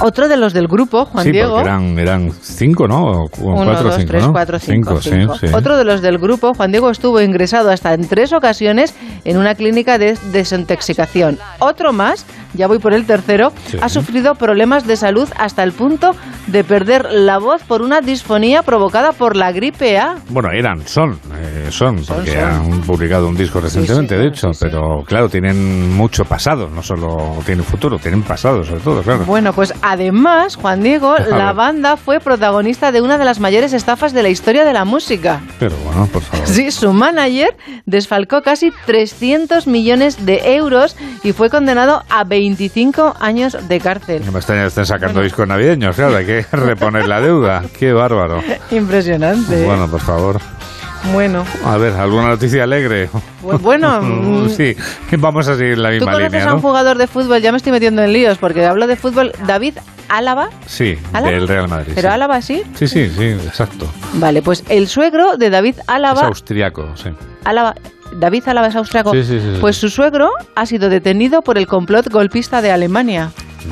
Otro 0.00 0.28
de 0.28 0.36
los 0.36 0.52
del 0.52 0.68
grupo, 0.68 1.06
Juan 1.06 1.24
sí, 1.24 1.32
Diego. 1.32 1.58
Eran, 1.60 1.98
eran 1.98 2.30
cinco, 2.40 2.86
¿no? 2.86 3.24
O 3.24 3.30
Uno, 3.38 3.64
cuatro, 3.64 3.84
dos, 3.84 3.96
cinco, 3.96 4.08
tres, 4.08 4.22
¿no? 4.24 4.32
cuatro, 4.32 4.58
cinco. 4.58 5.00
Cinco, 5.00 5.34
sí, 5.38 5.46
sí. 5.48 5.54
Otro 5.54 5.76
de 5.76 5.84
los 5.84 6.02
del 6.02 6.18
grupo, 6.18 6.54
Juan 6.54 6.70
Diego, 6.70 6.90
estuvo 6.90 7.20
ingresado 7.20 7.70
hasta 7.70 7.94
en 7.94 8.06
tres 8.06 8.32
ocasiones 8.32 8.94
en 9.24 9.38
una 9.38 9.54
clínica 9.54 9.98
de 9.98 10.18
desintoxicación. 10.32 11.38
Otro 11.58 11.92
más 11.92 12.26
ya 12.54 12.66
voy 12.66 12.78
por 12.78 12.92
el 12.94 13.06
tercero, 13.06 13.52
Sí. 13.68 13.78
ha 13.80 13.88
sufrido 13.88 14.34
problemas 14.34 14.86
de 14.86 14.96
salud 14.96 15.28
hasta 15.38 15.62
el 15.62 15.72
punto 15.72 16.14
de 16.46 16.64
perder 16.64 17.06
la 17.10 17.38
voz 17.38 17.62
por 17.64 17.82
una 17.82 18.00
disfonía 18.00 18.62
provocada 18.62 19.12
por 19.12 19.36
la 19.36 19.52
gripe 19.52 19.98
A. 19.98 20.16
Bueno, 20.28 20.50
eran, 20.52 20.86
son, 20.86 21.18
eh, 21.34 21.68
son, 21.70 21.96
porque 22.06 22.32
son. 22.32 22.44
han 22.44 22.80
publicado 22.82 23.28
un 23.28 23.36
disco 23.36 23.60
recientemente, 23.60 24.16
de 24.16 24.28
hecho, 24.28 24.48
pero 24.60 25.02
claro, 25.06 25.28
tienen 25.28 25.92
mucho 25.94 26.24
pasado, 26.24 26.68
no 26.68 26.82
solo 26.82 27.36
tienen 27.44 27.64
futuro, 27.64 27.98
tienen 27.98 28.22
pasado 28.22 28.62
sobre 28.64 28.80
todo, 28.80 29.02
claro. 29.02 29.24
Bueno, 29.26 29.52
pues 29.52 29.74
además, 29.82 30.56
Juan 30.56 30.82
Diego, 30.82 31.12
A 31.16 31.20
la 31.20 31.46
ver. 31.46 31.54
banda 31.54 31.96
fue 31.96 32.20
protagonista 32.20 32.92
de 32.92 33.00
una 33.00 33.18
de 33.18 33.24
las 33.24 33.40
mayores 33.40 33.72
estafas 33.72 34.12
de 34.12 34.22
la 34.22 34.28
historia 34.28 34.64
de 34.64 34.72
la 34.72 34.84
música. 34.84 35.40
Pero 35.58 35.76
bueno, 35.84 36.06
por 36.12 36.22
favor. 36.22 36.46
Sí, 36.46 36.70
su 36.70 36.92
manager 36.92 37.56
desfalcó 37.86 38.42
casi 38.42 38.70
300 38.86 39.66
millones 39.66 40.24
de 40.26 40.54
euros 40.56 40.96
y 41.22 41.32
fue 41.32 41.50
condenado 41.50 42.02
a 42.08 42.24
25 42.38 43.14
años 43.18 43.56
de 43.68 43.80
cárcel. 43.80 44.22
No 44.26 44.32
me 44.32 44.38
extraña 44.38 44.66
estén 44.66 44.84
sacando 44.86 45.20
discos 45.22 45.48
navideños, 45.48 45.96
claro, 45.96 46.16
hay 46.16 46.26
que 46.26 46.46
reponer 46.52 47.08
la 47.08 47.20
deuda. 47.20 47.62
Qué 47.78 47.92
bárbaro. 47.92 48.42
Impresionante. 48.70 49.64
Bueno, 49.64 49.88
por 49.88 50.00
favor. 50.00 50.40
Bueno, 51.12 51.44
A 51.64 51.76
ver, 51.76 51.92
¿alguna 51.94 52.28
noticia 52.28 52.64
alegre? 52.64 53.08
Bu- 53.42 53.60
bueno, 53.60 54.00
mm, 54.02 54.48
sí, 54.48 54.74
vamos 55.18 55.46
a 55.48 55.56
seguir 55.56 55.78
la 55.78 55.90
¿tú 55.90 55.94
misma 55.96 56.12
conoces 56.12 56.32
línea, 56.32 56.48
a 56.50 56.54
un 56.54 56.62
¿no? 56.62 56.68
jugador 56.68 56.98
de 56.98 57.06
fútbol? 57.06 57.40
Ya 57.40 57.52
me 57.52 57.58
estoy 57.58 57.70
metiendo 57.72 58.02
en 58.02 58.12
líos 58.12 58.38
porque 58.38 58.64
hablo 58.64 58.86
de 58.86 58.96
fútbol. 58.96 59.32
David 59.46 59.74
Álava. 60.08 60.48
Sí, 60.66 60.98
¿Álava? 61.12 61.32
del 61.34 61.46
Real 61.48 61.68
Madrid. 61.68 61.92
¿Pero 61.94 62.08
sí. 62.08 62.14
Álava 62.14 62.42
sí? 62.42 62.62
Sí, 62.74 62.88
sí, 62.88 63.08
sí, 63.16 63.24
exacto. 63.24 63.86
Vale, 64.14 64.42
pues 64.42 64.64
el 64.68 64.88
suegro 64.88 65.36
de 65.36 65.50
David 65.50 65.76
Es 65.78 65.84
Álava. 65.88 66.22
austriaco, 66.22 66.96
sí. 66.96 67.10
Álava- 67.44 67.74
David 68.12 68.48
Álava 68.48 68.68
es 68.68 68.76
austriaco. 68.76 69.12
Sí, 69.12 69.22
sí, 69.24 69.40
sí, 69.40 69.54
sí. 69.54 69.58
Pues 69.60 69.76
su 69.76 69.88
suegro 69.88 70.30
ha 70.54 70.66
sido 70.66 70.88
detenido 70.88 71.42
por 71.42 71.58
el 71.58 71.66
complot 71.66 72.08
golpista 72.10 72.62
de 72.62 72.70
Alemania. 72.70 73.30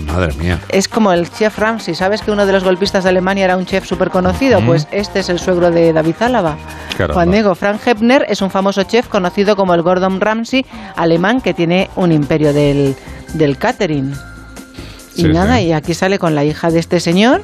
Madre 0.09 0.35
mía. 0.35 0.59
Es 0.71 0.89
como 0.89 1.13
el 1.13 1.31
chef 1.31 1.57
Ramsey. 1.59 1.95
¿Sabes 1.95 2.21
que 2.21 2.33
uno 2.33 2.47
de 2.47 2.53
los 2.53 2.65
golpistas 2.65 3.05
de 3.05 3.11
Alemania 3.11 3.45
era 3.45 3.57
un 3.57 3.65
chef 3.65 3.87
súper 3.87 4.11
conocido? 4.11 4.61
Mm. 4.61 4.67
Pues 4.67 4.89
este 4.91 5.21
es 5.21 5.29
el 5.29 5.39
suegro 5.39 5.71
de 5.71 5.93
David 5.93 6.17
Álava. 6.21 6.57
Caramba. 6.97 7.15
Juan 7.15 7.31
Diego 7.31 7.55
Frank 7.55 7.81
Hepner 7.87 8.27
es 8.29 8.43
un 8.43 8.51
famoso 8.51 8.83
chef 8.83 9.07
conocido 9.09 9.55
como 9.55 9.73
el 9.75 9.83
Gordon 9.83 10.21
Ramsay 10.21 10.67
alemán 10.97 11.41
que 11.41 11.55
tiene 11.55 11.91
un 11.95 12.11
imperio 12.11 12.53
del, 12.53 12.97
del 13.35 13.57
catering. 13.57 14.13
Y 15.17 15.23
Sí, 15.23 15.29
nada, 15.29 15.59
sí. 15.59 15.67
y 15.67 15.73
aquí 15.73 15.95
sale 15.95 16.19
con 16.19 16.35
la 16.35 16.45
hija 16.45 16.71
de 16.73 16.81
este 16.81 16.99
señor, 16.99 17.43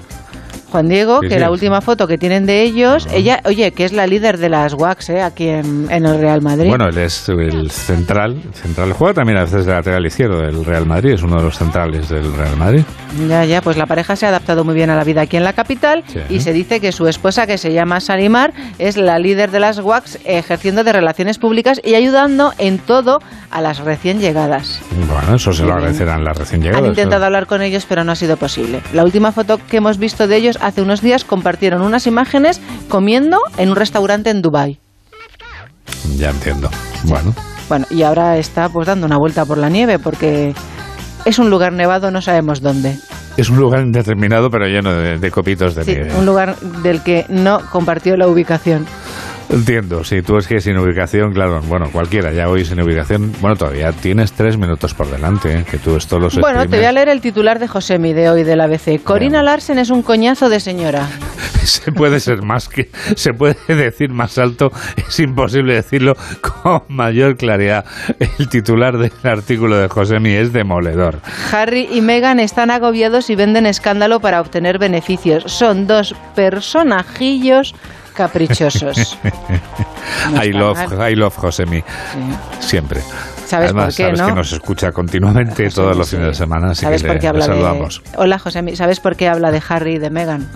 Juan 0.70 0.88
Diego, 0.88 1.20
Sí, 1.22 1.28
que 1.28 1.34
sí. 1.34 1.40
la 1.40 1.50
última 1.50 1.80
foto 1.80 2.06
que 2.06 2.16
tienen 2.18 2.46
de 2.46 2.62
ellos, 2.62 3.06
ella, 3.12 3.40
oye, 3.44 3.72
que 3.72 3.84
es 3.84 3.92
la 3.92 4.06
líder 4.06 4.38
de 4.38 4.48
las 4.48 4.74
WACs, 4.74 5.10
¿eh? 5.10 5.22
aquí 5.22 5.48
en, 5.48 5.88
en 5.90 6.06
el 6.06 6.18
Real 6.20 6.40
Madrid. 6.42 6.68
Bueno, 6.68 6.86
él 6.88 6.98
es 6.98 7.28
el 7.28 7.70
central. 7.70 8.40
central. 8.54 8.92
Juega 8.92 9.14
también 9.14 9.38
a 9.38 9.42
veces 9.44 9.66
de 9.66 9.72
lateral 9.72 10.06
izquierdo 10.06 10.40
del 10.40 10.64
Real 10.64 10.86
Madrid. 10.86 11.12
Es 11.12 11.22
uno 11.22 11.36
de 11.36 11.42
los 11.42 11.58
centrales 11.58 12.08
del 12.08 12.32
Real 12.34 12.56
Madrid. 12.56 12.82
Ya, 13.28 13.44
ya, 13.44 13.60
pues 13.60 13.76
la 13.76 13.86
pareja 13.86 14.14
se 14.16 14.26
ha 14.26 14.28
adaptado 14.30 14.64
muy 14.64 14.74
bien 14.74 14.88
a 14.90 14.96
la 14.96 15.04
vida 15.04 15.22
aquí 15.22 15.36
en 15.36 15.44
la 15.44 15.52
capital 15.52 16.04
Sí. 16.06 16.20
y 16.28 16.40
se 16.40 16.52
dice 16.52 16.80
que 16.80 16.92
su 16.92 17.06
esposa, 17.08 17.46
que 17.46 17.58
se 17.58 17.72
llama 17.72 18.00
Salimar, 18.00 18.52
es 18.78 18.96
la 18.96 19.18
líder 19.18 19.50
de 19.50 19.60
las 19.60 19.78
WACs 19.80 20.18
ejerciendo 20.24 20.84
de 20.84 20.92
relaciones 20.92 21.38
públicas 21.38 21.80
y 21.84 21.94
ayudando 21.94 22.52
en 22.58 22.78
todo 22.78 23.20
a 23.50 23.60
las 23.60 23.78
recién 23.80 24.20
llegadas. 24.20 24.80
Bueno, 25.08 25.34
eso 25.36 25.52
se 25.52 25.64
lo 25.64 25.72
agradecerán 25.74 26.24
las 26.24 26.38
recién 26.38 26.60
Han 26.60 26.66
llegadas. 26.66 26.88
intentado 26.88 27.08
claro. 27.10 27.24
hablar 27.26 27.46
con 27.46 27.62
ellos, 27.62 27.84
pero 27.88 28.04
no 28.04 28.12
ha 28.12 28.16
sido 28.16 28.36
posible. 28.36 28.80
La 28.92 29.04
última 29.04 29.32
foto 29.32 29.58
que 29.68 29.78
hemos 29.78 29.98
visto 29.98 30.28
de 30.28 30.36
ellos 30.36 30.58
hace 30.60 30.82
unos 30.82 31.00
días 31.00 31.24
compartieron 31.24 31.82
unas 31.82 32.06
imágenes 32.06 32.60
comiendo 32.88 33.38
en 33.58 33.70
un 33.70 33.76
restaurante 33.76 34.30
en 34.30 34.42
Dubái. 34.42 34.78
Ya 36.16 36.30
entiendo. 36.30 36.70
Bueno, 37.04 37.34
Bueno, 37.68 37.86
y 37.90 38.02
ahora 38.02 38.36
está 38.38 38.68
pues 38.68 38.86
dando 38.86 39.06
una 39.06 39.16
vuelta 39.18 39.44
por 39.44 39.58
la 39.58 39.68
nieve 39.68 39.98
porque 39.98 40.54
es 41.24 41.38
un 41.38 41.50
lugar 41.50 41.72
nevado, 41.72 42.10
no 42.10 42.20
sabemos 42.20 42.60
dónde. 42.60 42.96
es 43.36 43.48
un 43.48 43.56
lugar 43.58 43.80
indeterminado, 43.82 44.50
pero 44.50 44.66
lleno 44.66 44.92
de, 44.92 45.18
de 45.18 45.30
copitos 45.30 45.74
de 45.74 45.84
Sí, 45.84 45.92
nieve. 45.92 46.14
un 46.18 46.26
lugar 46.26 46.56
del 46.82 47.02
que 47.02 47.26
no 47.28 47.60
compartió 47.70 48.16
la 48.16 48.28
ubicación. 48.28 48.86
Entiendo, 49.50 50.04
si 50.04 50.22
tú 50.22 50.36
es 50.36 50.46
que 50.46 50.60
sin 50.60 50.78
ubicación, 50.78 51.32
claro, 51.32 51.60
bueno, 51.62 51.90
cualquiera, 51.90 52.32
ya 52.32 52.48
hoy 52.48 52.64
sin 52.64 52.80
ubicación, 52.80 53.32
bueno, 53.40 53.56
todavía 53.56 53.90
tienes 53.90 54.32
tres 54.32 54.56
minutos 54.56 54.94
por 54.94 55.10
delante, 55.10 55.52
¿eh? 55.52 55.64
que 55.68 55.78
tú 55.78 55.96
esto 55.96 56.20
los 56.20 56.38
Bueno, 56.38 56.68
te 56.68 56.76
voy 56.76 56.84
a 56.84 56.92
leer 56.92 57.08
el 57.08 57.20
titular 57.20 57.58
de 57.58 57.66
Josemi 57.66 58.12
de 58.12 58.30
hoy 58.30 58.44
del 58.44 58.60
ABC. 58.60 59.02
Corina 59.02 59.42
Larsen 59.42 59.80
es 59.80 59.90
un 59.90 60.02
coñazo 60.02 60.48
de 60.48 60.60
señora. 60.60 61.08
Se 61.64 61.90
puede 61.90 62.20
ser 62.20 62.42
más 62.42 62.68
que, 62.68 62.90
se 63.16 63.34
puede 63.34 63.56
decir 63.68 64.08
más 64.10 64.38
alto, 64.38 64.72
es 64.96 65.20
imposible 65.20 65.74
decirlo 65.74 66.14
con 66.40 66.82
mayor 66.88 67.36
claridad. 67.36 67.84
El 68.38 68.48
titular 68.48 68.96
del 68.96 69.12
artículo 69.24 69.76
de 69.76 69.88
Josemi 69.88 70.30
es 70.30 70.52
demoledor. 70.52 71.20
Harry 71.52 71.86
y 71.90 72.00
Meghan 72.00 72.40
están 72.40 72.70
agobiados 72.70 73.28
y 73.28 73.34
venden 73.34 73.66
escándalo 73.66 74.20
para 74.20 74.40
obtener 74.40 74.78
beneficios. 74.78 75.44
Son 75.52 75.86
dos 75.86 76.14
personajillos 76.34 77.74
caprichosos. 78.10 79.18
No 80.32 80.42
I 80.44 80.50
love, 80.52 80.76
mal. 80.90 81.12
I 81.12 81.14
love 81.14 81.36
Josemi. 81.36 81.82
Siempre. 82.58 83.00
¿Sabes 83.46 83.70
Además, 83.70 83.86
por 83.86 83.94
qué, 83.94 84.02
sabes 84.02 84.20
no? 84.20 84.26
que 84.26 84.34
nos 84.34 84.52
escucha 84.52 84.92
continuamente 84.92 85.68
todos 85.70 85.96
los 85.96 86.08
sí. 86.08 86.16
fines 86.16 86.30
de 86.32 86.34
semana, 86.34 86.70
así 86.70 86.82
¿Sabes 86.82 87.02
que 87.02 87.08
por 87.08 87.14
le, 87.16 87.20
qué 87.20 87.24
le 87.24 87.28
habla 87.30 87.44
saludamos. 87.44 88.02
de... 88.04 88.10
Hola, 88.18 88.38
Josemi. 88.38 88.76
¿Sabes 88.76 88.98
por 89.00 89.16
qué 89.16 89.28
habla 89.28 89.50
de 89.50 89.62
Harry 89.68 89.94
y 89.94 89.98
de 89.98 90.10
Meghan? 90.10 90.48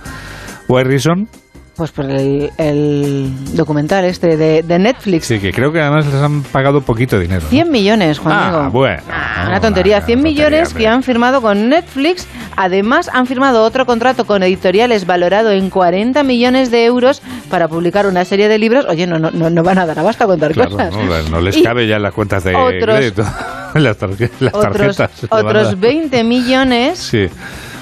White 0.68 0.88
Reason, 0.88 1.28
Pues 1.76 1.90
por 1.90 2.04
el, 2.04 2.52
el 2.56 3.32
documental 3.56 4.04
este 4.04 4.36
de, 4.36 4.62
de 4.62 4.78
Netflix. 4.78 5.26
sí, 5.26 5.40
que 5.40 5.52
creo 5.52 5.72
que 5.72 5.80
además 5.80 6.06
les 6.06 6.14
han 6.14 6.42
pagado 6.44 6.80
poquito 6.82 7.18
dinero. 7.18 7.40
¿no? 7.42 7.48
100 7.48 7.68
millones, 7.70 8.18
Juan 8.20 8.36
Ah, 8.38 8.50
Diego. 8.50 8.70
bueno. 8.70 9.02
Una 9.48 9.60
tontería, 9.60 10.00
100 10.00 10.22
millones 10.22 10.72
que 10.72 10.86
han 10.86 11.02
firmado 11.02 11.42
con 11.42 11.68
Netflix. 11.68 12.28
Además, 12.56 13.10
han 13.12 13.26
firmado 13.26 13.64
otro 13.64 13.86
contrato 13.86 14.24
con 14.24 14.44
editoriales 14.44 15.04
valorado 15.04 15.50
en 15.50 15.68
40 15.68 16.22
millones 16.22 16.70
de 16.70 16.84
euros 16.84 17.20
para 17.50 17.66
publicar 17.66 18.06
una 18.06 18.24
serie 18.24 18.46
de 18.48 18.58
libros. 18.58 18.86
Oye, 18.88 19.08
no, 19.08 19.18
no, 19.18 19.30
no, 19.32 19.62
van 19.64 19.78
a 19.78 19.86
dar 19.86 19.98
abasto 19.98 20.22
a 20.22 20.26
contar 20.28 20.52
Claro, 20.52 20.70
cosas. 20.70 20.94
no, 20.94 21.22
no 21.30 21.40
les 21.40 21.56
Y 21.56 21.62
cabe 21.64 21.88
ya 21.88 21.96
en 21.96 22.02
las 22.04 22.14
cuentas 22.14 22.44
de 22.44 22.54
otros- 22.54 22.96
crédito. 22.98 23.22
las, 23.74 23.82
las 23.84 24.54
otros, 24.54 24.96
tarjetas. 24.96 25.10
otros 25.28 25.64
dar. 25.66 25.76
20 25.76 26.22
millones 26.22 26.98
Sí, 27.00 27.26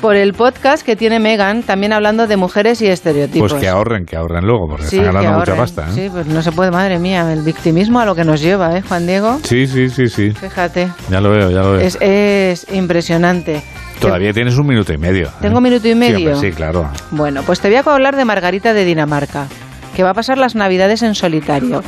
por 0.02 0.16
el 0.16 0.34
podcast 0.34 0.84
que 0.84 0.96
tiene 0.96 1.18
Megan, 1.20 1.62
también 1.62 1.92
hablando 1.94 2.26
de 2.26 2.36
mujeres 2.36 2.82
y 2.82 2.88
estereotipos. 2.88 3.52
pues 3.52 3.62
que 3.62 3.68
ahorren, 3.68 4.04
que 4.04 4.16
ahorren 4.16 4.44
luego, 4.44 4.66
porque 4.68 4.84
Sí, 4.86 4.98
están 4.98 5.14
ganando 5.14 5.38
mucha 5.38 5.54
pasta. 5.56 5.82
¿eh? 5.88 5.92
Sí, 5.94 6.08
pues 6.12 6.26
no 6.26 6.42
se 6.42 6.50
puede, 6.52 6.70
madre 6.72 6.98
mía, 6.98 7.32
el 7.32 7.42
victimismo 7.42 8.00
a 8.00 8.04
lo 8.04 8.14
que 8.16 8.24
nos 8.24 8.40
lleva, 8.42 8.76
¿eh, 8.76 8.82
Juan 8.82 9.06
Diego? 9.06 9.38
Sí, 9.44 9.66
sí, 9.66 9.88
sí, 9.88 10.08
sí. 10.08 10.32
Fíjate, 10.32 10.88
Ya 11.08 11.20
lo 11.20 11.30
veo, 11.30 11.50
ya 11.50 11.62
lo 11.62 11.72
veo. 11.72 11.80
es, 11.80 11.96
es 12.00 12.66
impresionante. 12.72 13.62
Todavía 14.00 14.32
tienes 14.32 14.58
un 14.58 14.66
minuto 14.66 14.92
y 14.92 14.98
medio. 14.98 15.28
¿eh? 15.28 15.32
Tengo 15.40 15.60
minuto 15.60 15.86
y 15.86 15.92
Sí, 15.92 15.96
medio. 15.96 16.32
hombre, 16.32 16.50
Sí, 16.50 16.54
claro. 16.54 16.90
Bueno, 17.12 17.42
pues 17.46 17.60
te 17.60 17.68
voy 17.68 17.76
a 17.76 17.80
hablar 17.80 18.16
de 18.16 18.24
Margarita 18.24 18.74
de 18.74 18.84
Dinamarca, 18.84 19.46
que 19.94 20.02
va 20.02 20.10
a 20.10 20.14
pasar 20.14 20.36
las 20.36 20.56
Navidades 20.56 21.02
en 21.02 21.14
solitario. 21.14 21.82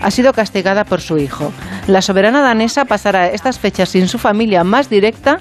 Ha 0.00 0.10
sido 0.12 0.32
castigada 0.32 0.84
por 0.84 1.00
su 1.00 1.18
hijo. 1.18 1.52
La 1.88 2.00
soberana 2.02 2.42
danesa 2.42 2.84
pasará 2.84 3.26
estas 3.28 3.58
fechas 3.58 3.88
sin 3.88 4.06
su 4.06 4.18
familia 4.18 4.62
más 4.62 4.88
directa 4.88 5.40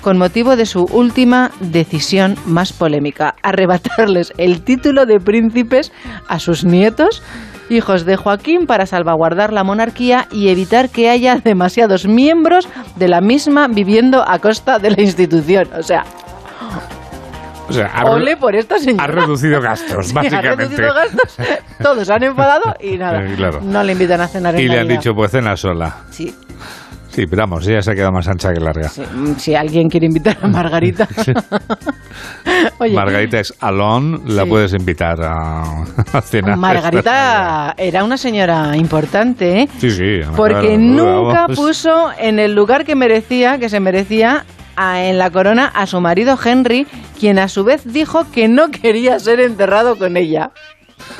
con 0.00 0.18
motivo 0.18 0.56
de 0.56 0.66
su 0.66 0.84
última 0.84 1.50
decisión 1.60 2.36
más 2.46 2.72
polémica, 2.72 3.34
arrebatarles 3.42 4.32
el 4.38 4.62
título 4.62 5.06
de 5.06 5.20
príncipes 5.20 5.92
a 6.28 6.38
sus 6.38 6.64
nietos, 6.64 7.22
hijos 7.68 8.04
de 8.04 8.16
Joaquín, 8.16 8.66
para 8.66 8.86
salvaguardar 8.86 9.52
la 9.52 9.62
monarquía 9.64 10.26
y 10.32 10.48
evitar 10.48 10.88
que 10.88 11.08
haya 11.10 11.36
demasiados 11.36 12.06
miembros 12.06 12.68
de 12.96 13.08
la 13.08 13.20
misma 13.20 13.68
viviendo 13.68 14.24
a 14.28 14.38
costa 14.38 14.78
de 14.78 14.90
la 14.90 15.00
institución. 15.02 15.68
O 15.78 15.82
sea, 15.82 16.04
O 17.68 17.72
sea, 17.72 17.86
ha, 17.94 18.04
ole 18.10 18.36
por 18.36 18.56
esta 18.56 18.78
señora. 18.78 19.04
ha 19.04 19.06
reducido 19.06 19.60
gastos, 19.60 20.08
Sí, 20.08 20.14
básicamente. 20.14 20.48
ha 20.48 20.56
reducido 20.56 20.92
gastos, 20.94 21.36
todos 21.80 22.10
han 22.10 22.24
enfadado 22.24 22.74
y 22.80 22.96
nada. 22.98 23.22
Eh, 23.24 23.34
claro. 23.36 23.60
No 23.62 23.82
le 23.84 23.92
invitan 23.92 24.20
a 24.20 24.26
cenar 24.26 24.54
en 24.56 24.60
Y 24.62 24.68
le 24.68 24.80
han 24.80 24.88
dicho, 24.88 25.14
pues 25.14 25.30
cena 25.30 25.56
sola. 25.56 25.98
Sí, 26.10 26.34
Sí, 27.20 27.26
pero 27.26 27.42
vamos, 27.42 27.66
ella 27.68 27.82
se 27.82 27.90
ha 27.90 27.94
quedado 27.94 28.12
más 28.12 28.26
ancha 28.28 28.50
que 28.50 28.60
larga. 28.60 28.88
mm, 29.14 29.34
si 29.36 29.54
alguien 29.54 29.90
quiere 29.90 30.06
invitar 30.06 30.38
a 30.40 30.48
Margarita. 30.48 31.06
Oye, 32.78 32.94
Margarita 32.94 33.40
es 33.40 33.52
alone, 33.60 34.20
la 34.26 34.44
Sí. 34.44 34.48
puedes 34.48 34.72
invitar 34.72 35.22
a, 35.22 35.62
a 36.14 36.20
cenar. 36.22 36.56
Margarita 36.56 37.74
era 37.76 38.04
una 38.04 38.16
señora 38.16 38.74
importante, 38.74 39.60
¿eh? 39.62 39.68
Sí, 39.78 39.90
sí. 39.90 40.20
Porque 40.34 40.60
claro, 40.60 40.78
nunca 40.78 41.40
vamos. 41.42 41.56
puso 41.58 42.08
en 42.18 42.38
el 42.38 42.54
lugar 42.54 42.86
que 42.86 42.94
merecía, 42.94 43.58
que 43.58 43.68
se 43.68 43.80
merecía, 43.80 44.44
a- 44.76 45.04
en 45.04 45.18
la 45.18 45.30
corona 45.30 45.66
a 45.66 45.86
su 45.86 46.00
marido 46.00 46.38
Henry, 46.42 46.86
quien 47.18 47.38
a 47.38 47.48
su 47.48 47.64
vez 47.64 47.82
dijo 47.84 48.30
que 48.32 48.48
no 48.48 48.70
quería 48.70 49.18
ser 49.18 49.40
enterrado 49.40 49.96
con 49.98 50.16
ella. 50.16 50.52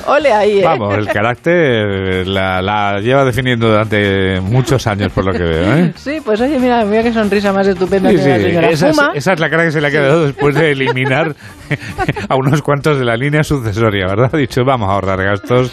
Ole 0.07 0.33
ahí, 0.33 0.61
¿eh? 0.61 0.64
Vamos, 0.64 0.95
el 0.97 1.07
carácter 1.09 2.26
la, 2.26 2.61
la 2.62 3.01
lleva 3.01 3.24
definiendo 3.24 3.68
durante 3.68 4.41
muchos 4.41 4.87
años, 4.87 5.12
por 5.12 5.24
lo 5.24 5.33
que 5.33 5.43
veo. 5.45 5.76
¿eh? 5.76 5.93
Sí, 5.97 6.18
pues 6.24 6.41
oye, 6.41 6.59
mira, 6.59 6.85
mira 6.85 7.03
qué 7.03 7.12
sonrisa 7.12 7.53
más 7.53 7.66
estupenda 7.66 8.11
Sí, 8.11 8.16
tiene 8.16 8.31
la 8.31 8.39
sí, 8.39 8.45
señora. 8.45 8.68
esa, 8.70 8.89
es, 8.91 8.99
esa 9.14 9.33
es 9.35 9.41
la 9.41 9.51
cara 9.51 9.64
que 9.64 9.72
se 9.72 9.81
le 9.81 9.87
ha 9.89 9.91
quedado 9.91 10.26
después 10.26 10.55
de 10.55 10.70
eliminar 10.72 11.35
a 12.28 12.37
unos 12.37 12.62
cuantos 12.62 12.99
de 12.99 13.05
la 13.05 13.16
línea 13.16 13.43
sucesoria, 13.43 14.07
¿verdad? 14.07 14.31
Ha 14.33 14.37
dicho, 14.39 14.62
vamos 14.64 14.89
a 14.89 14.93
ahorrar 14.95 15.22
gastos. 15.22 15.70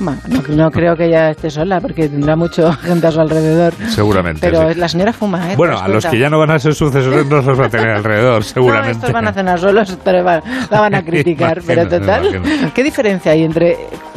Bueno, 0.00 0.20
no, 0.28 0.42
no 0.56 0.70
creo 0.70 0.94
que 0.96 1.06
ella 1.06 1.30
esté 1.30 1.50
sola, 1.50 1.80
porque 1.80 2.08
tendrá 2.08 2.36
mucha 2.36 2.72
gente 2.82 3.06
a 3.06 3.10
su 3.10 3.20
alrededor. 3.20 3.72
Seguramente. 3.88 4.40
Pero 4.40 4.72
sí. 4.72 4.78
la 4.78 4.88
señora 4.88 5.12
fuma, 5.12 5.52
¿eh? 5.52 5.56
Bueno, 5.56 5.74
¿Te 5.74 5.80
das 5.80 5.88
a 5.90 5.92
los 5.92 6.06
que 6.06 6.18
ya 6.18 6.30
no 6.30 6.38
van 6.38 6.50
a 6.52 6.58
ser 6.58 6.74
sucesores 6.74 7.26
no 7.26 7.42
los 7.42 7.60
va 7.60 7.66
a 7.66 7.68
tener 7.68 7.88
alrededor, 7.90 8.38
No, 8.38 8.42
seguramente. 8.42 8.92
estos 8.92 9.12
van 9.12 9.26
a 9.28 9.32
cenar 9.32 9.58
solos, 9.58 9.98
pero 10.04 10.24
va- 10.24 10.42
la 10.70 10.80
van 10.80 10.94
a 10.94 11.02
criticar. 11.04 11.60
pero 11.66 11.82
Imagino, 11.82 12.00
total, 12.00 12.34
imagino. 12.34 12.70
¿qué 12.74 12.82
diferencia 12.84 13.32
hay 13.32 13.44
entre 13.44 13.76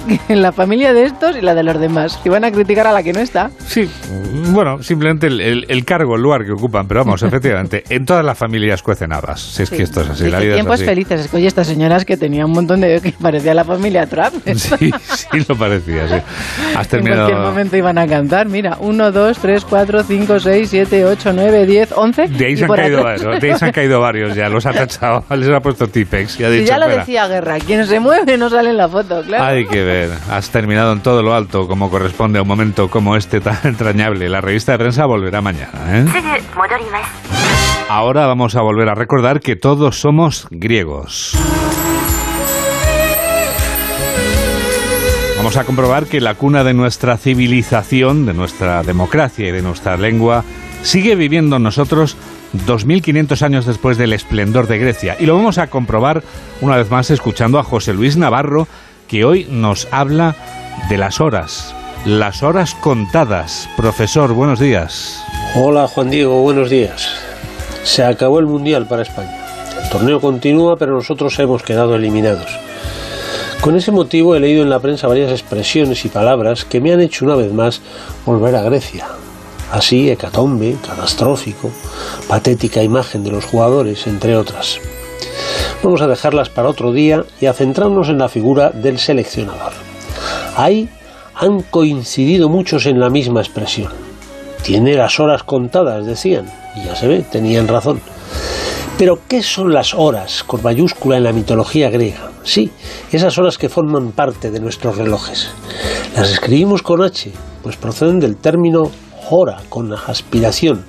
la 0.30 0.52
familia 0.52 0.94
de 0.94 1.04
estos 1.06 1.36
y 1.38 1.42
la 1.42 1.54
de 1.56 1.64
los 1.64 1.80
demás? 1.80 2.18
Que 2.24 2.30
van 2.30 2.44
a 2.44 2.52
criticar 2.52 2.88
a 2.88 2.92
la 2.92 3.04
que 3.04 3.14
no 3.14 3.20
está. 3.20 3.52
Sí, 3.66 3.90
bueno, 4.52 4.82
simplemente 4.84 5.28
el, 5.28 5.40
el- 5.42 5.66
el 5.70 5.86
cargo, 5.86 6.16
el 6.16 6.22
lugar 6.22 6.46
que 6.46 6.52
ocupan, 6.52 6.88
pero 6.88 7.04
vamos, 7.04 7.22
efectivamente, 7.24 7.84
en 7.90 8.06
todas 8.06 8.24
las 8.26 8.38
familias 8.38 8.82
cuecen 8.82 9.14
habas. 9.14 9.40
Si 9.42 9.64
es 9.64 9.70
que 9.70 9.84
esto 9.84 10.02
es 10.02 10.10
así, 10.10 10.24
la 10.30 10.38
Dice, 10.38 10.40
vida 10.40 10.50
es 10.50 10.56
tiempos 10.56 10.76
así. 10.76 10.86
felices. 10.86 11.22
Es 11.22 11.28
que, 11.28 11.38
oye, 11.38 11.48
estas 11.48 11.68
señoras 11.68 12.06
que 12.06 12.18
tenían 12.18 12.46
un 12.46 12.54
montón 12.54 12.82
de... 12.82 13.00
que 13.02 13.14
parecía 13.22 13.54
la 13.54 13.64
familia 13.64 14.06
Trump. 14.08 14.34
Sí, 14.56 14.92
sí 15.32 15.46
lo 15.48 15.56
parecía, 15.56 16.08
sí. 16.08 16.16
Has 16.76 16.86
En 16.86 16.90
terminado... 16.92 17.26
cualquier 17.30 17.46
momento 17.48 17.78
iban 17.78 17.98
a 17.98 18.08
cantar. 18.08 18.48
Mira, 18.48 18.78
1, 18.80 19.12
2, 19.12 19.38
3, 19.38 19.66
4, 19.66 20.04
5, 20.04 20.40
6, 20.40 20.70
7, 20.70 21.06
8, 21.06 21.34
9, 21.34 21.66
10, 21.66 21.92
11. 21.96 22.28
De 22.28 22.46
ahí, 22.46 22.54
y 22.54 22.58
se 22.58 22.66
han 22.66 22.72
caído 22.72 23.00
atrás- 23.00 23.24
varios, 23.24 23.42
de 23.42 23.52
ahí 23.52 23.58
se 23.60 23.66
han 23.66 23.72
caído 23.72 24.00
varios 24.00 24.36
ya, 24.36 24.50
los 24.50 24.66
ha 24.66 24.72
tachado, 24.74 25.24
les 25.36 25.50
ha 25.50 25.60
puesto 25.60 25.88
Tipex 25.88 26.40
y 26.40 26.44
ha 26.44 26.50
Si 26.50 26.54
dicho, 26.58 26.68
ya 26.68 26.78
lo 26.78 26.86
"Fuera". 26.86 27.00
decía 27.02 27.28
Guerra, 27.28 27.58
quien 27.60 27.86
se 27.86 28.00
mueve 28.00 28.38
no 28.38 28.50
sale 28.50 28.70
en 28.70 28.78
la 28.78 28.88
foto, 28.90 29.22
claro. 29.24 29.44
Hay 29.44 29.66
que 29.66 29.84
ver, 29.84 29.91
Has 30.30 30.50
terminado 30.50 30.94
en 30.94 31.02
todo 31.02 31.22
lo 31.22 31.34
alto, 31.34 31.68
como 31.68 31.90
corresponde 31.90 32.40
a 32.40 32.42
un 32.42 32.48
momento 32.48 32.90
como 32.90 33.16
este 33.16 33.42
tan 33.42 33.58
entrañable. 33.64 34.30
La 34.30 34.42
revista 34.42 34.74
de 34.74 34.80
prensa 34.80 35.06
volverá 35.06 35.42
mañana. 35.42 35.72
¿eh? 35.88 36.06
Ahora 37.90 38.26
vamos 38.26 38.56
a 38.56 38.62
volver 38.62 38.90
a 38.90 38.96
recordar 38.96 39.42
que 39.42 39.56
todos 39.56 40.00
somos 40.00 40.48
griegos. 40.50 41.38
Vamos 45.38 45.58
a 45.58 45.64
comprobar 45.64 46.06
que 46.06 46.22
la 46.22 46.36
cuna 46.36 46.64
de 46.64 46.74
nuestra 46.74 47.18
civilización, 47.18 48.28
de 48.28 48.34
nuestra 48.34 48.84
democracia 48.84 49.50
y 49.50 49.52
de 49.52 49.64
nuestra 49.64 49.98
lengua 49.98 50.44
sigue 50.84 51.16
viviendo 51.16 51.56
en 51.56 51.64
nosotros 51.64 52.16
2.500 52.68 53.42
años 53.42 53.66
después 53.66 53.98
del 53.98 54.14
esplendor 54.14 54.68
de 54.68 54.78
Grecia. 54.78 55.18
Y 55.20 55.26
lo 55.26 55.36
vamos 55.36 55.58
a 55.58 55.68
comprobar 55.68 56.24
una 56.62 56.78
vez 56.78 56.92
más 56.92 57.10
escuchando 57.10 57.60
a 57.60 57.64
José 57.64 57.94
Luis 57.94 58.18
Navarro, 58.18 58.68
que 59.12 59.26
hoy 59.26 59.46
nos 59.50 59.90
habla 59.92 60.38
de 60.88 60.98
las 60.98 61.20
horas, 61.20 61.76
las 62.06 62.44
horas 62.44 62.74
contadas. 62.76 63.68
Profesor, 63.76 64.32
buenos 64.32 64.58
días. 64.58 65.22
Hola 65.54 65.90
Juan 65.90 66.10
Diego, 66.10 66.42
buenos 66.42 66.70
días. 66.70 67.10
Se 67.84 68.06
acabó 68.06 68.40
el 68.40 68.46
Mundial 68.46 68.88
para 68.88 69.02
España. 69.02 69.38
El 69.84 69.90
torneo 69.90 70.22
continúa, 70.22 70.78
pero 70.78 70.94
nosotros 70.94 71.38
hemos 71.40 71.62
quedado 71.62 71.94
eliminados. 71.96 72.58
Con 73.60 73.76
ese 73.76 73.92
motivo 73.92 74.34
he 74.34 74.40
leído 74.40 74.64
en 74.64 74.70
la 74.70 74.80
prensa 74.80 75.10
varias 75.10 75.32
expresiones 75.32 76.06
y 76.06 76.08
palabras 76.08 76.64
que 76.64 76.80
me 76.80 76.94
han 76.94 77.02
hecho 77.02 77.26
una 77.26 77.36
vez 77.36 77.52
más 77.52 77.82
volver 78.26 78.56
a 78.56 78.62
Grecia. 78.62 79.08
Así, 79.74 80.10
hecatombe, 80.10 80.78
catastrófico, 80.88 81.70
patética 82.30 82.82
imagen 82.82 83.26
de 83.26 83.32
los 83.32 83.44
jugadores, 83.44 84.08
entre 84.08 84.38
otras. 84.38 84.80
Vamos 85.84 86.02
a 86.02 86.08
dejarlas 86.08 86.50
para 86.50 86.70
otro 86.70 86.92
día 86.92 87.24
y 87.40 87.48
a 87.48 87.54
centrarnos 87.54 88.08
en 88.10 88.20
la 88.20 88.30
figura 88.30 88.70
del 88.70 89.00
seleccionador. 89.00 89.74
Ahí 90.56 90.88
han 91.34 91.64
coincidido 91.64 92.50
muchos 92.50 92.86
en 92.86 93.00
la 93.00 93.10
misma 93.10 93.42
expresión. 93.42 93.92
Tiene 94.64 94.94
las 94.94 95.20
horas 95.20 95.42
contadas, 95.42 96.06
decían, 96.06 96.46
y 96.76 96.86
ya 96.86 96.96
se 96.96 97.08
ve, 97.08 97.26
tenían 97.30 97.68
razón. 97.68 98.00
Pero, 99.00 99.18
¿qué 99.28 99.42
son 99.42 99.74
las 99.74 99.96
horas 99.96 100.44
con 100.44 100.62
mayúscula 100.62 101.18
en 101.18 101.24
la 101.24 101.34
mitología 101.34 101.90
griega? 101.90 102.30
Sí, 102.44 102.70
esas 103.12 103.40
horas 103.40 103.58
que 103.58 103.70
forman 103.70 104.12
parte 104.12 104.52
de 104.52 104.60
nuestros 104.60 104.98
relojes. 104.98 105.50
Las 106.16 106.30
escribimos 106.30 106.84
con 106.84 107.02
H, 107.02 107.32
pues 107.64 107.76
proceden 107.76 108.20
del 108.20 108.36
término 108.36 108.92
hora, 109.32 109.58
con 109.70 109.92
aspiración. 109.94 110.86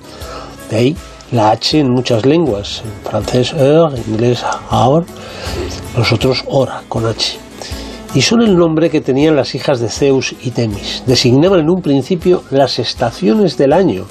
De 0.69 0.77
ahí 0.77 0.95
la 1.33 1.49
H 1.49 1.79
en 1.79 1.89
muchas 1.89 2.25
lenguas, 2.25 2.83
en 2.85 3.09
francés 3.09 3.53
heure, 3.53 3.97
en 3.97 4.13
inglés 4.13 4.45
hour, 4.71 5.03
nosotros 5.97 6.43
hora, 6.47 6.83
con 6.87 7.07
H. 7.07 7.39
Y 8.13 8.21
son 8.21 8.43
el 8.43 8.55
nombre 8.55 8.91
que 8.91 9.01
tenían 9.01 9.35
las 9.35 9.55
hijas 9.55 9.79
de 9.79 9.89
Zeus 9.89 10.35
y 10.43 10.51
Temis. 10.51 11.03
Designaban 11.07 11.61
en 11.61 11.71
un 11.71 11.81
principio 11.81 12.43
las 12.51 12.77
estaciones 12.77 13.57
del 13.57 13.73
año, 13.73 14.05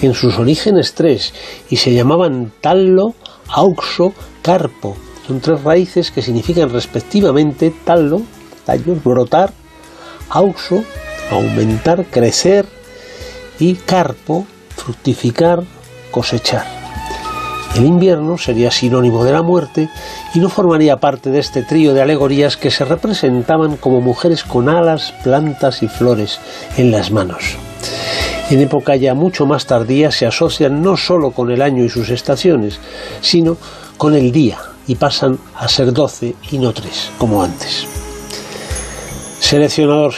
en 0.00 0.14
sus 0.14 0.38
orígenes 0.38 0.94
tres, 0.94 1.34
y 1.68 1.76
se 1.76 1.92
llamaban 1.92 2.50
Tallo, 2.62 3.12
Auxo, 3.48 4.14
Carpo. 4.40 4.96
Son 5.26 5.40
tres 5.40 5.62
raíces 5.62 6.10
que 6.10 6.22
significan 6.22 6.70
respectivamente 6.70 7.74
tallo, 7.84 8.22
tallo, 8.64 8.96
brotar, 9.04 9.52
auxo, 10.30 10.82
aumentar, 11.30 12.06
crecer, 12.06 12.66
y 13.58 13.74
carpo, 13.74 14.46
fructificar, 14.76 15.62
cosechar. 16.14 16.64
El 17.74 17.86
invierno 17.86 18.38
sería 18.38 18.70
sinónimo 18.70 19.24
de 19.24 19.32
la 19.32 19.42
muerte 19.42 19.88
y 20.32 20.38
no 20.38 20.48
formaría 20.48 20.98
parte 20.98 21.30
de 21.30 21.40
este 21.40 21.64
trío 21.64 21.92
de 21.92 22.02
alegorías 22.02 22.56
que 22.56 22.70
se 22.70 22.84
representaban 22.84 23.76
como 23.76 24.00
mujeres 24.00 24.44
con 24.44 24.68
alas, 24.68 25.12
plantas 25.24 25.82
y 25.82 25.88
flores 25.88 26.38
en 26.76 26.92
las 26.92 27.10
manos. 27.10 27.56
En 28.48 28.60
época 28.60 28.94
ya 28.94 29.14
mucho 29.14 29.44
más 29.44 29.66
tardía 29.66 30.12
se 30.12 30.24
asocian 30.24 30.82
no 30.82 30.96
solo 30.96 31.32
con 31.32 31.50
el 31.50 31.60
año 31.60 31.82
y 31.82 31.88
sus 31.88 32.10
estaciones, 32.10 32.78
sino 33.20 33.56
con 33.96 34.14
el 34.14 34.30
día 34.30 34.58
y 34.86 34.94
pasan 34.94 35.40
a 35.56 35.66
ser 35.66 35.92
doce 35.92 36.36
y 36.52 36.58
no 36.58 36.72
tres, 36.72 37.10
como 37.18 37.42
antes. 37.42 37.88
Seleccionador, 39.40 40.14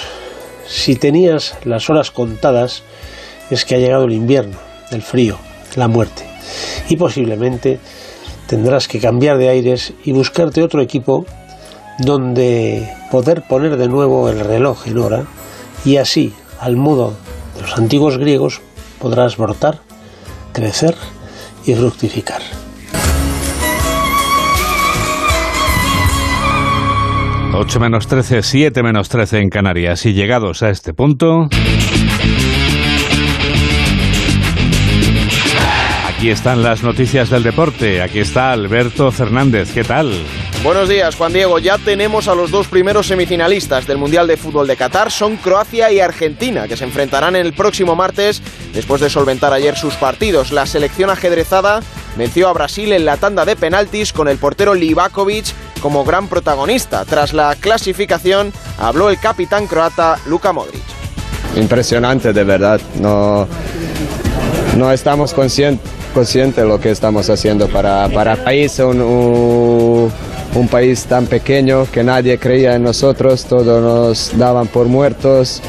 si 0.68 0.97
tenías 0.97 1.55
las 1.64 1.88
horas 1.88 2.11
contadas, 2.11 2.82
es 3.49 3.64
que 3.64 3.76
ha 3.76 3.78
llegado 3.78 4.05
el 4.05 4.12
invierno, 4.12 4.59
el 4.90 5.01
frío, 5.01 5.38
la 5.77 5.89
muerte. 5.89 6.27
Y 6.89 6.97
posiblemente 6.97 7.79
tendrás 8.47 8.89
que 8.89 9.01
cambiar 9.01 9.39
de 9.39 9.49
aires 9.49 9.93
y 10.05 10.12
buscarte 10.12 10.62
otro 10.62 10.81
equipo 10.83 11.24
donde 11.99 12.89
poder 13.11 13.43
poner 13.43 13.77
de 13.77 13.89
nuevo 13.89 14.29
el 14.29 14.41
reloj 14.41 14.87
en 14.87 14.99
hora 14.99 15.24
y 15.85 15.97
así, 15.97 16.33
al 16.61 16.77
modo 16.77 17.14
de 17.55 17.62
los 17.62 17.79
antiguos 17.79 18.18
griegos, 18.18 18.61
podrás 18.99 19.37
brotar, 19.37 19.81
crecer 20.53 20.95
y 21.64 21.74
fructificar. 21.74 22.43
8 27.59 27.81
menos 27.81 28.07
13, 28.07 28.43
7 28.43 28.83
menos 28.83 29.09
13 29.09 29.39
en 29.39 29.49
Canarias. 29.49 30.05
Y 30.05 30.12
llegados 30.12 30.62
a 30.62 30.70
este 30.70 30.93
punto... 30.93 31.49
Aquí 36.16 36.30
están 36.30 36.62
las 36.62 36.82
noticias 36.82 37.28
del 37.28 37.42
deporte. 37.42 38.00
Aquí 38.00 38.20
está 38.20 38.50
Alberto 38.50 39.12
Fernández. 39.12 39.70
¿Qué 39.74 39.84
tal? 39.84 40.10
Buenos 40.62 40.88
días, 40.88 41.14
Juan 41.14 41.34
Diego. 41.34 41.58
Ya 41.58 41.76
tenemos 41.76 42.26
a 42.26 42.34
los 42.34 42.50
dos 42.50 42.68
primeros 42.68 43.08
semifinalistas 43.08 43.86
del 43.86 43.98
Mundial 43.98 44.26
de 44.26 44.38
Fútbol 44.38 44.66
de 44.66 44.76
Qatar. 44.76 45.10
Son 45.10 45.36
Croacia 45.36 45.92
y 45.92 46.00
Argentina, 46.00 46.66
que 46.68 46.78
se 46.78 46.84
enfrentarán 46.84 47.36
el 47.36 47.52
próximo 47.52 47.94
martes 47.96 48.40
después 48.72 49.02
de 49.02 49.10
solventar 49.10 49.52
ayer 49.52 49.76
sus 49.76 49.92
partidos. 49.96 50.52
La 50.52 50.64
selección 50.64 51.10
ajedrezada 51.10 51.82
venció 52.16 52.48
a 52.48 52.54
Brasil 52.54 52.94
en 52.94 53.04
la 53.04 53.18
tanda 53.18 53.44
de 53.44 53.54
penaltis 53.54 54.14
con 54.14 54.26
el 54.26 54.38
portero 54.38 54.74
Livakovic 54.74 55.52
como 55.82 56.02
gran 56.02 56.28
protagonista. 56.28 57.04
Tras 57.04 57.34
la 57.34 57.54
clasificación, 57.56 58.54
habló 58.78 59.10
el 59.10 59.20
capitán 59.20 59.66
croata 59.66 60.18
Luka 60.24 60.54
Modric. 60.54 60.82
Impresionante, 61.56 62.32
de 62.32 62.44
verdad. 62.44 62.80
No, 63.00 63.46
no 64.77 64.93
estamos 64.93 65.33
conscientes 65.33 65.91
consciente 66.16 66.62
de 66.62 66.66
lo 66.66 66.81
que 66.81 66.91
estamos 66.91 67.29
haciendo 67.29 67.68
para, 67.68 68.09
para 68.09 68.37
país, 68.37 68.79
un, 68.79 69.03
un, 69.03 70.11
un, 70.55 70.68
país 70.68 71.05
tan 71.05 71.27
pequeño 71.27 71.87
que 71.93 72.03
nadie 72.03 72.39
creía 72.39 72.74
en 72.74 72.85
nosotros, 72.85 73.45
todos 73.45 73.83
nos 73.83 74.39
daban 74.39 74.66
por 74.66 74.87
muertos, 74.87 75.61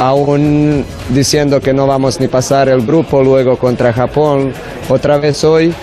aún 0.00 0.86
diciendo 1.10 1.60
que 1.60 1.74
no 1.74 1.86
vamos 1.86 2.18
ni 2.18 2.28
pasar 2.28 2.70
el 2.70 2.86
grupo, 2.86 3.22
luego 3.22 3.58
contra 3.58 3.92
Japón, 3.92 4.54
otra 4.88 5.18
vez 5.18 5.44
hoy. 5.44 5.74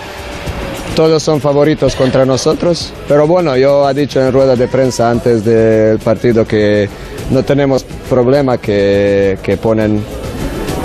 Todos 0.96 1.22
son 1.22 1.40
favoritos 1.40 1.96
contra 1.96 2.26
nosotros, 2.26 2.92
pero 3.08 3.28
bueno, 3.28 3.56
yo 3.56 3.88
he 3.88 3.94
dicho 3.94 4.20
en 4.20 4.34
rueda 4.34 4.56
de 4.56 4.68
prensa 4.68 5.12
antes 5.12 5.46
del 5.46 6.00
partido 6.00 6.46
que 6.46 6.90
no 7.30 7.44
tenemos 7.44 7.86
problema 8.10 8.58
que, 8.58 9.38
que 9.44 9.56
ponen 9.58 10.04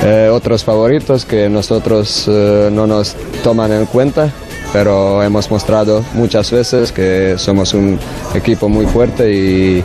eh, 0.05 0.29
otros 0.31 0.65
favoritos 0.65 1.25
que 1.25 1.49
nosotros 1.49 2.27
eh, 2.29 2.69
no 2.71 2.87
nos 2.87 3.17
toman 3.43 3.73
en 3.73 3.87
cuenta, 3.87 4.31
pero 4.73 5.23
hemos 5.23 5.51
mostrado 5.51 6.05
muchas 6.13 6.51
veces 6.51 6.93
que 6.93 7.37
somos 7.39 7.75
un 7.75 7.99
equipo 8.35 8.69
muy 8.69 8.87
fuerte 8.87 9.33
y 9.33 9.85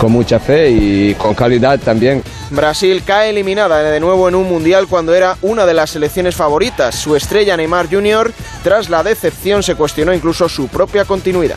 con 0.00 0.10
mucha 0.10 0.40
fe 0.40 0.70
y 0.70 1.14
con 1.14 1.34
calidad 1.34 1.78
también. 1.78 2.22
Brasil 2.50 3.02
cae 3.06 3.30
eliminada 3.30 3.82
de 3.82 4.00
nuevo 4.00 4.28
en 4.28 4.34
un 4.34 4.48
mundial 4.48 4.86
cuando 4.88 5.14
era 5.14 5.36
una 5.42 5.64
de 5.64 5.74
las 5.74 5.90
selecciones 5.90 6.34
favoritas. 6.34 6.94
Su 6.94 7.16
estrella 7.16 7.56
Neymar 7.56 7.88
Jr. 7.88 8.32
tras 8.62 8.90
la 8.90 9.02
decepción 9.02 9.62
se 9.62 9.74
cuestionó 9.74 10.12
incluso 10.12 10.48
su 10.48 10.68
propia 10.68 11.04
continuidad. 11.04 11.56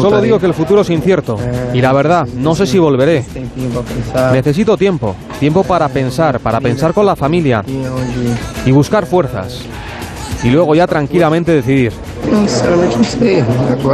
Solo 0.00 0.20
digo 0.20 0.38
que 0.38 0.46
el 0.46 0.54
futuro 0.54 0.82
es 0.82 0.90
incierto. 0.90 1.38
Y 1.72 1.80
la 1.80 1.92
verdad, 1.92 2.26
no 2.36 2.54
sé 2.54 2.66
si 2.66 2.78
volveré. 2.78 3.24
Necesito 4.32 4.76
tiempo. 4.76 5.14
Tiempo 5.40 5.64
para 5.64 5.88
pensar, 5.88 6.40
para 6.40 6.60
pensar 6.60 6.92
con 6.92 7.06
la 7.06 7.16
familia. 7.16 7.64
Y 8.64 8.72
buscar 8.72 9.06
fuerzas. 9.06 9.62
Y 10.44 10.50
luego 10.50 10.74
ya 10.74 10.86
tranquilamente 10.86 11.52
decidir. 11.52 11.92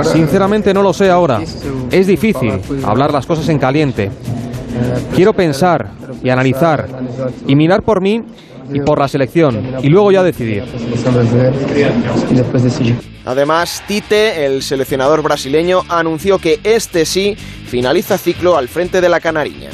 Sinceramente 0.05 0.73
no 0.73 0.83
lo 0.83 0.93
sé 0.93 1.11
ahora. 1.11 1.41
Es 1.91 2.07
difícil 2.07 2.61
hablar 2.85 3.13
las 3.13 3.27
cosas 3.27 3.49
en 3.49 3.59
caliente. 3.59 4.11
Quiero 5.15 5.33
pensar 5.33 5.89
y 6.23 6.31
analizar 6.31 6.87
y 7.47 7.55
mirar 7.57 7.83
por 7.83 8.01
mí 8.01 8.23
y 8.73 8.81
por 8.81 8.99
la 8.99 9.09
selección 9.09 9.61
y 9.83 9.89
luego 9.89 10.13
ya 10.13 10.23
decidir. 10.23 10.65
Además, 13.29 13.83
Tite, 13.87 14.47
el 14.47 14.63
seleccionador 14.63 15.21
brasileño, 15.21 15.83
anunció 15.91 16.39
que 16.39 16.61
este 16.65 17.05
sí 17.05 17.37
finaliza 17.69 18.17
ciclo 18.17 18.57
al 18.57 18.69
frente 18.69 19.03
de 19.03 19.11
la 19.11 19.21
Canariña. 19.21 19.69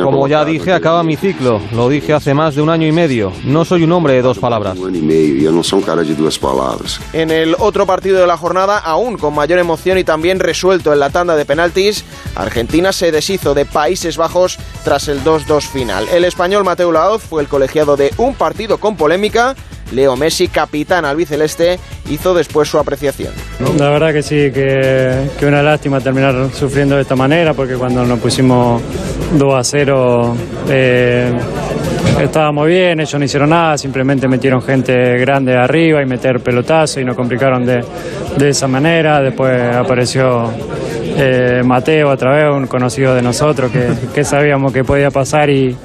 Como 0.00 0.28
ya 0.28 0.44
dije, 0.44 0.72
acaba 0.72 1.02
mi 1.02 1.16
ciclo. 1.16 1.60
Lo 1.72 1.88
dije 1.88 2.12
hace 2.12 2.34
más 2.34 2.54
de 2.54 2.62
un 2.62 2.70
año 2.70 2.86
y 2.86 2.92
medio. 2.92 3.32
No 3.42 3.64
soy 3.64 3.82
un 3.82 3.90
hombre 3.90 4.12
de 4.12 4.22
dos 4.22 4.38
palabras. 4.38 4.78
En 7.12 7.30
el 7.32 7.56
otro 7.58 7.84
partido 7.84 8.20
de 8.20 8.28
la 8.28 8.36
jornada, 8.36 8.78
aún 8.78 9.18
con 9.18 9.34
mayor 9.34 9.58
emoción 9.58 9.98
y 9.98 10.04
también 10.04 10.38
resuelto 10.38 10.92
en 10.92 11.00
la 11.00 11.10
tanda 11.10 11.34
de 11.34 11.44
penaltis, 11.44 12.04
Argentina 12.36 12.92
se 12.92 13.10
deshizo 13.10 13.54
de 13.54 13.64
Países 13.64 14.16
Bajos 14.16 14.56
tras 14.84 15.08
el 15.08 15.24
2-2 15.24 15.62
final. 15.62 16.06
El 16.12 16.24
español 16.24 16.62
Mateo 16.62 16.92
Laoz 16.92 17.24
fue 17.24 17.42
el 17.42 17.48
colegiado 17.48 17.96
de 17.96 18.14
un 18.18 18.34
partido 18.36 18.78
con 18.78 18.96
polémica 18.96 19.56
Leo 19.92 20.16
Messi, 20.16 20.48
capitán 20.48 21.04
albiceleste, 21.04 21.78
hizo 22.08 22.34
después 22.34 22.68
su 22.68 22.78
apreciación. 22.78 23.32
La 23.78 23.90
verdad 23.90 24.12
que 24.12 24.22
sí, 24.22 24.50
que, 24.52 25.46
una 25.46 25.62
lástima 25.62 26.00
terminar 26.00 26.50
sufriendo 26.52 26.96
de 26.96 27.02
esta 27.02 27.16
manera, 27.16 27.54
porque 27.54 27.74
cuando 27.74 28.04
nos 28.04 28.18
pusimos 28.18 28.82
2 29.36 29.54
a 29.54 29.64
0 29.64 30.36
eh, 30.68 31.32
estábamos 32.20 32.66
bien, 32.66 33.00
ellos 33.00 33.18
no 33.18 33.24
hicieron 33.24 33.50
nada, 33.50 33.78
simplemente 33.78 34.28
metieron 34.28 34.62
gente 34.62 35.18
grande 35.18 35.56
arriba 35.56 36.02
y 36.02 36.06
meter 36.06 36.40
pelotazo 36.40 37.00
y 37.00 37.04
nos 37.04 37.16
complicaron 37.16 37.64
de, 37.64 37.84
de 38.36 38.48
esa 38.48 38.68
manera. 38.68 39.20
Después 39.20 39.74
apareció 39.74 40.50
eh, 41.16 41.62
Mateo 41.64 42.10
otra 42.10 42.34
vez, 42.34 42.56
un 42.56 42.66
conocido 42.66 43.14
de 43.14 43.22
nosotros, 43.22 43.70
que, 43.70 43.88
que 44.14 44.24
sabíamos 44.24 44.72
que 44.72 44.84
podía 44.84 45.10
pasar 45.10 45.50
y, 45.50 45.76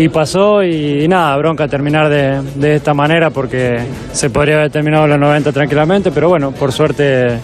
y 0.00 0.08
pasó 0.08 0.62
y, 0.62 1.06
nada, 1.08 1.36
bronca 1.36 1.68
terminar 1.68 2.08
de, 2.08 2.40
de, 2.54 2.76
esta 2.76 2.94
manera 2.94 3.28
porque 3.30 3.80
se 4.12 4.30
podría 4.30 4.56
haber 4.56 4.70
terminado 4.70 5.06
los 5.06 5.18
90 5.18 5.52
tranquilamente, 5.52 6.10
pero 6.10 6.30
bueno, 6.30 6.52
por 6.52 6.72
suerte 6.72 7.38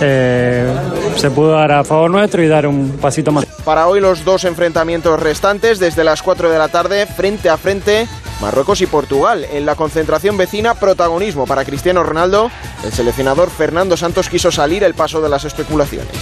eh, 0.00 0.72
se 1.16 1.30
pudo 1.30 1.52
dar 1.52 1.72
a 1.72 1.84
favor 1.84 2.10
nuestro 2.10 2.42
y 2.42 2.48
dar 2.48 2.66
un 2.66 2.98
pasito 3.00 3.32
más. 3.32 3.44
Para 3.64 3.88
hoy 3.88 4.00
los 4.00 4.24
dos 4.24 4.44
enfrentamientos 4.44 5.18
restantes 5.18 5.80
desde 5.80 6.04
las 6.04 6.22
4 6.22 6.50
de 6.50 6.58
la 6.58 6.68
tarde 6.68 7.06
frente 7.06 7.48
a 7.48 7.56
frente. 7.56 8.06
Marruecos 8.40 8.82
y 8.82 8.86
Portugal. 8.86 9.46
En 9.50 9.64
la 9.64 9.74
concentración 9.74 10.36
vecina, 10.36 10.74
protagonismo 10.74 11.46
para 11.46 11.64
Cristiano 11.64 12.04
Ronaldo. 12.04 12.50
El 12.84 12.92
seleccionador 12.92 13.50
Fernando 13.50 13.96
Santos 13.96 14.28
quiso 14.28 14.52
salir 14.52 14.84
el 14.84 14.94
paso 14.94 15.22
de 15.22 15.30
las 15.30 15.44
especulaciones. 15.44 16.14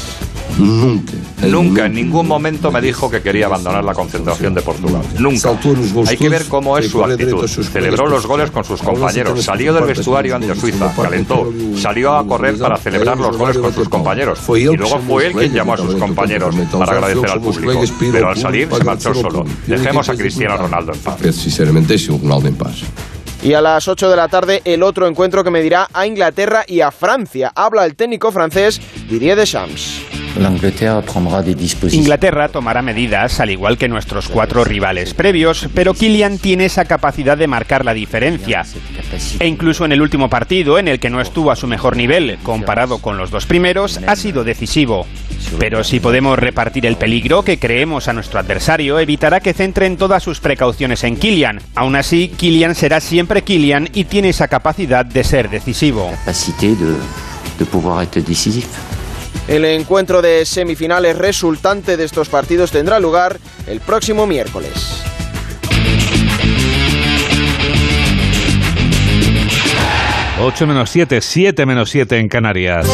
Nunca. 0.57 1.13
Nunca, 1.49 1.87
en 1.87 1.95
ningún 1.95 2.27
momento 2.27 2.71
me 2.71 2.81
dijo 2.81 3.11
que 3.11 3.23
quería 3.23 3.47
abandonar 3.47 3.85
la 3.85 3.95
concentración 3.95 4.55
de 4.55 4.63
Portugal. 4.63 5.03
Nunca. 5.19 5.59
Hay 6.07 6.17
que 6.17 6.29
ver 6.29 6.47
cómo 6.49 6.79
es 6.79 6.91
su 6.91 7.03
actitud. 7.03 7.47
Celebró 7.47 8.07
los 8.07 8.27
goles 8.27 8.51
con 8.51 8.65
sus 8.65 8.81
compañeros. 8.83 9.43
Salió 9.43 9.73
del 9.73 9.85
vestuario 9.85 10.37
ante 10.37 10.55
Suiza. 10.55 10.93
Calentó. 10.95 11.53
Salió 11.77 12.15
a 12.15 12.27
correr 12.27 12.59
para 12.59 12.77
celebrar 12.77 13.19
los 13.19 13.37
goles 13.37 13.59
con 13.59 13.73
sus 13.73 13.89
compañeros. 13.89 14.41
Y 14.49 14.65
luego 14.65 14.99
fue 15.01 15.27
él 15.27 15.33
quien 15.33 15.53
llamó 15.53 15.75
a 15.75 15.79
sus 15.79 15.95
compañeros 15.97 16.55
para 16.73 16.93
agradecer 16.93 17.31
al 17.31 17.41
público. 17.41 17.83
Pero 18.13 18.29
al 18.31 18.37
salir 18.37 18.69
se 18.73 18.85
marchó 18.85 19.15
solo. 19.15 19.45
Dejemos 19.67 20.09
a 20.09 20.15
Cristiano 20.15 20.57
Ronaldo 20.57 20.93
en 20.93 20.99
paz. 21.01 21.17
Y 23.43 23.53
a 23.53 23.61
las 23.61 23.89
8 23.89 24.09
de 24.09 24.17
la 24.17 24.29
tarde 24.29 24.63
el 24.65 24.83
otro 24.83 25.07
encuentro 25.07 25.45
que 25.45 25.51
medirá 25.51 25.89
a 25.93 26.07
Inglaterra 26.07 26.65
y 26.67 26.81
a 26.81 26.91
Francia. 26.91 27.53
Habla 27.55 27.85
el 27.85 27.95
técnico 27.95 28.33
francés 28.33 28.81
Didier 29.09 29.37
Deschamps. 29.37 30.24
Inglaterra 31.95 32.49
tomará 32.49 32.83
medidas 32.83 33.41
al 33.41 33.51
igual 33.51 33.79
que 33.79 33.89
nuestros 33.89 34.29
cuatro 34.29 34.65
rivales 34.65 35.15
previos, 35.15 35.69
pero 35.75 35.95
Kylian 35.95 36.39
tiene 36.39 36.65
esa 36.67 36.85
capacidad 36.85 37.37
de 37.37 37.47
marcar 37.47 37.85
la 37.85 37.95
diferencia. 37.95 38.65
E 39.39 39.47
incluso 39.47 39.85
en 39.85 39.93
el 39.93 40.03
último 40.03 40.29
partido, 40.29 40.79
en 40.79 40.89
el 40.89 40.99
que 40.99 41.11
no 41.11 41.21
estuvo 41.21 41.51
a 41.51 41.57
su 41.57 41.67
mejor 41.67 41.97
nivel 41.97 42.39
comparado 42.43 42.99
con 42.99 43.17
los 43.17 43.31
dos 43.31 43.47
primeros, 43.47 44.01
ha 44.07 44.17
sido 44.17 44.45
decisivo. 44.45 45.07
Pero 45.59 45.85
si 45.85 46.01
podemos 46.01 46.39
repartir 46.39 46.87
el 46.87 46.97
peligro 46.97 47.43
que 47.43 47.59
creemos 47.59 48.09
a 48.09 48.13
nuestro 48.13 48.41
adversario, 48.41 48.99
evitará 48.99 49.41
que 49.41 49.55
centren 49.55 49.97
todas 49.97 50.23
sus 50.23 50.41
precauciones 50.41 51.05
en 51.05 51.17
Kylian. 51.17 51.61
Aún 51.75 51.97
así, 51.97 52.33
Kylian 52.37 52.75
será 52.75 53.01
siempre 53.01 53.43
Kylian 53.43 53.89
y 53.93 54.05
tiene 54.05 54.31
esa 54.31 54.49
capacidad 54.49 55.05
de 55.05 55.23
ser 55.23 55.51
decisivo. 55.51 56.11
El 59.47 59.65
encuentro 59.67 60.23
de 60.23 60.47
semifinales 60.47 61.19
resultante 61.19 61.97
de 61.97 62.05
estos 62.05 62.29
partidos 62.29 62.71
tendrá 62.71 62.99
lugar 62.99 63.39
el 63.67 63.81
próximo 63.81 64.27
miércoles. 64.27 65.03
Ocho 70.41 70.67
menos 70.67 70.91
siete, 70.91 71.21
siete 71.21 71.67
menos 71.67 71.91
siete 71.91 72.19
en 72.19 72.29
Canarias. 72.29 72.87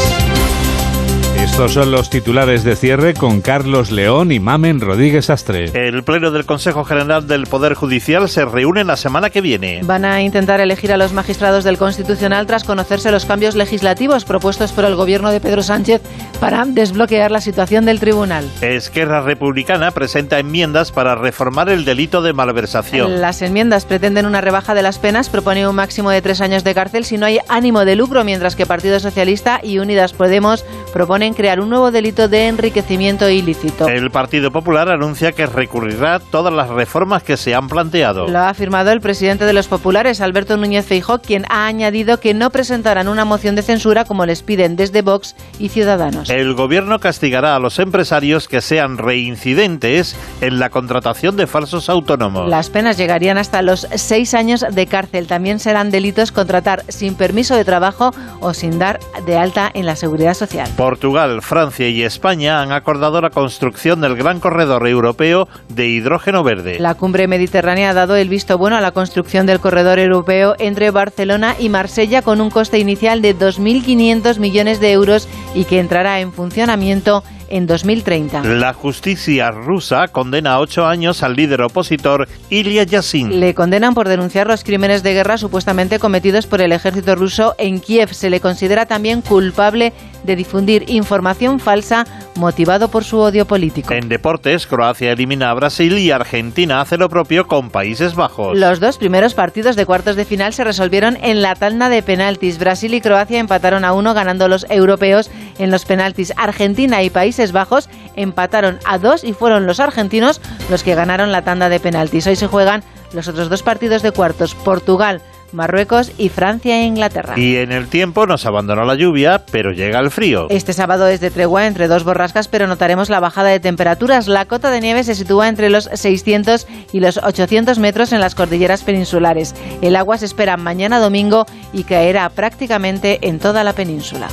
Estos 1.43 1.73
son 1.73 1.91
los 1.91 2.11
titulares 2.11 2.65
de 2.65 2.77
cierre 2.77 3.15
con 3.15 3.41
Carlos 3.41 3.91
León 3.91 4.31
y 4.31 4.39
Mamen 4.39 4.79
Rodríguez 4.79 5.31
Astre. 5.31 5.71
El 5.73 6.05
Pleno 6.05 6.31
del 6.31 6.45
Consejo 6.45 6.85
General 6.85 7.27
del 7.27 7.47
Poder 7.47 7.73
Judicial 7.73 8.29
se 8.29 8.45
reúne 8.45 8.85
la 8.85 8.99
semana 8.99 9.31
que 9.31 9.41
viene. 9.41 9.81
Van 9.83 10.05
a 10.05 10.21
intentar 10.21 10.61
elegir 10.61 10.93
a 10.93 10.99
los 10.99 11.15
magistrados 11.15 11.65
del 11.65 11.79
Constitucional 11.79 12.47
tras 12.47 12.65
conocerse 12.65 13.11
los 13.11 13.25
cambios 13.25 13.57
legislativos 13.57 14.27
propuestos 14.27 14.73
por 14.73 14.85
el 14.85 14.97
gobierno 14.97 15.31
de 15.31 15.41
Pedro 15.41 15.63
Sánchez 15.63 16.03
para 16.41 16.67
desbloquear 16.67 17.31
la 17.31 17.41
situación 17.41 17.87
del 17.87 18.01
tribunal. 18.01 18.47
Esquerra 18.61 19.23
Republicana 19.23 19.93
presenta 19.93 20.39
enmiendas 20.39 20.93
para 20.93 21.15
reformar 21.15 21.71
el 21.71 21.87
delito 21.87 22.21
de 22.21 22.35
malversación. 22.35 23.21
Las 23.21 23.41
enmiendas 23.41 23.87
pretenden 23.87 24.27
una 24.27 24.43
rebaja 24.43 24.75
de 24.75 24.83
las 24.83 24.99
penas, 24.99 25.31
propone 25.31 25.67
un 25.67 25.75
máximo 25.75 26.11
de 26.11 26.21
tres 26.21 26.43
años 26.43 26.65
de 26.65 26.75
cárcel 26.75 27.07
si 27.07 27.17
no 27.17 27.25
hay 27.25 27.39
ánimo 27.49 27.87
de 27.87 27.97
lucro, 27.97 28.25
mientras 28.25 28.57
que 28.57 28.67
Partido 28.67 29.01
Socialista 29.01 29.61
y 29.63 29.79
Unidas 29.79 30.13
Podemos 30.13 30.67
proponen 30.93 31.30
crear 31.35 31.61
un 31.61 31.71
nuevo 31.71 31.91
delito 31.91 32.29
de 32.29 32.49
enriquecimiento 32.49 33.29
ilícito. 33.29 33.89
El 33.89 34.11
Partido 34.11 34.51
Popular 34.51 34.89
anuncia 34.89 35.33
que 35.33 35.47
recurrirá 35.47 36.19
todas 36.19 36.53
las 36.53 36.69
reformas 36.69 37.23
que 37.23 37.37
se 37.37 37.55
han 37.55 37.69
planteado. 37.69 38.27
Lo 38.29 38.39
ha 38.39 38.49
afirmado 38.49 38.93
el 38.93 39.01
presidente 39.01 39.45
de 39.45 39.53
los 39.53 39.69
populares, 39.69 40.21
Alberto 40.21 40.57
Núñez 40.57 40.87
Feijó, 40.87 41.21
quien 41.21 41.45
ha 41.49 41.67
añadido 41.67 42.21
que 42.21 42.35
no 42.35 42.51
presentarán 42.51 43.09
una 43.09 43.25
moción 43.25 43.55
de 43.55 43.63
censura 43.63 44.05
como 44.05 44.27
les 44.27 44.43
piden 44.43 44.77
desde 44.77 45.03
Vox 45.03 45.37
y 45.59 45.69
Ciudadanos. 45.69 46.31
El 46.31 46.55
gobierno 46.55 46.99
castigará 46.99 47.57
a 47.57 47.59
los 47.59 47.79
empresarios 47.79 48.49
que 48.49 48.61
sean 48.61 48.99
reincidentes 48.99 50.17
en 50.41 50.59
la 50.59 50.71
contratación 50.71 51.37
de 51.37 51.47
falsos 51.47 51.89
autónomos. 51.89 52.49
Las 52.49 52.71
penas 52.71 52.97
llegarían 52.97 53.39
hasta 53.39 53.63
los 53.63 53.87
seis 53.95 54.35
años 54.35 54.65
de 54.71 54.87
cárcel. 54.87 55.27
También 55.27 55.59
serán 55.59 55.91
delitos 55.91 56.33
contratar 56.33 56.85
sin 56.89 57.15
permiso 57.15 57.55
de 57.55 57.65
trabajo 57.65 58.13
o 58.41 58.55
sin 58.55 58.79
dar 58.79 59.01
de 59.27 59.37
alta 59.37 59.71
en 59.73 59.87
la 59.87 59.97
seguridad 59.97 60.35
social. 60.35 60.69
Portugal 60.77 61.20
Francia 61.43 61.89
y 61.89 62.03
España 62.03 62.63
han 62.63 62.73
acordado 62.73 63.21
la 63.21 63.31
construcción 63.31 64.01
del 64.01 64.17
gran 64.17 64.41
corredor 64.41 64.87
europeo 64.87 65.49
de 65.69 65.89
hidrógeno 65.89 66.43
verde. 66.43 66.79
La 66.81 66.95
cumbre 66.95 67.29
mediterránea 67.29 67.91
ha 67.91 67.95
dado 67.95 68.17
el 68.17 68.29
visto 68.29 68.57
bueno 68.57 68.77
a 68.77 68.81
la 68.81 68.93
construcción 68.93 69.47
del 69.47 69.61
corredor 69.61 69.99
europeo 69.99 70.55
entre 70.59 70.91
Barcelona 70.91 71.57
y 71.59 71.69
Marsella 71.69 72.23
con 72.23 72.41
un 72.41 72.51
coste 72.51 72.79
inicial 72.79 73.21
de 73.23 73.37
2.500 73.37 74.39
millones 74.39 74.81
de 74.81 74.93
euros 74.93 75.29
y 75.55 75.65
que 75.65 75.79
entrará 75.79 76.21
en 76.21 76.33
funcionamiento 76.33 77.23
en 77.51 77.67
2030. 77.67 78.45
La 78.45 78.73
justicia 78.73 79.51
rusa 79.51 80.09
condena 80.09 80.55
a 80.55 80.61
ocho 80.61 80.87
años 80.87 81.23
al 81.23 81.35
líder 81.35 81.63
opositor 81.63 82.27
Ilya 82.49 82.85
Yassin. 82.85 83.39
Le 83.41 83.55
condenan 83.55 83.95
por 83.95 84.09
denunciar 84.09 84.47
los 84.47 84.65
crímenes 84.65 85.03
de 85.03 85.13
guerra 85.13 85.37
supuestamente 85.37 85.99
cometidos 85.99 86.47
por 86.47 86.61
el 86.63 86.73
ejército 86.73 87.15
ruso 87.15 87.55
en 87.59 87.81
Kiev. 87.81 88.15
Se 88.15 88.31
le 88.31 88.41
considera 88.41 88.87
también 88.87 89.21
culpable 89.21 89.93
de 90.25 90.37
difundir 90.37 90.85
información 90.89 91.61
falsa 91.61 92.07
motivado 92.41 92.89
por 92.89 93.05
su 93.05 93.19
odio 93.19 93.47
político. 93.47 93.93
En 93.93 94.09
deportes, 94.09 94.67
Croacia 94.67 95.13
elimina 95.13 95.51
a 95.51 95.55
Brasil 95.55 95.97
y 95.99 96.11
Argentina 96.11 96.81
hace 96.81 96.97
lo 96.97 97.09
propio 97.09 97.47
con 97.47 97.71
Países 97.71 98.17
Bajos. 98.17 98.59
Los 98.59 98.81
dos 98.81 98.99
primeros 98.99 99.35
partidos 99.35 99.77
de 99.77 99.87
cuartos 99.87 100.17
de 100.17 100.25
final 100.25 100.53
se 100.53 100.65
resolvieron 100.65 101.17
en 101.23 101.43
la 101.43 101.55
tanda 101.55 101.89
de 101.89 102.03
penaltis. 102.03 102.59
Brasil 102.59 102.95
y 102.95 103.01
Croacia 103.01 103.39
empataron 103.39 103.85
a 103.85 103.93
uno 103.93 104.15
ganando 104.15 104.49
los 104.49 104.67
europeos 104.71 105.31
en 105.59 105.71
los 105.71 105.85
penaltis. 105.85 106.33
Argentina 106.37 107.03
y 107.03 107.11
Países 107.11 107.53
Bajos 107.53 107.89
empataron 108.17 108.79
a 108.85 108.99
dos 108.99 109.23
y 109.23 109.35
fueron 109.35 109.67
los 109.67 109.79
argentinos 109.79 110.41
los 110.71 110.83
que 110.83 110.95
ganaron 110.95 111.31
la 111.31 111.43
tanda 111.43 111.69
de 111.69 111.79
penaltis. 111.79 112.27
Hoy 112.27 112.37
se 112.37 112.47
juegan 112.47 112.83
los 113.13 113.29
otros 113.29 113.49
dos 113.49 113.63
partidos 113.63 114.03
de 114.03 114.13
cuartos. 114.13 114.55
Portugal 114.55 115.21
Marruecos 115.53 116.13
y 116.19 116.29
Francia 116.29 116.81
e 116.81 116.85
Inglaterra. 116.85 117.39
Y 117.39 117.57
en 117.57 117.73
el 117.73 117.89
tiempo 117.89 118.27
nos 118.27 118.47
abandonó 118.47 118.85
la 118.85 118.95
lluvia, 118.95 119.45
pero 119.51 119.73
llega 119.73 119.99
el 119.99 120.11
frío. 120.11 120.47
Este 120.51 120.73
sábado 120.73 121.07
es 121.09 121.21
de 121.21 121.31
tregua 121.31 121.67
entre 121.67 121.89
dos 121.89 122.05
borrascas, 122.05 122.49
pero 122.49 122.67
notaremos 122.67 123.09
la 123.11 123.21
bajada 123.21 123.51
de 123.51 123.61
temperaturas. 123.61 124.29
La 124.29 124.47
cota 124.47 124.71
de 124.71 124.81
nieve 124.81 125.05
se 125.05 125.15
sitúa 125.15 125.49
entre 125.49 125.71
los 125.71 125.91
600 125.93 126.67
y 126.93 127.01
los 127.01 127.19
800 127.19 127.79
metros 127.79 128.13
en 128.13 128.21
las 128.21 128.35
cordilleras 128.35 128.83
peninsulares. 128.83 129.55
El 129.83 129.97
agua 129.97 130.19
se 130.19 130.27
espera 130.27 130.57
mañana 130.57 130.99
domingo 130.99 131.47
y 131.73 131.85
caerá 131.85 132.29
prácticamente 132.31 133.19
en 133.23 133.39
toda 133.39 133.65
la 133.65 133.73
península. 133.73 134.29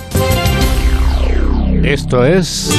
Esto 1.84 2.26
es... 2.26 2.74